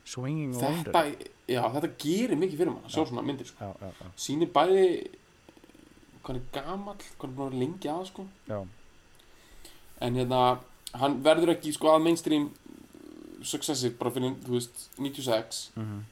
Swinging 0.05 0.53
þetta, 0.55 0.67
Wonder 0.67 1.17
já, 1.49 1.63
þetta 1.73 1.91
gerir 1.99 2.37
mikið 2.37 2.57
fyrir 2.59 2.73
mann 2.73 2.85
að 2.85 2.91
sjá 2.91 3.07
svona 3.07 3.23
myndir 3.23 3.47
sko. 3.47 3.59
Já, 3.65 3.73
já, 3.81 3.93
já, 4.01 4.07
sýnir 4.17 4.51
bæði 4.53 5.09
hvað 6.23 6.27
hann 6.27 6.37
er 6.37 6.43
gamall, 6.53 6.97
hvað 7.19 7.37
hann 7.37 7.47
er 7.47 7.51
að 7.53 7.59
lengi 7.61 7.89
að 7.89 8.07
sko. 8.11 8.27
En 10.01 10.15
hérna, 10.15 10.59
hann 10.95 11.23
verður 11.25 11.55
ekki 11.57 11.73
sko 11.73 11.89
að 11.93 12.03
mainstream 12.03 12.49
uh, 12.49 13.45
successi 13.45 13.91
bara 13.99 14.11
fyrir, 14.11 14.35
þú 14.47 14.57
veist, 14.57 14.89
96 14.99 15.71
Mhm. 15.77 16.05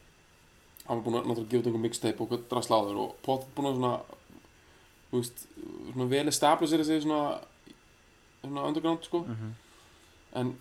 hann 0.87 0.99
var 0.99 1.05
búin 1.05 1.21
að 1.21 1.27
náttúrulega 1.27 1.51
gefa 1.51 1.69
einhver 1.71 1.81
mixtape 1.85 2.21
og 2.21 2.49
drasláður 2.51 2.97
og 2.99 3.14
potið 3.23 3.55
búin 3.57 3.69
að 3.71 3.77
svona 3.79 4.01
þú 5.11 5.21
veist, 5.21 5.47
svona 5.93 6.09
vel 6.11 6.27
establisera 6.29 6.85
sig 6.85 7.03
svona, 7.03 7.40
svona 8.43 8.66
underground 8.66 9.05
sko 9.05 9.19
Mhm. 9.27 9.55
en 10.35 10.57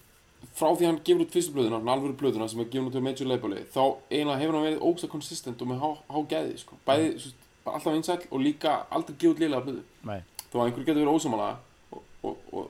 frá 0.55 0.69
því 0.75 0.85
hann 0.85 0.99
gefur 1.03 1.25
út 1.25 1.31
fyrstu 1.31 1.51
blöðuna, 1.53 1.79
svona 1.81 1.93
alvöru 1.95 2.15
blöðuna 2.15 2.47
sem 2.49 2.59
er 2.59 2.65
gefur 2.65 2.89
út 2.89 2.95
úr 2.95 3.01
major 3.03 3.27
labeli, 3.27 3.63
þá 3.73 3.97
eiginlega 4.09 4.39
hefur 4.39 4.53
hann 4.55 4.65
verið 4.67 4.81
ógsta 4.81 5.07
konsistent 5.09 5.61
og 5.61 5.67
með 5.67 5.79
há, 5.79 5.89
há 6.09 6.57
sko. 6.57 6.75
bæði, 6.87 7.13
mm. 7.15 7.33
bara 7.65 7.75
alltaf 7.75 7.93
vinsæll 7.93 8.27
og 8.31 8.39
líka 8.41 8.85
aldrei 8.91 9.15
gefur 9.17 9.35
út 9.35 9.39
liðlega 9.39 9.65
blöðu 9.65 9.83
Nei, 10.03 10.21
þó 10.51 10.55
að 10.59 10.65
einhver 10.65 10.85
getur 10.85 11.05
verið 11.05 11.15
ósamála 11.15 11.57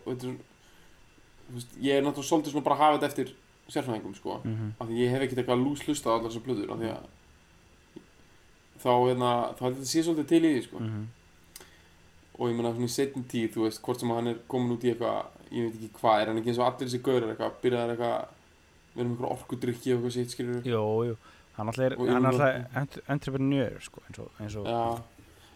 og, 0.09 0.35
veist, 1.53 1.77
ég 1.81 1.93
er 1.97 2.03
náttúrulega 2.05 2.29
svolítið 2.31 2.51
svona 2.53 2.63
bara 2.67 2.75
að 2.75 2.83
hafa 2.83 2.97
þetta 2.99 3.09
eftir 3.11 3.31
sérfræðingum 3.69 4.15
sko, 4.17 4.39
Mhm. 4.43 4.71
af 4.81 4.87
því 4.87 4.97
ég 5.03 5.09
hef 5.13 5.21
ekkert 5.21 5.39
eitthvað 5.43 5.63
lús 5.63 5.83
hlustað 5.85 6.09
á 6.09 6.15
allar 6.17 6.31
þessar 6.31 6.45
blöður, 6.47 6.71
af 6.73 6.79
því 6.79 6.89
að 6.89 7.03
þá, 8.79 8.91
hérna, 9.09 9.31
þá 9.57 9.63
ég 9.67 9.75
þetta 9.75 9.89
sé 9.91 10.03
svolítið 10.05 10.27
til 10.31 10.41
í 10.43 10.51
því 10.55 10.63
sko, 10.67 10.79
Mhm. 10.79 11.07
og 12.39 12.49
ég 12.49 12.55
meina 12.55 12.71
svona 12.73 12.87
í 12.87 12.95
setjum 12.95 13.23
tíð, 13.27 13.49
þú 13.53 13.61
veist, 13.65 13.81
hvort 13.81 13.99
sem 13.99 14.09
hann 14.09 14.27
er 14.27 14.35
komin 14.47 14.77
út 14.77 14.83
í 14.83 14.93
eitthvað, 14.95 15.25
ég 15.51 15.63
veit 15.65 15.75
ekki 15.75 15.89
hvað, 15.99 16.21
er 16.21 16.25
hann 16.27 16.37
ekki 16.41 16.49
eins 16.53 16.59
og 16.59 16.67
allir 16.73 16.87
þessi 16.87 17.01
gaurar 17.03 17.35
eitthvað, 17.35 17.51
byrjaðar 17.61 17.91
eitthvað 17.97 18.27
við 18.95 18.99
erum 19.03 19.17
eitthvað 19.17 19.33
orkudrykki 19.37 19.93
og 19.93 19.99
eitthvað 19.99 20.11
sitt, 20.13 20.29
skilur 20.35 20.63
Jú, 20.63 21.03
jú. 21.09 21.17
Hann 21.57 21.67
alltaf 21.67 22.39
er, 22.41 23.01
entrepreneur 23.09 23.79
sko, 23.81 24.01
eins 24.07 24.19
og, 24.19 24.29
eins 24.39 24.55
og 24.55 24.65
Já, 24.65 25.01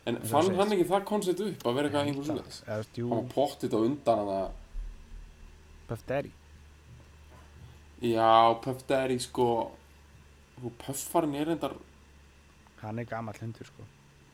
en 0.05 0.17
fann 0.27 0.55
hann 0.57 0.73
ekki 0.75 0.85
það 0.89 1.05
koncept 1.07 1.39
upp 1.45 1.65
að 1.69 1.75
vera 1.77 1.87
eitthvað 1.89 2.07
einhver 2.09 2.25
svona 2.27 2.43
Eða, 2.43 2.63
þú 2.65 2.77
veist, 2.81 2.97
jú, 2.99 3.07
hann 3.09 3.21
var 3.21 3.29
pottið 3.35 3.75
á 3.75 3.79
undan 3.87 4.19
að 4.23 4.31
það 4.33 4.51
Puff 5.87 6.03
Daddy. 6.07 6.31
Já, 8.03 8.59
Puff 8.63 8.83
Daddy 8.87 9.17
sko. 9.19 9.47
Puffarinn 10.79 11.35
er 11.35 11.45
reyndar 11.51 11.73
Hann 12.81 12.99
er 12.99 13.07
gamall 13.07 13.35
hundur 13.39 13.67
sko. 13.67 13.83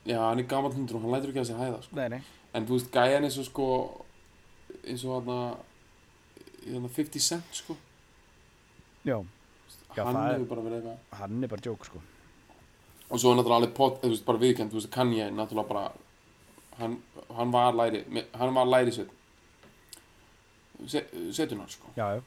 Já, 0.10 0.18
hann 0.30 0.40
er 0.42 0.48
gammal 0.50 0.74
hundur 0.74 0.98
og 0.98 1.04
hann 1.06 1.12
lætur 1.16 1.30
ekki 1.34 1.42
að 1.44 1.50
sig 1.52 1.58
hæða 1.60 1.82
sko. 1.86 1.96
Nei, 2.00 2.08
nei. 2.16 2.22
En 2.54 2.66
þú 2.66 2.78
veist, 2.78 2.92
gæjan 2.94 3.26
eins 3.28 3.38
og 3.42 3.46
sko 3.50 3.68
eins 4.86 5.04
og 5.06 5.20
hann 5.30 5.58
hérna 6.66 6.90
50 6.96 7.20
Cent 7.30 7.54
sko. 7.62 7.76
Já, 9.06 9.20
Já, 9.96 10.04
hann 10.06 10.16
er- 10.18 10.34
hefur 10.40 10.50
bara 10.56 10.62
verið 10.66 10.82
eitthvað 10.82 11.20
hann 11.20 11.44
er 11.44 11.48
bara 11.48 11.62
joke 11.66 11.86
sko 11.86 12.02
og 13.10 13.20
svo 13.20 13.32
er 13.32 13.40
náttúrulega 13.40 13.60
alveg 13.64 13.76
pot, 13.78 14.02
þú 14.04 14.12
veist, 14.14 14.26
bara 14.26 14.42
viðkend, 14.42 14.72
þú 14.72 14.80
veist, 14.80 14.92
Kanye 14.94 15.30
náttúrulega 15.34 15.68
bara 15.68 15.86
hann, 16.80 16.98
hann 17.36 17.54
var 17.54 17.74
læri, 17.76 18.04
hann 18.38 18.54
var 18.56 18.70
læri 18.70 18.94
set, 18.96 19.10
setunar 21.36 21.70
sko. 21.70 21.92
Já, 21.98 22.16
já. 22.16 22.22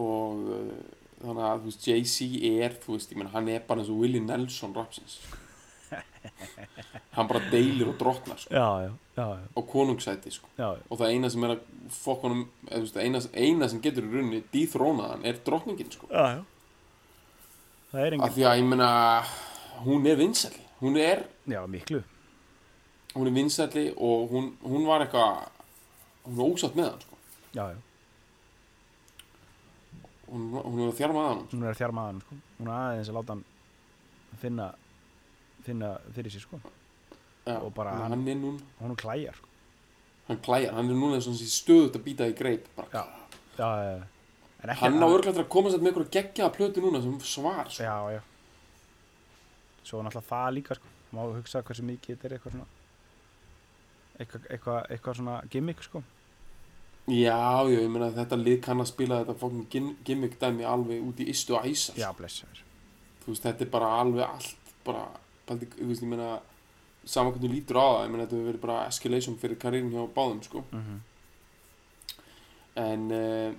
Og 0.00 0.48
uh, 0.50 0.72
þannig 1.20 1.44
að 1.46 1.62
þú 1.62 1.70
veist 1.70 1.86
Jay-Z 1.88 2.26
er, 2.50 2.74
þú 2.82 2.96
veist, 2.96 3.12
ég 3.12 3.20
meina 3.20 3.32
hann 3.34 3.48
er 3.52 3.62
bara 3.68 3.82
eins 3.82 3.92
og 3.92 4.02
Willie 4.02 4.22
Nelson 4.24 4.74
rapsins. 4.76 5.20
Hann 7.16 7.26
bara 7.26 7.40
deilir 7.50 7.88
og 7.90 7.96
drottnar 7.98 8.38
sko, 8.38 8.52
Já, 8.54 8.66
já, 8.84 8.90
já, 9.16 9.24
á 9.56 9.60
konungsæti 9.66 10.30
sko. 10.30 10.46
Og 10.88 11.00
það 11.00 11.14
eina 11.14 11.30
sem 11.32 11.44
er 11.48 11.54
að 11.56 11.64
fokk 11.90 12.26
honum 12.28 12.44
eða, 12.68 12.76
þú 12.76 12.84
veist, 12.84 13.00
eina, 13.00 13.22
eina 13.34 13.68
sem 13.72 13.80
getur 13.82 14.06
í 14.06 14.12
rauninni 14.12 14.42
dýþrónaðan 14.52 15.24
er 15.26 15.40
drottningin 15.46 15.90
sko. 15.94 16.10
Það 17.90 18.00
er 18.00 18.06
af 18.06 18.12
engin 18.18 18.34
því 18.36 18.44
að 18.46 18.58
ég 18.60 18.68
meina 18.70 18.88
hún 19.84 20.06
er 20.06 20.16
vinsæli 20.20 20.60
hún 20.80 20.96
er, 21.00 21.24
Já, 21.50 21.60
miklu. 21.66 22.02
hún 23.14 23.26
er 23.26 23.34
vinsæli 23.36 23.86
og 23.96 24.30
hún, 24.30 24.50
hún 24.62 24.86
var 24.86 25.04
eitthvað 25.04 25.48
hún 26.26 26.38
er 26.38 26.52
ósatt 26.54 26.76
með 26.78 26.90
hann 26.90 27.00
sko. 27.00 27.16
Já, 27.54 27.64
já. 27.74 27.78
Hún, 30.30 30.44
hún 30.54 30.82
er 30.84 30.92
að 30.92 30.98
þjarma 31.00 31.22
að 31.24 31.28
hann. 31.32 31.40
Hún 31.50 31.64
er 31.66 31.72
að 31.72 31.78
þjarma 31.80 32.02
að 32.04 32.10
hann 32.12 32.20
sko. 32.22 32.36
Hún 32.60 32.68
er 32.70 32.74
aðeins 32.76 33.08
að 33.10 33.16
láta 33.18 33.34
hann 33.34 33.44
finna 34.40 34.68
finna 35.66 35.88
fyrir 36.14 36.32
sér 36.32 36.44
sko. 36.46 36.60
Já, 37.48 37.56
Og 37.64 37.72
bara 37.74 37.90
hann, 37.96 38.00
hann- 38.04 38.12
hann 38.20 38.28
er 38.28 38.34
núna, 38.38 38.60
Hún 38.80 38.96
klæjar 38.96 39.34
sko. 39.34 39.46
Hann 40.28 40.38
klæjar. 40.44 40.72
Hann 40.76 40.90
er 40.90 40.94
núna 40.94 41.14
eins 41.18 41.26
og 41.26 41.32
hann 41.34 41.40
sé 41.42 41.48
stöðut 41.50 41.96
að 41.98 42.04
býta 42.06 42.28
í 42.30 42.36
greip 42.38 42.68
bara, 42.76 42.88
Já, 42.92 43.04
já, 43.58 43.98
já, 43.98 44.04
hann 44.62 45.02
á 45.02 45.08
örglættur 45.08 45.44
að 45.44 45.48
koma 45.48 45.70
sér 45.70 45.80
með 45.80 45.92
einhverja 45.92 46.14
geggjaða 46.16 46.54
plötu 46.56 46.84
núna 46.84 47.02
sem 47.02 47.20
svar 47.20 47.70
sko. 47.70 47.82
Já, 47.82 47.96
já. 48.12 48.22
Svo 49.84 49.98
er 49.98 50.04
náttúrulega 50.04 50.28
það 50.28 50.54
líka 50.58 50.74
sko. 50.78 50.86
Má 51.10 51.20
hugsa 51.26 51.62
hversu 51.62 51.82
mikið 51.82 52.16
þetta 52.16 52.28
er 52.28 52.36
eitthvað 52.36 52.56
svona 52.56 52.68
eitthvað, 54.20 54.48
eitthvað, 54.50 54.80
eitthvað 54.90 55.16
svona 55.16 55.36
gimmick 55.50 55.82
sko. 55.82 56.02
Já, 57.10 57.64
já, 57.66 57.80
ég 57.80 57.88
meina 57.90 58.10
þetta 58.14 58.36
lið 58.38 58.60
kann 58.62 58.80
að 58.82 58.90
spila 58.92 59.24
þetta 59.24 59.50
gim- 59.72 59.96
gimmick 60.04 60.36
dæmi 60.38 60.64
alveg 60.68 61.02
út 61.02 61.20
í 61.20 61.30
istu 61.32 61.56
og 61.56 61.64
æsa 61.64 61.96
Já, 61.96 62.12
blessaður 62.14 62.60
þú 63.24 63.32
veist, 63.32 63.46
þetta 63.46 63.64
er 63.64 63.70
bara 63.72 63.88
alveg 64.00 64.24
allt 64.26 64.74
bara, 64.84 65.06
paldi, 65.48 65.68
þú 65.76 65.88
veist, 65.88 66.04
ég 66.04 66.10
meina 66.12 66.28
saman 67.04 67.34
hvernig 67.34 67.54
lítur 67.54 67.80
á 67.80 67.86
það, 67.86 68.04
ég 68.04 68.12
meina 68.12 68.26
þetta 68.26 68.36
hefur 68.36 68.50
verið 68.50 68.64
bara 68.64 68.86
escalation 68.88 69.38
fyrir 69.40 69.58
karriðin 69.60 69.92
hjá 69.94 70.04
báðum, 70.14 70.42
sko. 70.44 70.64
Mm 70.70 70.84
-hmm. 70.86 71.00
en 72.84 73.10
uh, 73.10 73.52
uh, 73.52 73.54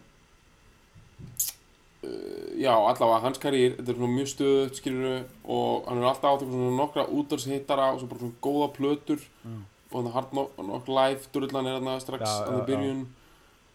já, 2.01 2.73
allavega 2.73 3.21
hans 3.21 3.41
karriðir, 3.41 3.75
þetta 3.77 3.93
er 3.93 3.97
svona 3.99 4.15
mjög 4.15 4.29
stöðut 4.31 4.79
skilur 4.79 5.17
og 5.45 5.89
hann 5.89 6.01
er 6.01 6.07
alltaf 6.09 6.31
eitthvað 6.31 6.55
svona 6.55 6.77
nokkra 6.79 7.05
útarshittara 7.19 7.89
og 7.93 8.01
svo 8.01 8.09
bara 8.09 8.23
svona 8.23 8.41
góða 8.41 8.69
plötur. 8.77 9.25
Mm. 9.43 9.59
og 9.91 9.97
hann 9.99 10.07
er 10.07 10.15
hard 10.15 10.29
knock, 10.31 10.53
knock 10.57 10.87
live 10.87 11.33
durullan 11.33 11.67
er 11.67 11.79
hann 11.79 12.01
strax 12.01 12.23
Já, 12.23 12.31
að 12.31 12.47
það 12.47 12.59
já, 12.61 12.65
byrjun. 12.71 13.03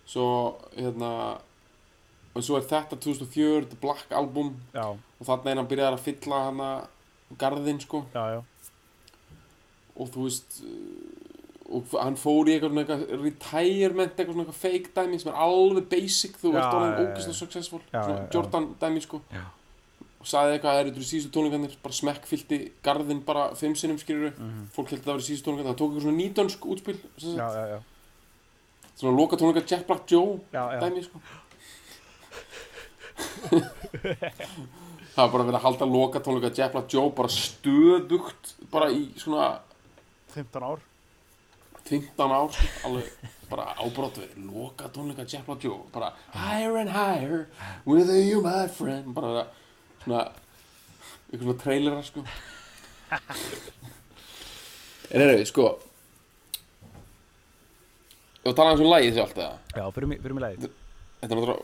Svo, 0.07 0.27
hérna 0.77 1.11
og 2.37 2.45
svo 2.45 2.59
er 2.59 2.67
þetta 2.69 2.99
2004, 3.01 3.63
þetta 3.65 3.81
Black 3.81 4.13
Album. 4.13 4.53
Og 5.17 5.29
þarna 5.29 5.53
er 5.53 5.61
hann 5.61 5.71
byrjaðar 5.71 5.97
að 5.97 6.05
fylla 6.05 6.43
hana 6.51 6.71
garðinn, 7.41 7.81
sko. 7.81 8.03
Og 9.97 10.11
þú 10.13 10.27
veist 10.27 10.59
og 11.67 11.95
hann 11.99 12.17
fór 12.21 12.47
í 12.47 12.55
eitthvað, 12.55 12.71
svona 12.73 12.83
eitthvað 12.85 13.23
retirement, 13.25 14.13
eitthvað 14.15 14.35
svona 14.37 14.45
eitthvað 14.47 14.63
fake 14.63 14.91
dæmi 14.97 15.19
sem 15.23 15.31
er 15.33 15.39
alveg 15.47 15.89
basic, 15.91 16.37
þú 16.39 16.53
Já, 16.53 16.57
veist, 16.57 16.73
hann 16.73 16.83
já, 16.83 16.87
er 16.87 16.93
já, 16.97 17.07
ógeðslega 17.07 17.35
já. 17.35 17.39
successful. 17.41 17.81
Já, 17.93 18.03
svona 18.03 18.19
já, 18.19 18.25
já. 18.27 18.31
Jordan 18.37 18.69
dæmi, 18.81 19.01
sko. 19.07 19.21
Já. 19.35 19.43
og 20.21 20.27
sagði 20.31 20.55
eitthvað, 20.57 20.79
er 20.81 20.89
þetta 20.91 21.09
síðustu 21.11 21.33
tónleikarnir 21.37 21.75
bara 21.83 21.95
smekkfyllti 22.01 22.57
garðinn 22.87 23.21
bara 23.27 23.43
fimm 23.59 23.75
sinnum 23.79 23.99
skilur 24.03 24.33
mm 24.39 24.65
fólk 24.75 24.91
held 24.91 25.03
að 25.03 25.07
það 25.11 25.19
var 25.19 25.27
síðustu 25.27 25.47
tónleikarnir. 25.47 25.73
Það 25.73 25.81
tók 25.83 25.91
eitthvað 25.91 26.07
svona 26.07 26.21
nýtönsk 26.23 26.67
útspil 26.73 26.97
Já, 27.37 27.47
já, 27.55 27.65
já. 27.75 27.79
Svona 28.97 29.17
loka 29.19 29.37
tónleikar 29.39 29.67
Jack 29.71 29.87
Black 29.87 30.07
Joe 30.11 30.39
Já, 30.55 30.63
já, 30.73 30.81
dæmi, 30.83 31.03
sko. 31.07 31.21
Það 35.17 35.23
var 35.23 35.31
bara 35.33 35.45
verið 35.47 35.57
að 35.59 35.65
halda 35.65 35.87
loka 35.89 36.21
tónleikar 36.25 36.57
Jack 36.59 36.75
Black 36.75 36.91
Joe 36.93 37.13
bara 37.17 37.31
stöðugt 37.33 38.55
bara 38.73 38.91
í 38.93 39.07
svona 39.21 39.47
15 40.35 40.67
ár 40.67 40.83
15 41.89 42.35
ár 42.37 42.51
sko, 42.53 42.67
alveg 42.89 43.33
bara 43.51 43.65
ábrótt 43.79 44.19
við 44.19 44.31
loka 44.49 44.89
tónleika 44.95 45.27
Jeff 45.27 45.47
Black 45.47 45.63
Joe 45.63 45.85
bara 45.95 46.13
higher 46.35 46.77
and 46.81 46.91
higher 46.91 47.47
with 47.87 48.11
you 48.11 48.43
my 48.43 48.67
friend 48.69 49.15
bara 49.15 49.47
svona 50.03 50.25
eitthvað 51.31 51.43
svona 51.45 51.61
trailera 51.63 52.03
sko. 52.07 52.27
En 55.15 55.23
er 55.23 55.37
þau 55.37 55.47
sko 55.47 55.67
ég 58.47 58.49
var 58.49 58.53
að 58.53 58.59
tala 58.59 58.75
um 58.79 58.91
lagið 58.91 59.17
sjálft 59.19 59.39
eða? 59.43 59.55
Já, 59.75 59.85
fyrir 59.95 60.09
mig, 60.11 60.19
lagið. 60.43 60.67
Þetta 61.21 61.33
er 61.35 61.39
náttúrulega 61.41 61.63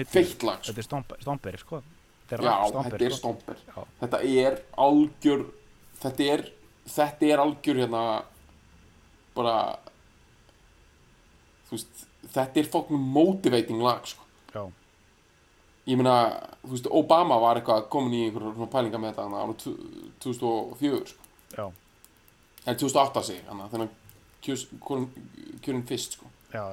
er 0.00 0.08
feitt 0.08 0.42
lag 0.44 0.58
sko. 0.60 0.72
þetta 0.72 0.80
er 0.80 0.86
stomper, 0.88 1.58
sko. 1.60 1.80
Þetta 2.28 2.36
er 2.36 2.40
stomper 2.72 3.04
er 3.04 3.60
sko. 3.60 3.84
Þetta 4.00 4.20
er 4.44 4.58
algjör 4.86 5.44
Þetta 6.04 6.28
er 6.34 6.44
Þetta 6.84 7.26
er 7.32 7.42
algjör 7.44 7.78
hérna 7.84 8.02
Bara 9.36 9.54
Þú 11.68 11.76
veist 11.78 12.04
Þetta 12.34 12.60
er 12.62 12.68
fucking 12.72 13.00
motivating 13.14 13.82
lag 13.84 14.06
sko. 14.08 14.24
já, 14.54 14.64
Ég 15.88 15.96
meina 16.00 16.16
Þú 16.64 16.72
veist 16.76 16.88
Obama 16.90 17.38
var 17.42 17.60
eitthvað 17.60 17.88
komin 17.92 18.14
í 18.16 18.22
einhverjum 18.28 18.70
pælinga 18.72 19.00
með 19.00 19.12
þetta 19.14 19.26
Þannig 19.28 19.40
að 19.40 19.56
2004 20.24 21.06
sko. 21.12 21.30
já, 21.56 21.66
En 22.66 22.76
2008 22.80 23.22
sig 23.30 23.42
Þannig 23.48 23.64
að 23.66 23.74
þennan 23.76 23.92
kjörin, 24.44 25.08
kjörin 25.64 25.86
fyrst 25.88 26.18
sko. 26.18 26.26
já, 26.52 26.64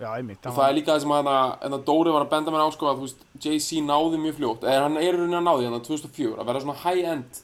já, 0.00 0.08
einmitt 0.18 0.44
Og 0.46 0.52
það 0.56 0.68
er 0.68 0.74
líka 0.78 0.92
það 0.94 1.04
sem 1.06 1.14
að 1.16 1.28
hérna, 1.62 1.78
Dóri 1.88 2.12
var 2.12 2.24
að 2.26 2.32
benda 2.34 2.52
mér 2.52 2.64
á 2.66 2.68
sko, 2.74 2.90
að 2.92 3.14
Jay-Z 3.40 3.80
náði 3.88 4.20
mjög 4.20 4.36
fljótt 4.40 4.66
eða 4.68 4.82
hann 4.84 4.98
er 5.00 5.06
í 5.08 5.12
rauninni 5.16 5.38
að 5.40 5.46
náði 5.48 5.64
hérna 5.68 5.80
2004 5.86 6.40
að 6.42 6.50
vera 6.50 6.60
svona 6.64 6.76
high-end 6.84 7.40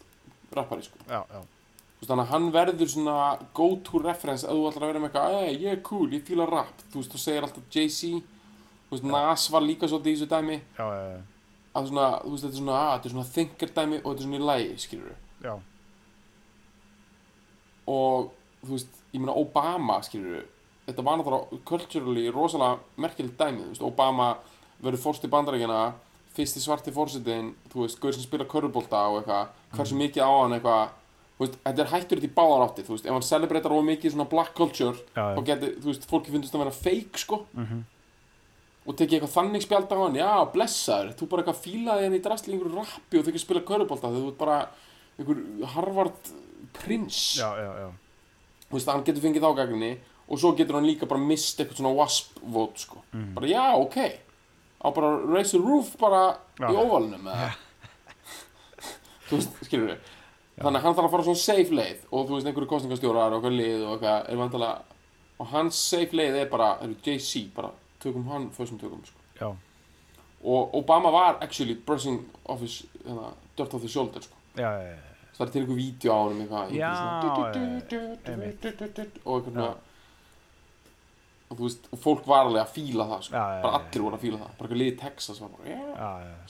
rappari 0.56 0.84
sko. 0.84 0.98
já, 1.08 1.20
já, 1.30 1.40
þannig 2.06 2.24
að 2.24 2.30
hann 2.32 2.52
verður 2.52 2.88
svona 2.88 3.38
go-to 3.54 3.98
reference 4.02 4.46
að 4.46 4.56
þú 4.56 4.68
ætlar 4.70 4.82
að 4.82 4.92
vera 4.92 5.00
með 5.00 5.10
eitthvað 5.10 5.34
"Ey, 5.42 5.56
ég 5.58 5.72
er 5.72 5.82
cool, 5.82 6.08
ég 6.10 6.22
fíla 6.24 6.46
rap. 6.50 6.72
Þú 6.92 6.96
veist, 7.02 7.12
þú 7.12 7.18
segir 7.18 7.42
alltaf 7.42 7.62
Jay-Z 7.70 8.22
þú 8.90 8.90
veist, 8.90 9.04
Nas 9.04 9.48
var 9.50 9.60
líka 9.62 9.86
svolítið 9.86 10.12
í 10.12 10.16
þessu 10.16 10.28
dæmi. 10.28 10.60
Já, 10.78 10.86
já, 10.90 11.20
að 11.76 11.86
svona, 11.88 12.06
þú 12.24 12.30
veist, 12.30 12.44
þetta 12.44 12.54
er 12.56 12.62
svona, 12.62 12.78
að, 12.80 12.94
þetta 12.96 13.06
er 13.06 13.12
svona 13.12 13.32
thinker 13.34 13.68
dæmi 13.68 13.96
og 14.04 14.08
þetta 14.10 14.20
er 14.20 14.26
svona 14.26 14.40
í 14.40 14.46
lægi, 14.50 14.78
skilur 14.78 15.14
já, 15.44 15.54
og 17.90 18.30
þú 18.64 18.74
veist, 18.76 18.98
ég 19.14 19.20
meina 19.22 19.34
Obama 19.40 20.00
skilur 20.06 20.44
þetta 20.88 21.04
var 21.06 21.18
náttúrulega 21.20 21.60
culturally 21.68 22.30
rosalega 22.34 22.78
merkilegt 22.96 23.38
dæmi, 23.38 23.62
þú 23.62 23.72
veist, 23.74 23.82
Obama 23.86 24.30
verður 24.82 25.02
fórst 25.04 25.24
í 25.26 25.30
bandarækjana 25.32 25.92
fyrsti 26.34 26.62
svarti 26.62 26.92
fórsetin, 26.94 27.54
þú 27.72 27.84
veist, 27.84 28.00
gaur 28.00 28.12
sem 28.14 28.22
spila 28.22 28.44
körfubólta 28.44 29.00
og 29.10 29.20
eitthvað, 29.22 29.48
hversu 29.74 29.94
Mhm. 29.94 30.02
mikið 30.02 30.22
á 30.22 30.30
hann 30.42 30.52
eitthvað, 30.60 30.88
veist, 31.40 31.56
þetta 31.64 31.82
er 31.84 31.90
hættur 31.94 32.20
þetta 32.20 32.28
í 32.30 32.34
báðar 32.36 32.64
átti, 32.66 32.84
veist, 32.88 33.06
ef 33.08 33.12
hann 33.16 33.26
celebreitar 33.26 33.72
of 33.72 33.84
mikið 33.86 34.12
svona 34.14 34.28
black 34.30 34.52
culture, 34.58 34.96
já, 35.16 35.24
þá 35.36 35.40
geti, 35.48 35.70
þú 35.80 35.88
veist, 35.92 36.06
fólki 36.10 36.34
finnst 36.34 36.54
að 36.54 36.62
vera 36.64 36.76
fake, 36.76 37.18
sko, 37.24 37.38
mhm, 37.56 37.80
og 38.86 38.96
tekið 38.96 39.18
eitthvað 39.20 39.34
þannig 39.36 39.62
spjald 39.64 39.90
á 39.92 39.96
hann, 40.02 40.18
já, 40.20 40.30
blessaður, 40.54 41.14
þú 41.16 41.28
bara 41.32 41.42
eitthvað 41.44 41.62
fílaði 41.64 42.04
henni 42.06 42.20
í 42.20 42.24
drastli 42.24 42.54
einhverju 42.56 42.78
rappi 42.80 43.18
og 43.20 43.26
þykir 43.28 43.44
spila 43.44 43.64
körfubólta, 43.68 44.12
þegar 44.12 44.28
þú 44.28 44.36
bara 44.40 44.58
einhver 45.20 45.42
Harvard 45.74 46.32
prins 46.80 47.18
já, 47.40 47.48
já, 47.60 47.70
já, 47.84 47.90
þú 48.70 48.78
veist, 48.78 48.88
hann 48.92 49.04
getur 49.04 49.22
fengið 49.26 49.44
þá 49.46 49.52
gagninni 49.60 49.92
og 50.30 50.38
svo 50.38 50.52
getur 50.56 50.76
hann 50.78 50.86
líka 50.86 51.08
bara 51.10 51.20
mist 51.20 51.58
eitthvað 51.60 51.80
svona 51.82 51.94
wasp 51.96 52.38
vote, 52.42 52.78
sko, 52.78 53.02
Mhm. 53.12 53.34
bara 53.34 53.46
já, 53.46 53.64
ok. 53.76 53.96
Á 54.80 54.88
bara 54.94 55.08
raise 55.28 55.50
the 55.52 55.58
roof 55.58 55.96
bara 56.00 56.38
Já. 56.58 56.70
í 56.70 56.76
óvalunum 56.78 57.26
eða? 57.28 57.50
Þú 59.28 59.36
veist, 59.36 59.58
skilur 59.66 59.90
við 59.92 59.98
þannig 60.60 60.80
að 60.80 60.84
hann 60.86 60.96
þarf 60.98 61.08
að 61.08 61.14
fara 61.14 61.26
svona 61.28 61.42
safe 61.42 61.76
leið 61.76 62.00
og 62.10 62.26
þú 62.28 62.34
veist, 62.36 62.46
einhverju 62.50 62.70
kostningastjórar 62.70 63.32
og 63.32 63.38
eitthvað 63.40 63.56
lið 63.60 63.84
og 63.86 63.92
eitthvað 63.94 64.30
er 64.34 64.40
vantilega 64.40 64.98
og 65.40 65.46
hans 65.54 65.82
safe 65.90 66.16
leið 66.20 66.38
er 66.42 66.48
bara, 66.52 66.70
er 66.84 66.94
JC 67.06 67.46
bara, 67.56 67.70
tökum 68.02 68.26
hann 68.28 68.50
föstum 68.56 68.80
tökum, 68.80 69.00
sko. 69.04 69.16
Já, 69.40 69.48
og 70.44 70.74
Obama 70.74 71.10
var 71.12 71.38
actually 71.44 71.74
brushing 71.74 72.20
off 72.44 72.60
his, 72.60 72.82
hérna, 73.06 73.32
dirt 73.56 73.74
off 73.74 73.80
the 73.82 73.88
shoulder, 73.88 74.20
sko. 74.24 74.36
Já, 74.56 74.68
já, 74.68 74.90
já, 74.90 74.98
það 75.36 75.46
er 75.46 75.52
til 75.54 75.62
einhver 75.62 75.78
vídeo 75.80 76.12
á 76.12 76.18
honum 76.20 76.42
eitthvað 76.44 76.74
Já, 76.76 76.90
einmitt. 78.28 78.66
og 79.24 79.40
eitthvað 79.40 79.54
svona 79.54 79.70
og 81.50 81.58
þú 81.58 81.64
veist, 81.66 81.88
og 81.90 81.98
fólk 81.98 82.26
var 82.30 82.44
alveg 82.46 82.62
að 82.62 82.74
fíla 82.76 83.06
það 83.10 83.24
sko. 83.26 83.40
Bara 83.64 83.78
allir 83.80 84.04
voru 84.04 84.18
að 84.18 84.22
fíla 84.22 84.38
það. 84.38 84.50
Bara 84.58 84.68
eitthvað 84.68 84.80
liðið 84.82 85.00
Texas 85.00 85.40
var 85.42 85.48
bara, 85.56 85.64
já, 85.72 85.80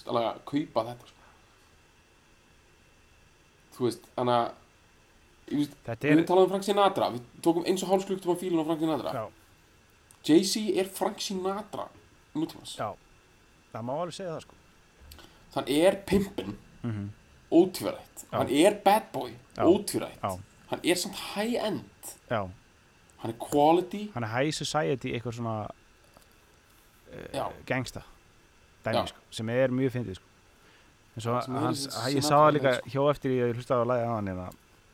þú 0.03 0.11
alveg 0.13 0.27
að 0.29 0.43
kaupa 0.51 0.85
þetta 0.91 1.09
sko. 1.09 1.20
Þú 3.81 3.87
veist, 3.89 4.09
þannig 4.16 4.37
að 4.37 4.51
við 5.51 5.70
er, 5.89 6.05
erum 6.12 6.26
talað 6.28 6.45
um 6.47 6.51
Frank 6.53 6.66
Sinatra 6.66 7.07
við 7.14 7.22
tókum 7.43 7.64
eins 7.66 7.83
og 7.83 7.91
hálfskluktum 7.95 8.37
á 8.37 8.41
fílun 8.43 8.61
á 8.61 8.66
Frank 8.68 8.85
Sinatra. 8.85 9.22
Jay-Z 10.28 10.66
er 10.78 10.91
Frank 10.99 11.24
Sinatra 11.24 11.87
nútímans, 12.37 12.76
já, 12.78 12.93
það 13.72 13.87
má 13.89 13.95
alveg 13.97 14.14
segja 14.18 14.37
það 14.37 14.45
sko, 14.45 14.61
hann 15.57 15.72
er 15.81 15.99
pimpin 16.07 16.53
mhm, 16.85 17.09
ótvírætt, 17.51 18.22
Já. 18.28 18.37
hann 18.37 18.53
er 18.61 18.76
bad 18.85 19.09
boy. 19.14 19.33
Já. 19.57 19.64
ótvírætt, 19.64 20.20
Já. 20.22 20.37
hann 20.70 20.85
er 20.85 21.01
samt 21.01 21.18
high 21.33 21.57
end 21.64 22.14
já, 22.31 22.45
hann 23.24 23.33
er 23.35 23.39
quality. 23.41 24.11
Hann 24.14 24.28
er 24.28 24.35
high 24.37 24.55
society 24.55 25.11
eitthvað 25.16 25.41
svona 25.41 25.57
uh, 27.11 27.51
gangsta. 27.66 28.05
Dæmi 28.85 29.09
sko, 29.11 29.24
sem 29.35 29.49
er 29.53 29.74
mjög 29.74 29.97
fyndið 29.97 30.20
sko 30.20 30.30
svo 31.19 31.35
hans, 31.35 31.87
þessi 31.91 32.17
ég 32.17 32.27
sá 32.27 32.37
það 32.37 32.53
líka 32.57 32.75
leið, 32.75 32.93
hjá 32.95 33.01
eftir 33.11 33.35
ég 33.35 33.55
hlustaði 33.57 33.83
á 33.83 33.91
lagi 33.91 34.07
á 34.07 34.13
hann 34.15 34.31
hérna, 34.31 34.47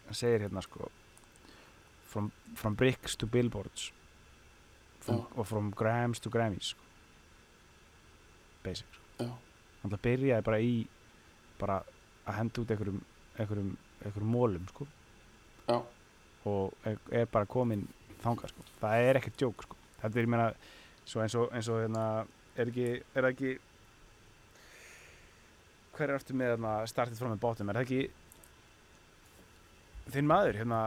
hann 0.06 0.16
segir 0.16 0.46
hérna 0.46 0.62
sko 0.64 0.90
from, 2.08 2.30
from 2.54 2.74
bricks 2.74 3.16
to 3.16 3.26
billboards 3.26 3.90
from, 5.00 5.20
Já. 5.20 5.38
og 5.38 5.46
from 5.46 5.70
grams 5.76 6.20
to 6.20 6.30
grammys 6.30 6.72
sko. 6.72 6.80
basic 8.64 8.86
sko. 8.92 9.24
Já. 9.24 9.32
hann 9.82 9.98
byrjaði 10.02 10.46
bara 10.46 10.60
í 10.60 10.86
bara 11.60 11.82
að 12.26 12.40
henda 12.40 12.62
út 12.62 12.72
einhverjum 12.74 13.02
einhverjum, 13.36 13.76
einhverjum 14.04 14.32
mólum 14.32 14.66
sko 14.72 14.86
Já. 15.68 15.82
og 16.46 16.72
er, 16.84 16.98
er 17.12 17.26
bara 17.26 17.46
komin 17.46 17.86
þangað 18.24 18.54
sko. 18.54 18.66
það 18.80 19.10
er 19.10 19.20
ekkert 19.20 19.38
djók 19.42 19.68
sko. 19.68 19.76
þetta 20.00 20.18
er, 20.18 20.24
ég 20.24 20.32
meina, 20.32 20.50
eins 21.06 21.38
og, 21.38 21.52
eins 21.52 21.68
og 21.68 21.82
hérna, 21.84 22.04
er 22.56 22.72
ekki, 22.72 22.88
er 23.14 23.30
ekki 23.30 23.56
hver 25.96 26.10
er 26.12 26.18
aftur 26.20 26.36
með 26.38 26.52
hérna, 26.54 26.72
startið 26.90 27.20
frá 27.22 27.30
með 27.32 27.40
bátum, 27.44 27.70
er 27.72 27.78
það 27.80 27.86
ekki 27.86 28.02
þinn 30.14 30.28
maður, 30.30 30.58
hérna 30.60 30.80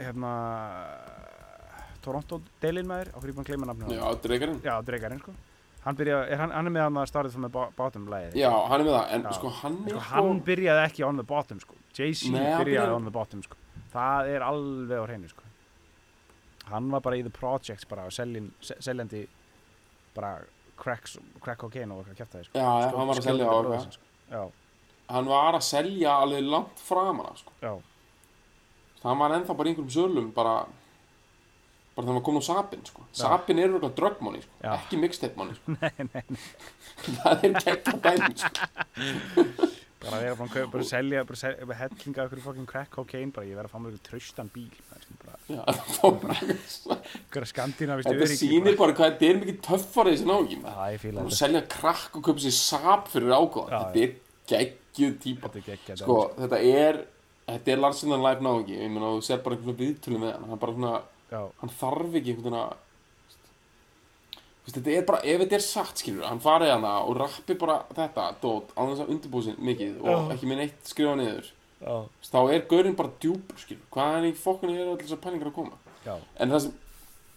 hérna 0.00 0.32
Toronto 2.04 2.40
Delin 2.62 2.88
maður, 2.88 3.10
okkur 3.16 3.30
ég 3.30 3.36
búin 3.36 3.44
að 3.46 3.50
gleyma 3.52 3.68
nafnum 3.70 3.92
já, 3.92 4.04
dreikarinn 4.24 4.60
já, 4.64 4.74
Dreikarinn 4.86 5.20
sko 5.22 5.34
hann, 5.84 5.96
byrja, 5.96 6.18
er, 6.28 6.40
hann, 6.40 6.52
hann 6.56 6.68
er 6.68 6.74
með 6.76 6.86
hann 6.86 7.00
að 7.00 7.08
startið 7.10 7.34
frá 7.36 7.42
með 7.46 7.52
bá- 7.56 7.72
bátum 7.76 8.06
Já, 8.36 8.50
hann 8.68 8.80
er 8.80 8.86
með 8.86 8.94
það, 8.96 9.12
en 9.16 9.22
Já. 9.24 9.32
sko 9.38 9.52
hann 9.60 9.76
sko, 9.88 10.00
hann 10.10 10.40
byrjaði 10.48 10.82
ekki 10.86 11.06
on 11.06 11.16
the 11.20 11.24
bottom 11.24 11.60
sko. 11.60 11.74
Hann 11.96 12.64
byrjaði 12.64 12.94
on 12.94 13.04
the 13.08 13.14
bottom 13.14 13.42
sko. 13.42 13.56
það 13.94 14.28
er 14.34 14.44
alveg 14.46 15.00
á 15.00 15.04
hreinu 15.08 15.28
sko. 15.32 15.42
hann 16.70 16.90
var 16.90 17.00
bara 17.00 17.16
í 17.16 17.22
the 17.26 17.30
projects 17.34 17.84
bara 17.88 18.04
seljin, 18.10 18.52
se- 18.60 18.76
seljandi 18.80 19.26
bara 20.14 20.36
cracks, 20.76 21.18
crack 21.40 21.58
cocaine 21.58 21.92
og 21.92 22.04
eitthvað 22.04 22.20
kjæftæði 22.20 22.44
sko. 22.44 22.58
Já, 22.58 22.68
já, 22.84 22.96
hann 22.96 23.08
var 23.08 23.16
að 23.16 23.22
selja 23.24 23.48
á 23.48 23.52
eitthvað 23.56 23.92
sko. 23.92 24.06
Já, 24.30 24.42
Hann 25.10 25.26
var 25.26 25.56
að 25.58 25.64
selja 25.66 26.12
alveg 26.22 26.44
langt 26.46 26.82
framan 26.86 27.38
sko. 27.40 27.80
Það 29.00 29.16
var 29.22 29.34
ennþá 29.34 29.56
bara 29.58 29.68
í 29.68 29.72
einhverjum 29.72 29.94
sölum 29.94 30.28
bara 30.36 30.54
bara 31.94 32.04
þegar 32.04 32.12
hann 32.12 32.18
var 32.20 32.26
komin 32.28 32.44
á 32.44 32.46
Sapin 32.46 32.84
sko. 32.86 33.04
Já. 33.10 33.22
Sapin 33.24 33.58
er 33.58 33.74
sko. 33.74 34.52
Já. 34.62 34.72
ekki 34.76 35.00
mixtape 35.00 35.36
money 35.36 35.54
sko. 35.58 35.74
það 37.20 37.44
er 37.48 37.58
kekka 37.64 37.96
dæmi 38.06 38.34
sko. 38.38 39.68
bara 40.00 40.16
að 40.16 40.24
vera 40.24 40.64
að 40.64 40.86
selja 40.88 41.24
bara 41.28 41.80
hellinga 41.82 42.26
okkur 42.26 42.44
fucking 42.46 42.68
crack 42.70 42.90
cocaine 42.94 43.32
bara 43.32 43.48
ég 43.48 43.58
verð 43.58 43.68
að 43.68 43.74
fá 43.74 43.82
mér 43.82 43.96
eitthvað 43.96 44.08
traustan 44.10 44.52
bíl 44.54 44.70
Þetta 48.04 48.26
sýnir 48.38 48.76
bara. 48.78 48.92
hvað 48.98 49.08
þetta 49.10 49.28
er 49.30 49.40
mikið 49.40 49.60
töffari 49.66 50.12
þessi 50.14 50.26
Hann 51.16 51.30
þetta. 51.30 51.38
selja 51.40 51.62
krakk 51.74 52.18
og 52.20 52.26
köpa 52.28 52.44
sér 52.44 52.56
sap 52.58 53.08
fyrir 53.10 53.34
ágóða 53.34 53.70
Já, 53.70 53.80
Þetta 53.90 54.04
er 54.04 54.12
geggjuð 54.50 55.16
típa. 55.24 55.50
Er 55.50 55.96
Sko, 55.96 56.20
þetta 56.38 56.62
er 56.74 57.00
Þetta 57.50 57.72
er 57.72 57.80
Larsen 57.82 58.12
and 58.14 58.22
Life 58.22 58.44
náungi. 58.46 58.76
Ég 58.78 58.90
meina, 58.94 59.08
þú 59.16 59.22
ser 59.26 59.40
bara 59.42 59.56
einhvern 59.56 59.78
viðtölu 59.80 60.20
með 60.22 60.32
hann. 60.36 60.44
Hann 60.52 60.60
bara 60.62 60.74
svona 60.76 60.92
já, 61.32 61.40
hann 61.60 61.72
þarf 61.80 62.14
ekki 62.20 62.34
einhvern 62.34 62.46
veginn 62.46 62.60
að 62.60 62.76
þetta 64.70 64.92
er 64.94 65.06
bara, 65.08 65.20
ef 65.26 65.40
þetta 65.42 65.56
er 65.56 65.64
satt 65.64 66.02
skilur, 66.02 66.26
hann 66.28 66.42
farið 66.42 66.72
hana 66.76 66.92
og 67.02 67.16
rappi 67.18 67.56
bara 67.58 67.80
þetta, 67.96 68.26
dót, 68.42 68.70
á 68.78 68.80
þess 68.86 69.02
að 69.02 69.12
undirbúið 69.16 69.48
sér 69.48 69.64
mikið 69.66 69.96
og 70.04 70.10
Já. 70.12 70.18
ekki 70.36 70.50
með 70.50 70.60
neitt 70.62 70.92
skrifa 70.92 71.14
niður 71.18 71.48
þá 71.80 72.38
er 72.54 72.64
gaurinn 72.70 72.96
bara 72.98 73.12
djúpur 73.22 73.58
skilur, 73.60 73.84
hvað 73.94 74.16
er 74.18 74.28
í 74.30 74.32
fokkunni 74.36 74.76
er 74.78 74.86
allir 74.86 75.04
þessar 75.04 75.22
pælingar 75.24 75.50
að 75.50 75.56
koma? 75.58 75.78
Já, 76.04 76.14
en 76.40 76.52
það 76.54 76.64
sem, 76.66 76.74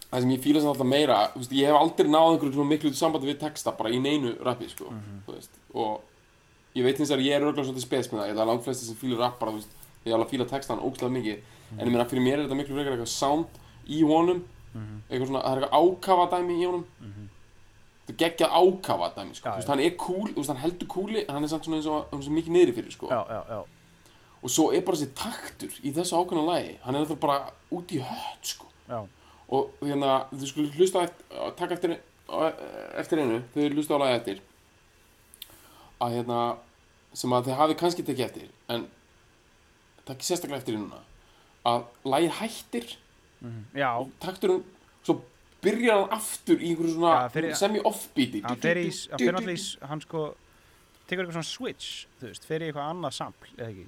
það 0.10 0.26
sem 0.26 0.34
ég 0.34 0.48
sem 0.60 0.72
alltaf 0.72 0.90
meira 0.90 1.20
veist, 1.36 1.54
ég 1.56 1.70
hef 1.70 1.80
aldrei 1.80 2.10
náð 2.12 2.32
einhverju 2.34 2.66
miklu 2.68 2.94
sambandi 2.98 3.32
við 3.32 3.40
texta 3.44 3.76
bara 3.78 3.92
í 3.92 4.02
neinu 4.04 4.36
rappi 4.44 4.70
sko, 4.72 4.92
þú 5.28 5.38
veist, 5.38 5.58
og 5.74 6.76
ég 6.76 6.84
veit 6.88 7.00
eins 7.00 7.12
og 7.14 7.24
ég 7.24 7.36
er 7.38 7.46
örgulega 7.46 7.70
svolítið 7.70 7.88
spes 7.88 8.12
með 8.12 8.20
það, 8.24 8.30
ég 8.32 8.40
er 8.44 8.50
langt 8.52 8.66
flesti 8.68 8.88
sem 8.88 9.00
fíla 9.00 9.20
rap 9.20 9.40
bara, 9.40 9.56
veist, 9.56 9.76
ég 10.04 10.12
er 10.12 10.18
alveg 10.18 10.28
að 10.28 10.34
fíla 10.36 10.50
textan 10.52 10.84
ógslag 10.84 11.14
mikið, 11.14 11.44
en 11.78 11.86
ég 11.86 11.94
meina 11.94 12.08
fyrir 12.10 12.26
mér 12.26 12.40
er 12.40 12.48
þetta 12.48 12.58
miklu 12.60 12.76
frekar 12.78 12.96
eitthvað 12.98 13.14
sound 13.14 13.62
í 13.88 14.02
honum. 14.08 14.42
Eitthvað 14.74 15.30
svona, 15.30 15.44
það 15.44 15.54
er 15.54 15.64
eitthvað 15.68 15.84
ákafa 15.84 16.26
dæmi 16.34 16.56
í 16.58 16.66
honum. 16.66 16.86
Þetta 18.04 18.14
er 18.14 18.20
geggjað 18.24 18.56
ákafa 18.58 19.10
dæmi 19.16 19.38
sko. 19.38 19.48
Já, 19.48 19.56
veist, 19.60 19.70
hann 19.72 19.84
er 19.84 19.94
cool, 20.02 20.32
hann 20.50 20.62
heldur 20.64 20.90
cooli 20.92 21.24
hann 21.30 21.46
er 21.46 21.52
samt 21.52 21.68
svona 21.68 21.78
eins 21.80 21.88
og, 21.88 22.10
er 22.10 22.26
svo 22.26 22.34
mikið 22.36 22.56
niðri 22.58 22.76
fyrir 22.80 22.96
sko. 22.96 23.08
já, 23.12 23.20
já, 23.30 23.40
já, 23.54 23.60
og 24.44 24.52
svo 24.52 24.70
er 24.76 24.82
bara 24.86 24.98
þessi 25.00 25.14
taktur 25.16 25.76
í 25.84 25.94
þessu 25.96 26.18
ákveðna 26.20 26.46
lagi. 26.50 26.74
Hann 26.84 26.96
er 26.96 27.06
alltaf 27.06 27.20
bara 27.24 27.52
út 27.72 27.92
í 27.96 28.02
hött 28.04 28.50
sko. 28.54 28.68
og 29.54 29.70
hérna, 29.82 30.26
þú 30.34 30.48
skulle 30.50 30.72
hlusta 30.76 31.04
eftir, 31.08 31.54
taka 31.60 31.76
eftir 31.78 31.98
eftir 32.98 33.20
einu, 33.22 33.42
þau 33.54 33.62
eru 33.66 33.76
lusta 33.78 33.96
á 33.96 34.04
lagi 34.04 34.16
eftir. 34.20 34.42
Að 36.02 36.16
hérna 36.18 36.40
sem 37.14 37.34
að 37.36 37.48
þið 37.48 37.58
hafi 37.60 37.76
kannski 37.80 38.04
tekið 38.08 38.26
eftir 38.26 38.48
en 38.74 38.88
ekki 40.10 40.26
sérstaklega 40.28 40.60
eftir 40.64 40.76
í 40.76 40.82
núna. 40.82 41.00
Að 41.66 41.86
lagið 42.04 42.38
hættir. 42.42 42.96
Já, 43.76 43.90
takturinn, 44.24 44.64
svo 45.04 45.18
byrjar 45.64 46.02
hann 46.06 46.14
aftur 46.18 46.60
í 46.64 46.70
einhverju 46.72 46.94
svona 46.96 47.14
Já, 47.24 47.32
fyrir- 47.36 47.56
fer 48.64 48.80
í, 48.80 48.86
hann 49.12 49.20
fer 49.20 49.36
náttúrulega 49.38 49.90
hann 49.92 50.02
sko 50.04 50.22
tekur 51.08 51.24
eitthvað 51.26 51.38
svona 51.38 51.50
switch, 51.52 51.90
þú 52.20 52.30
veist, 52.30 52.48
í 52.64 52.68
eitthvað 52.70 52.90
annað 52.94 53.16
sampl, 53.20 53.50
eða 53.58 53.70
ekki? 53.70 53.86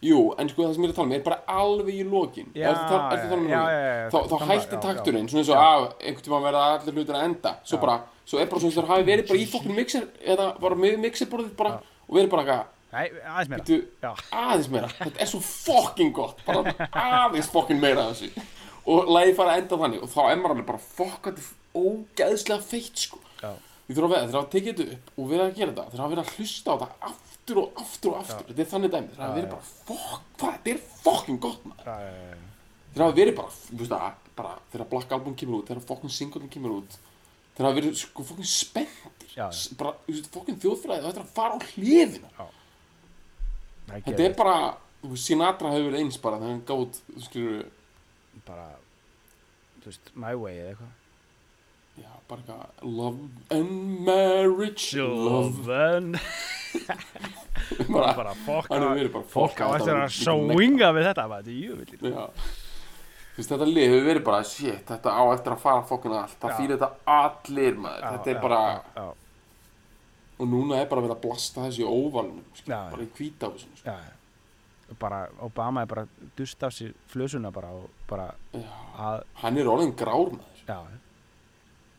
Jú, 0.00 0.18
en 0.38 0.48
sko 0.48 0.62
það 0.62 0.74
sem 0.76 0.84
ég 0.84 0.88
er 0.88 0.92
að 0.92 0.96
tala 0.98 1.06
um 1.08 1.12
er 1.16 1.22
bara 1.26 1.38
alveg 1.48 1.94
í 1.98 2.04
lokin. 2.06 2.50
Já, 2.54 2.68
Ertu 2.70 2.82
að 2.84 2.88
tala- 2.88 3.08
ertu 3.16 3.24
að 3.26 3.30
tala 3.32 3.40
um 3.42 3.48
já, 3.48 3.62
já, 3.66 3.78
já, 3.82 4.10
Þá, 4.12 4.18
þá 4.28 4.34
að- 4.38 4.46
hættir 4.52 4.76
já, 4.78 4.82
takturinn, 4.84 5.28
svona 5.28 5.42
eins 5.42 5.50
og 5.50 5.58
að 5.58 5.86
einhvern 5.98 6.24
tíma 6.28 6.40
verða 6.44 6.62
allir 6.78 6.94
hlutir 6.94 7.16
að 7.18 7.24
enda. 7.28 7.52
Svo 7.64 7.76
Já. 7.76 7.80
bara, 7.82 7.96
svo 8.24 8.38
er 8.38 8.46
bara 8.46 8.60
svona 8.60 8.70
eins 8.70 8.78
og 8.78 8.84
það 8.84 8.92
hafi 8.94 9.06
verið 9.08 9.28
bara 9.28 9.38
í 9.38 9.46
fokkin 9.50 9.74
mixer 9.74 10.04
Eða 10.24 10.46
bara 10.60 10.74
með 10.76 10.98
mixerborðið 11.02 11.56
bara 11.56 11.70
Já. 11.70 11.80
Og 12.08 12.14
verið 12.16 12.30
bara 12.30 12.42
eitthvað, 12.42 12.66
Nei, 12.92 13.10
aðeins 13.26 13.48
meira. 13.50 13.64
Já. 14.02 14.12
aðeins 14.32 14.68
meira. 14.72 14.88
Þetta 14.88 15.20
er 15.20 15.26
svo 15.26 15.40
fokkin 15.44 16.12
gott. 16.12 16.38
Bara 16.46 16.62
aðeins 16.94 17.50
fokkin 17.50 17.80
meira 17.80 18.06
af 18.06 18.14
þessu. 18.16 18.30
Og 18.88 19.04
lagið 19.12 19.34
fara 19.36 19.50
að 19.52 19.58
enda 19.60 19.76
þannig 19.82 20.02
Og 20.02 20.08
þá 20.08 20.20
er 20.30 20.36
maður 20.40 20.54
alveg 20.54 20.66
bara 20.66 20.78
fokk 20.78 21.22
Þetta 21.28 21.42
er 21.42 21.82
ógeðslega 21.82 22.62
feitt 22.64 22.96
sko. 22.96 23.18
Já. 23.42 23.50
Ég 23.88 23.96
þurfa 23.96 24.16
að 24.22 24.32
hafa 24.32 24.48
tekið 24.52 24.78
þetta 24.78 24.92
upp 24.94 25.18
og 25.18 25.28
verið 25.28 25.44
að 25.48 25.54
gera 25.58 25.72
þetta. 25.72 25.90
Þeir 25.90 26.00
hafa 26.00 26.12
verið 26.14 26.24
að 26.24 26.32
hlusta 26.38 26.70
á 26.70 26.76
þetta 26.78 27.12
aftur 27.48 27.60
og 27.62 27.80
aftur 27.82 28.12
og 28.12 28.18
aftur. 28.22 28.46
Þetta 28.48 28.62
er 28.64 28.70
þannig 28.72 28.92
dæmi. 28.92 29.08
Þeir 29.14 29.22
hafa 29.24 29.36
verið 29.38 29.50
bara 29.52 29.66
fokk 29.88 30.24
Hvað, 30.38 30.54
þetta 30.58 30.70
er 30.72 30.80
fokkin 31.02 31.38
gott 31.42 31.64
maður. 31.68 31.84
Þeir 32.92 33.04
hafa 33.04 33.16
verið 33.18 33.36
bara, 33.38 33.52
þú 33.68 33.78
veist 33.80 33.92
það, 33.92 34.18
bara 34.38 34.52
Þegar 34.72 34.88
Black 34.92 35.12
Album 35.16 35.34
kemur 35.38 35.58
út, 35.60 35.68
þegar 35.70 35.82
fokkin 35.88 36.12
singlein 36.14 36.50
kemur 36.52 36.74
út 36.78 36.98
Þeir 37.56 37.66
hafa 37.66 37.78
verið 37.80 37.96
sko 37.98 38.26
fokkin 38.28 38.48
spenntir. 38.48 39.32
Bara, 39.80 39.94
þú 40.06 40.14
veist, 40.14 40.30
fokkin 40.34 40.60
þjóðfræði 40.62 41.04
Þetta 41.06 41.20
er 41.20 41.24
að 41.24 41.32
fara 41.38 41.58
á 41.58 41.60
hliðina. 41.72 42.30
Það 43.88 44.04
Þetta 44.08 44.24
er 44.28 44.36
bara, 44.38 44.56
þú 45.02 45.10
veist, 45.14 45.26
Sinatra 45.28 45.72
hefur 45.74 45.88
verið 45.90 46.04
eins 46.04 46.20
bara 46.22 46.38
þegar 46.42 46.54
hann 46.54 46.64
gátt, 46.68 47.00
þú 47.08 47.24
skilur, 47.24 47.66
bara, 48.46 48.68
þú 49.80 49.90
veist, 49.90 50.10
my 50.14 50.34
way 50.38 50.58
eða 50.60 50.72
eitthvað. 50.74 50.94
Já, 52.02 52.12
bara 52.30 52.40
eitthvað, 52.42 52.86
love 52.98 53.28
and 53.56 53.74
marriage, 54.06 54.96
love, 54.98 55.58
Sjóðan. 55.64 56.08
bara, 57.94 58.12
bara 58.16 58.32
á, 58.34 59.12
bara 59.14 59.28
fokk 59.32 59.60
á 59.60 59.66
þetta 59.76 59.78
eftir 59.78 59.94
var 59.94 60.02
að 60.06 60.16
swinga 60.54 60.90
við 60.96 61.06
þetta, 61.10 61.24
maður, 61.30 61.48
þetta 61.48 62.08
er. 62.08 62.12
Já, 62.12 62.26
veist, 63.38 63.52
þetta 63.54 63.68
lið 63.70 63.88
hefur 63.92 64.06
verið 64.10 64.26
bara, 64.28 64.42
shit, 64.50 64.82
þetta 64.90 65.14
á 65.16 65.22
eftir 65.34 65.54
að 65.56 65.64
fara 65.64 65.86
fokkin 65.88 66.16
allt, 66.18 66.36
það 66.42 66.52
Já. 66.52 66.58
fyrir 66.60 66.76
þetta 66.76 66.90
allir 67.18 67.80
maður, 67.86 68.06
þetta 68.12 68.32
er 68.34 68.40
bara, 68.44 68.60
Já, 68.68 69.02
já, 69.02 69.08
og 70.38 70.46
núna 70.52 70.78
er 70.78 70.86
bara 70.92 71.02
verið 71.02 71.16
að 71.16 71.24
blasta 71.24 71.64
þessu 71.66 71.88
skilur, 72.54 72.76
Já, 72.76 72.78
já. 72.84 72.92
bara 72.94 73.02
í 73.08 73.10
hvítáfusinu, 73.18 73.80
sko. 73.82 73.96
já. 73.96 74.14
Bara, 74.98 75.18
Obama 75.44 75.82
er 75.84 75.88
bara 75.90 76.06
dust 76.38 76.62
af 76.64 76.72
sér 76.72 76.94
flösuna 77.12 77.50
bara 77.52 77.68
bara 78.08 78.30
Já, 78.56 78.70
að, 78.96 79.24
hann 79.42 79.58
er 79.60 79.68
orðin 79.68 79.90
grár 80.00 80.30
maður, 80.32 80.62
já, 80.64 80.78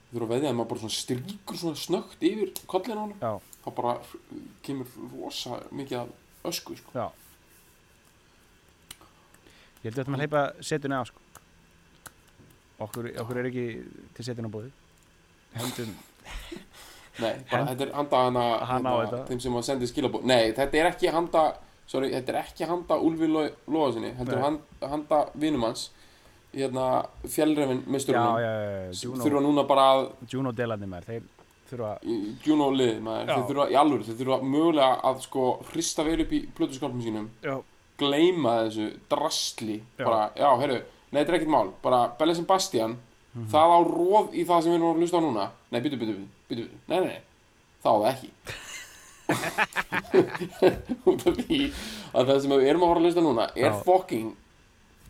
þú 0.09 0.17
þurfa 0.17 0.25
að 0.27 0.33
veðja 0.35 0.49
að 0.51 0.57
maður 0.59 0.69
bara 0.73 0.83
svona 0.83 0.97
stríkur 0.97 1.59
svona 1.61 1.79
snögt 1.79 2.23
yfir 2.25 2.51
kollin 2.71 2.97
á 2.97 3.03
hann, 3.05 3.41
þá 3.63 3.69
bara 3.77 3.95
kemur 4.65 4.87
rosa 5.13 5.59
mikið 5.71 5.99
af 6.03 6.49
ösku, 6.49 6.75
sko. 6.79 6.91
já. 6.95 7.07
Ég 9.79 9.87
held 9.87 9.93
að 9.95 10.01
þetta 10.01 10.11
maður 10.11 10.23
hleypa 10.25 10.41
setunni 10.69 10.97
á, 10.99 11.03
sko. 11.07 11.19
Okkur, 12.83 13.09
okkur 13.23 13.39
er 13.41 13.47
ekki 13.49 13.65
til 14.17 14.25
setunni 14.27 14.49
á 14.51 14.55
bóði. 14.55 14.71
Hendum, 15.55 15.93
Nei, 17.19 17.33
bara 17.49 17.65
Hend- 17.65 17.69
þetta 17.73 17.85
er 17.85 17.93
handa 17.97 18.19
hana, 18.25 18.43
hana 18.69 18.91
þetta. 19.01 19.21
þeim 19.27 19.39
sem 19.43 19.55
að 19.59 19.63
sendi 19.67 19.87
skilabóð 19.89 20.27
Nei, 20.29 20.51
þetta 20.55 20.77
er 20.79 20.87
ekki 20.91 21.09
handa 21.11 21.41
sorry, 21.89 22.11
þetta 22.13 22.31
er 22.31 22.37
ekki 22.43 22.67
handa 22.69 22.95
Úlfi 23.03 23.27
Lóðasinni 23.33 24.11
Nei. 24.15 24.35
hand, 24.43 24.61
handa 24.93 25.19
vinum 25.41 25.65
hans 25.67 25.89
hérna 26.53 26.85
fjellrefin 27.29 27.83
já, 27.85 27.91
mesturinn 27.93 28.21
já, 28.25 28.39
já, 28.41 28.53
já, 28.61 28.91
Juno, 29.03 29.23
þurfa 29.23 29.41
núna 29.45 29.63
bara 29.69 29.83
að 29.95 30.07
Juno 30.33 30.51
delarnir 30.57 30.89
maður, 30.89 31.05
þeir 31.11 31.27
þurfa, 31.69 31.91
Juno 32.47 32.69
lið, 32.73 32.95
maður, 33.05 33.27
Já. 33.27 33.35
þeir 33.35 33.47
þurfa 33.51 33.65
í 33.69 33.75
alvöru 33.83 34.07
þeir 34.07 34.17
þurfa 34.23 34.39
mögulega 34.55 34.93
að 35.11 35.19
sko 35.27 35.43
hrista 35.73 36.03
vel 36.07 36.21
upp 36.23 36.31
í 36.33 36.39
plötuskálpum 36.57 37.03
sínum 37.05 37.27
já, 37.45 37.59
gleyma 38.01 38.55
þessu 38.63 38.87
drastli 39.11 39.77
Já. 39.99 40.05
bara, 40.07 40.23
já, 40.39 40.49
heyrðu, 40.63 40.79
nei, 41.11 41.19
þetta 41.21 41.29
er 41.29 41.37
ekkert 41.39 41.53
mál 41.53 41.69
bara 41.85 42.01
Belle 42.19 42.35
Sebastian 42.39 42.97
Mhm. 43.29 43.45
það 43.51 43.69
á 43.69 43.79
róð 43.85 44.31
í 44.33 44.41
það 44.49 44.63
sem 44.65 44.71
við 44.71 44.75
erum 44.79 44.89
að 44.89 44.99
hlusta 45.03 45.17
á 45.21 45.21
núna 45.21 45.43
nei, 45.69 45.81
byttu, 45.85 45.97
byttu, 46.01 46.13
byttu, 46.17 46.27
byttu, 46.49 46.77
nei, 46.89 46.97
nei, 46.99 47.07
nei 47.13 47.21
það 47.83 47.93
á 47.93 47.97
það 48.01 48.09
ekki 48.09 48.29
út 51.09 51.25
af 51.29 51.35
því 51.37 51.59
að 52.17 52.31
það 52.31 52.39
sem 52.41 52.53
við 52.55 52.65
erum 52.71 52.83
að 52.85 52.89
fara 52.89 52.99
að 52.99 53.05
hlusta 53.05 53.23
núna 53.25 53.45
er 53.53 53.69
Já. 53.69 53.77
fucking 53.85 54.31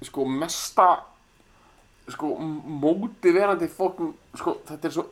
sko 0.03 0.25
mesta 0.27 0.87
sko 2.15 2.33
mótiverandi 2.83 3.67
fucking 3.71 4.13
sko 4.35 4.57
þetta 4.67 4.87
er 4.89 4.95
svo 4.97 5.05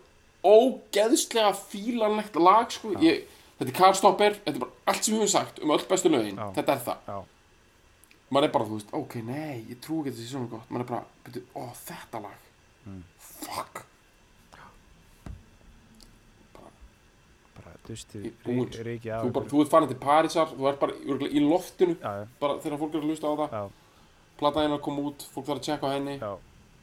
ógeðslega 0.47 1.53
fílanlegt 1.57 2.35
lag 2.39 2.69
sko. 2.71 2.93
Ég, 3.03 3.25
þetta 3.57 3.71
er 3.73 3.77
Carstopper, 3.79 4.37
þetta 4.45 4.53
er 4.55 4.61
bara 4.63 4.71
allt 4.93 5.03
sem 5.03 5.13
við 5.15 5.23
höfum 5.25 5.31
sagt 5.33 5.59
um 5.63 5.73
öll 5.75 5.85
bestu 5.89 6.09
lögin, 6.13 6.37
Já. 6.37 6.51
þetta 6.59 6.75
er 6.77 6.83
það. 6.85 6.97
Já, 7.07 7.17
maður 8.31 8.47
er 8.47 8.53
bara, 8.53 8.65
þú 8.69 8.77
veist, 8.77 8.93
ok, 9.01 9.15
nei, 9.27 9.65
ég 9.71 9.79
trú 9.83 9.99
ekki 10.01 10.11
að 10.13 10.15
þetta 10.17 10.23
sé 10.27 10.31
svona 10.35 10.51
gott. 10.53 10.69
Maður 10.69 10.85
er 10.85 10.89
bara, 10.93 11.03
betur, 11.25 11.45
ó, 11.55 11.63
þetta 11.87 12.21
lag. 12.27 12.39
Mm. 12.87 13.03
fuck. 13.19 13.83
Bara 17.57 17.73
dustið 17.87 18.25
Í- 18.29 18.33
búinn. 18.45 18.69
ríkið 18.87 19.11
á 19.11 19.19
þú, 19.25 19.31
bara, 19.35 19.45
þú 19.51 19.61
ert 19.65 19.71
farin 19.73 19.89
til 19.91 19.97
Parísar, 20.01 20.47
þú 20.53 20.69
ert 20.71 20.79
bara 20.79 20.93
örugglega 21.03 21.33
í 21.33 21.43
loftinu 21.43 21.95
já, 21.97 22.11
já, 22.21 22.27
bara 22.39 22.59
þegar 22.63 22.79
fólk 22.83 22.93
er 22.95 23.01
að 23.01 23.09
hlusta 23.11 23.27
á 23.27 23.33
það. 23.41 23.49
Já, 23.57 23.63
plataðina 24.39 24.77
að 24.77 24.83
koma 24.85 25.01
út, 25.09 25.25
fólk 25.33 25.45
þarf 25.49 25.59
að 25.59 25.65
tjekka 25.67 25.87
á 25.89 25.95
henni. 25.97 26.15
Já, 26.21 26.31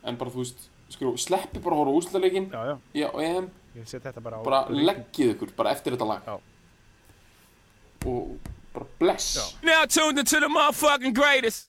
en 0.05 0.17
bara, 0.21 0.31
þú 0.31 0.43
veist, 0.45 0.67
skrú, 0.93 1.15
sleppi 1.19 1.61
bara 1.65 1.77
að 1.77 1.81
horfa 1.85 1.95
úrslutaleikin 1.99 2.51
já, 2.53 2.61
já, 2.71 2.77
í 2.95 3.05
EM, 3.29 3.47
ég 3.79 3.89
set 3.89 4.05
þetta 4.05 4.21
bara 4.23 4.39
á 4.39 4.43
bara 4.45 4.61
leggið 4.71 5.33
ykkur 5.35 5.55
bara 5.57 5.73
eftir 5.75 5.97
þetta 5.97 6.07
lag 6.07 6.27
Já. 6.29 6.37
og 8.07 8.37
bara 8.75 8.87
bless 9.01 9.37
Já. 9.39 9.45
Now 9.63 9.85
tuned 9.87 10.19
into 10.19 10.39
the 10.41 10.49
motherfucking 10.49 11.15
greatest. 11.15 11.69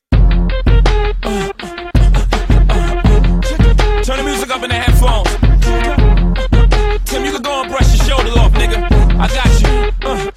Turn 4.06 4.18
the 4.18 4.24
music 4.24 4.50
up 4.52 4.62
in 4.64 4.70
the 4.70 4.76
headphones. 4.76 5.32
Tim, 7.06 7.26
you 7.26 7.32
can 7.32 7.42
go 7.42 7.62
and 7.62 7.72
brush 7.72 7.90
your 7.96 8.06
shoulders 8.06 8.36
off, 8.38 8.52
nigga. 8.54 8.78
I 9.18 9.28
got 9.28 9.62
you. 9.62 9.70
Uh, 10.08 10.32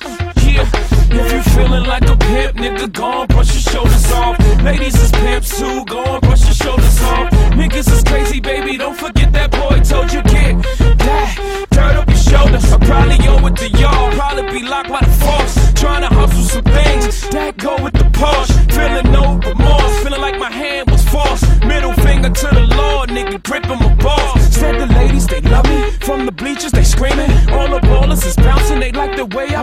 yeah. 0.47 0.88
If 1.11 1.33
you 1.33 1.43
feeling 1.55 1.85
like 1.85 2.03
a 2.09 2.17
pimp, 2.17 2.57
nigga, 2.57 2.93
go 2.93 3.23
and 3.23 3.29
brush 3.29 3.53
your 3.55 3.73
shoulders 3.73 4.13
off. 4.13 4.39
Ladies 4.63 5.01
is 5.01 5.11
pimps 5.11 5.59
too, 5.59 5.85
go 5.87 6.03
and 6.05 6.21
brush 6.23 6.45
your 6.45 6.55
shoulders 6.55 7.03
off. 7.03 7.31
Niggas 7.53 7.91
is 7.93 8.03
crazy, 8.05 8.41
baby, 8.41 8.77
don't 8.77 8.97
forget 8.97 9.33
that 9.33 9.51
boy 9.51 9.81
told 9.81 10.13
you 10.13 10.23
get 10.23 10.63
that. 10.99 11.67
Dirt 11.71 11.97
up 11.97 12.09
your 12.09 12.17
shoulders. 12.17 12.73
I 12.73 12.79
probably 12.79 13.19
owe 13.29 13.47
it 13.47 13.57
to 13.57 13.69
y'all. 13.79 14.11
Probably 14.13 14.61
be 14.61 14.67
locked 14.67 14.91
by 14.91 15.01
the 15.01 15.17
force. 15.25 15.55
Trying 15.75 16.03
to 16.03 16.09
hustle 16.15 16.43
some 16.43 16.65
things 16.65 17.29
that 17.31 17.57
go 17.57 17.83
with 17.83 17.95
the 17.95 18.09
Porsche. 18.19 18.55
Feeling 18.73 19.13
no 19.13 19.39
remorse. 19.49 19.95
Feeling 20.03 20.21
like 20.21 20.39
my 20.39 20.51
hand 20.51 20.91
was 20.91 21.05
forced. 21.09 21.45
Middle 21.65 21.93
finger 22.05 22.31
to 22.31 22.49
the 22.59 22.67
Lord, 22.77 23.11
nigga, 23.11 23.43
gripping 23.43 23.79
my 23.79 23.95
balls. 23.95 24.41
Said 24.55 24.75
the 24.81 24.87
ladies, 24.87 25.27
they 25.27 25.41
love 25.41 25.67
me. 25.67 25.91
From 26.01 26.27
the 26.27 26.33
bleachers, 26.33 26.73
they 26.73 26.85
screaming. 26.85 27.31
All 27.51 27.69
the 27.69 27.81
ballers 27.81 28.27
is 28.27 28.37
bouncing. 28.37 28.81
They 28.81 28.93
like 28.93 29.17
the 29.17 29.27
way 29.27 29.55
I 29.55 29.63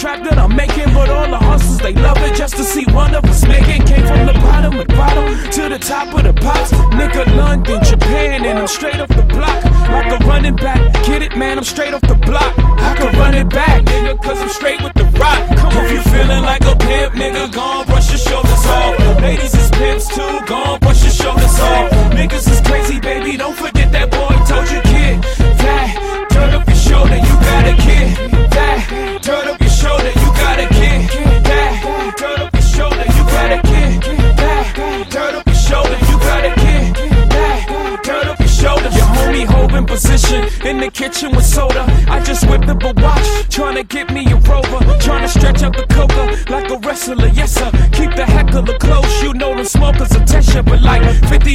Track 0.00 0.24
that 0.24 0.38
I'm 0.38 0.56
making. 0.56 0.94
But 0.94 1.10
all 1.10 1.28
the 1.28 1.36
hustlers, 1.36 1.76
they 1.76 1.92
love 1.92 2.16
it 2.24 2.34
just 2.34 2.56
to 2.56 2.64
see 2.64 2.86
one 2.86 3.14
of 3.14 3.22
us 3.26 3.46
making. 3.46 3.84
Came 3.84 4.00
from 4.00 4.24
the 4.24 4.32
bottom 4.40 4.80
of 4.80 4.88
bottom 4.96 5.28
to 5.52 5.68
the 5.68 5.78
top 5.78 6.16
of 6.16 6.24
the 6.24 6.32
pops. 6.40 6.72
Nigga, 6.96 7.28
London, 7.36 7.84
Japan, 7.84 8.46
and 8.46 8.58
I'm 8.58 8.66
straight 8.66 8.98
off 8.98 9.08
the 9.08 9.22
block. 9.28 9.62
Like 9.92 10.08
a 10.08 10.16
running 10.24 10.56
back. 10.56 10.80
Get 11.04 11.20
it, 11.20 11.36
man, 11.36 11.58
I'm 11.58 11.64
straight 11.64 11.92
off 11.92 12.00
the 12.00 12.14
block. 12.14 12.54
I 12.56 12.96
can 12.96 13.12
run 13.20 13.34
it 13.34 13.50
back, 13.50 13.84
nigga, 13.84 14.16
cause 14.22 14.40
I'm 14.40 14.48
straight 14.48 14.82
with 14.82 14.94
the 14.94 15.04
rock. 15.20 15.36
Come 15.58 15.76
on, 15.76 15.84
if 15.84 15.92
you 15.92 16.00
feeling 16.10 16.44
like 16.44 16.62
a 16.62 16.76
pimp, 16.76 17.12
nigga, 17.20 17.52
gon' 17.52 17.84
brush 17.84 18.08
your 18.08 18.24
shoulders 18.24 18.64
off. 18.72 19.20
Ladies 19.20 19.54
is 19.54 19.70
pimps 19.70 20.08
too, 20.08 20.40
gon' 20.46 20.59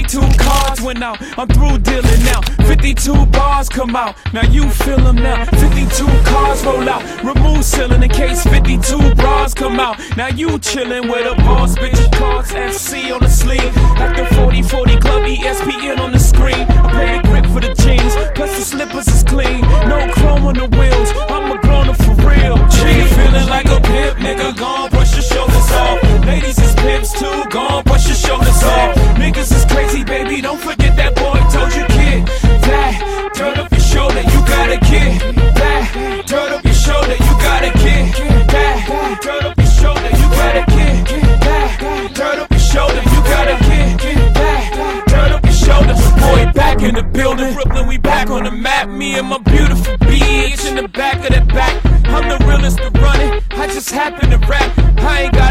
52 0.05 0.37
cards 0.37 0.81
went 0.81 1.01
out, 1.01 1.17
I'm 1.35 1.47
through 1.47 1.79
dealing 1.79 2.23
now. 2.25 2.41
52 2.67 3.25
bars 3.27 3.67
come 3.67 3.95
out, 3.95 4.15
now 4.33 4.43
you 4.43 4.69
feel 4.69 4.99
them 4.99 5.15
now. 5.15 5.45
52 5.45 6.05
cars 6.23 6.63
roll 6.63 6.87
out, 6.87 7.01
remove 7.23 7.65
ceiling 7.65 8.03
in 8.03 8.09
case 8.09 8.43
52 8.43 9.15
bras 9.15 9.55
come 9.55 9.79
out. 9.79 9.99
Now 10.15 10.27
you 10.27 10.59
chillin' 10.59 11.09
with 11.09 11.25
a 11.25 11.35
boss, 11.41 11.75
bitch. 11.75 11.97
Cards 12.13 12.51
FC 12.51 13.11
on 13.11 13.21
the 13.21 13.29
sleeve, 13.29 13.75
like 13.97 14.15
the 14.15 14.27
40 14.35 14.61
40 14.61 14.97
club 14.99 15.23
ESPN 15.23 15.97
on 15.99 16.11
the 16.11 16.19
screen. 16.19 16.53
I 16.53 16.91
pay 16.91 17.17
the 17.17 17.27
grip 17.27 17.45
for 17.47 17.61
the 17.61 17.73
jeans, 17.73 18.13
plus 18.35 18.55
the 18.59 18.63
slippers 18.63 19.07
is 19.07 19.23
clean. 19.23 19.61
No 19.89 20.07
chrome 20.13 20.45
on 20.45 20.53
the 20.53 20.67
wheels, 20.77 21.09
I'm 21.29 21.51
a 21.51 21.59
grown 21.61 21.89
up 21.89 21.97
for 21.97 22.13
real. 22.21 22.57
G 22.69 23.07
feeling 23.15 23.49
like 23.49 23.65
a 23.65 23.81
pimp, 23.81 24.19
nigga. 24.19 24.55
Gone, 24.55 24.91
brush 24.91 25.13
your 25.13 25.23
shoulders 25.23 25.71
off. 25.71 26.04
Ladies 26.25 26.57
is 26.57 26.73
pimps 26.75 27.13
too, 27.13 27.43
gone, 27.51 27.83
brush 27.83 28.07
your 28.07 28.15
shoulders 28.15 28.63
off. 28.63 28.95
Niggas 29.21 29.51
is 29.55 29.63
crazy, 29.65 30.03
baby. 30.03 30.41
Don't 30.41 30.59
forget 30.59 30.95
that 30.97 31.13
boy 31.13 31.37
told 31.53 31.69
you, 31.77 31.85
kid. 31.93 32.25
That, 32.65 33.31
turn 33.35 33.59
up 33.59 33.69
your 33.69 33.79
shoulder, 33.79 34.21
you 34.21 34.39
got 34.49 34.73
a 34.73 34.79
kid. 34.89 35.21
That, 35.53 36.25
turn 36.25 36.51
up 36.51 36.63
your 36.65 36.73
shoulder, 36.73 37.13
you 37.13 37.33
got 37.45 37.63
a 37.63 37.71
kid. 37.77 38.09
That, 38.49 39.21
turn 39.21 39.45
up 39.45 39.57
your 39.57 39.67
shoulder, 39.67 40.09
you 40.17 40.27
got 40.33 40.57
a 40.57 40.65
kid. 40.65 40.97
That, 41.45 42.15
turn 42.15 42.39
up 42.39 42.49
your 42.49 42.59
shoulder, 42.59 43.01
you 43.05 43.19
got 43.29 43.47
a 43.47 43.57
kid. 43.61 44.33
That, 44.33 45.05
turn 45.07 45.31
up 45.31 45.43
your 45.45 45.53
shoulders. 45.53 46.01
Boy, 46.25 46.51
back 46.53 46.81
in 46.81 46.95
the 46.95 47.03
building. 47.03 47.53
Brooklyn, 47.53 47.87
we 47.87 47.97
back 47.99 48.31
on 48.31 48.45
the 48.45 48.51
map. 48.51 48.89
Me 48.89 49.13
and 49.19 49.27
my 49.27 49.37
beautiful 49.37 49.93
bitch 50.01 50.67
in 50.67 50.75
the 50.75 50.87
back 50.87 51.21
of 51.21 51.35
the 51.37 51.53
back. 51.53 51.85
I'm 52.09 52.27
the 52.27 52.43
realest 52.45 52.77
to 52.79 52.89
run 52.99 53.21
it. 53.21 53.43
I 53.51 53.67
just 53.67 53.91
happen 53.91 54.31
to 54.31 54.37
rap. 54.47 54.84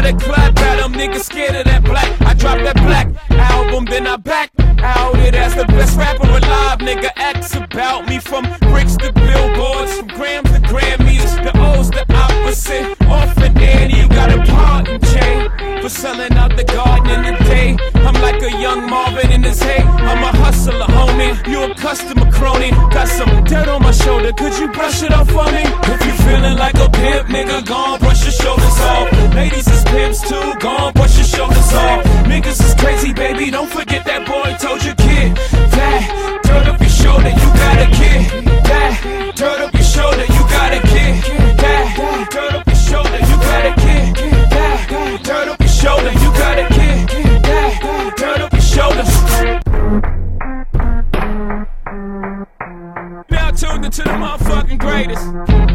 A 0.05 0.13
clap 0.13 0.59
at 0.59 0.77
them. 0.77 0.93
Niggas 0.93 1.23
scared 1.23 1.55
of 1.55 1.65
that 1.65 1.83
black. 1.83 2.21
I 2.21 2.35
dropped 2.35 2.63
that 2.63 2.75
black 2.75 3.07
album, 3.31 3.85
then 3.85 4.05
I 4.05 4.17
back 4.17 4.51
out 4.79 5.17
it 5.17 5.33
as 5.33 5.55
the 5.55 5.65
best 5.65 5.97
rapper 5.97 6.27
alive. 6.27 6.77
Nigga, 6.79 7.09
X 7.15 7.55
about 7.55 8.07
me 8.07 8.19
from 8.19 8.43
bricks 8.61 8.95
to 8.97 9.11
billboards, 9.13 9.97
from 9.97 10.07
grams 10.09 10.51
to 10.51 10.59
Grammys. 10.59 11.31
The 11.43 11.51
O's 11.59 11.89
the 11.89 12.05
opposite. 12.13 12.95
Orphan 13.09 13.57
Annie, 13.57 13.99
you 14.01 14.07
got 14.07 14.31
a 14.31 14.39
part 14.51 14.87
in 14.89 15.01
Jay 15.01 15.81
for 15.81 15.89
selling 15.89 16.33
out 16.33 16.55
the 16.55 16.63
garden 16.65 16.94
homie. 21.25 21.47
You 21.47 21.63
a 21.63 21.75
customer 21.75 22.31
crony. 22.31 22.71
Got 22.91 23.07
some 23.07 23.43
dirt 23.43 23.67
on 23.67 23.81
my 23.81 23.91
shoulder. 23.91 24.31
Could 24.33 24.57
you 24.59 24.67
brush 24.71 25.03
it 25.03 25.11
off 25.13 25.27
for 25.29 25.45
me? 25.51 25.63
If 25.63 26.05
you 26.05 26.13
feeling 26.25 26.57
like 26.57 26.75
a 26.75 26.89
pimp, 26.89 27.27
nigga, 27.29 27.65
gone 27.65 27.99
brush 27.99 28.23
your 28.23 28.31
shoulders 28.31 28.79
off. 28.79 29.11
Ladies 29.33 29.67
is 29.67 29.83
pimps 29.85 30.21
too, 30.21 30.53
gone 30.59 30.93
brush 30.93 31.17
your 31.17 31.25
shoulders 31.25 31.73
off. 31.73 32.03
Niggas 32.25 32.63
is 32.63 32.73
crazy, 32.75 33.13
baby. 33.13 33.51
Don't 33.51 33.69
forget 33.69 34.05
that 34.05 34.27
boy 34.27 34.55
told 34.59 34.83
you, 34.83 34.93
kid. 34.95 35.35
That, 35.75 36.41
turn 36.43 36.67
up 36.67 36.79
your 36.79 36.89
shoulder, 36.89 37.29
you 37.29 37.49
got 37.63 37.77
a 37.81 37.87
kid. 37.99 38.45
That, 38.65 39.33
turn 39.35 39.61
up 39.61 39.73
your 39.73 39.83
shoulder, 39.83 40.25
you 40.25 40.41
got 40.49 40.73
a 40.73 40.81
kid. 40.87 41.57
That, 41.57 42.29
turn 42.31 42.55
up 42.55 42.64
Now 53.97 54.03
tuned 54.03 54.23
into 54.23 54.47
the 54.47 54.53
motherfucking 54.53 54.79
greatest. 54.79 55.74